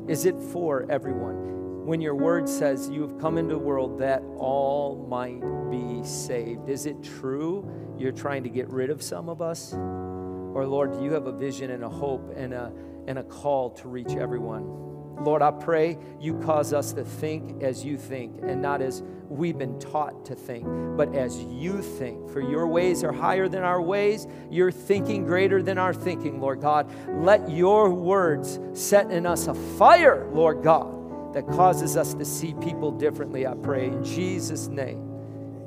Is 0.07 0.25
it 0.25 0.39
for 0.39 0.89
everyone? 0.89 1.86
When 1.86 2.01
your 2.01 2.15
word 2.15 2.47
says 2.47 2.89
you 2.89 3.01
have 3.01 3.19
come 3.19 3.38
into 3.38 3.55
the 3.55 3.59
world 3.59 3.99
that 3.99 4.21
all 4.38 5.05
might 5.09 5.41
be 5.69 6.03
saved, 6.03 6.69
is 6.69 6.86
it 6.86 7.01
true 7.03 7.69
you're 7.97 8.11
trying 8.11 8.43
to 8.43 8.49
get 8.49 8.69
rid 8.69 8.89
of 8.89 9.01
some 9.01 9.27
of 9.27 9.41
us? 9.41 9.73
Or 9.73 10.65
Lord, 10.65 10.93
do 10.93 11.03
you 11.03 11.13
have 11.13 11.27
a 11.27 11.32
vision 11.32 11.71
and 11.71 11.84
a 11.84 11.89
hope 11.89 12.34
and 12.36 12.53
a 12.53 12.71
and 13.07 13.19
a 13.19 13.23
call 13.23 13.71
to 13.71 13.88
reach 13.88 14.15
everyone? 14.15 14.88
Lord, 15.22 15.41
I 15.41 15.51
pray 15.51 15.97
you 16.20 16.36
cause 16.39 16.74
us 16.74 16.93
to 16.93 17.03
think 17.03 17.61
as 17.61 17.84
you 17.84 17.97
think 17.97 18.39
and 18.41 18.61
not 18.61 18.82
as 18.82 19.03
we've 19.30 19.57
been 19.57 19.80
taught 19.80 20.26
to 20.26 20.36
think, 20.36 20.65
but 20.97 21.13
as 21.15 21.38
you 21.43 21.82
think. 21.82 22.30
For 22.32 22.41
your 22.41 22.67
ways 22.67 23.03
are 23.03 23.11
higher 23.11 23.47
than 23.47 23.63
our 23.63 23.82
ways, 23.82 24.28
your 24.49 24.72
thinking 24.72 25.26
greater 25.26 25.61
than 25.61 25.78
our 25.78 25.93
thinking, 25.93 26.39
Lord 26.39 26.61
God. 26.61 26.91
Let 27.24 27.49
your 27.49 27.89
words 27.89 28.59
set 28.74 29.11
in 29.11 29.26
us 29.26 29.47
a 29.47 29.53
fire, 29.53 30.30
Lord 30.32 30.63
God, 30.63 31.34
that 31.34 31.47
causes 31.47 31.95
us 31.95 32.13
to 32.15 32.26
see 32.26 32.53
people 32.55 32.91
differently, 32.91 33.45
I 33.45 33.53
pray. 33.53 33.88
In 33.88 34.03
Jesus' 34.03 34.67
name, 34.67 35.03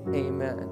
amen. 0.09 0.72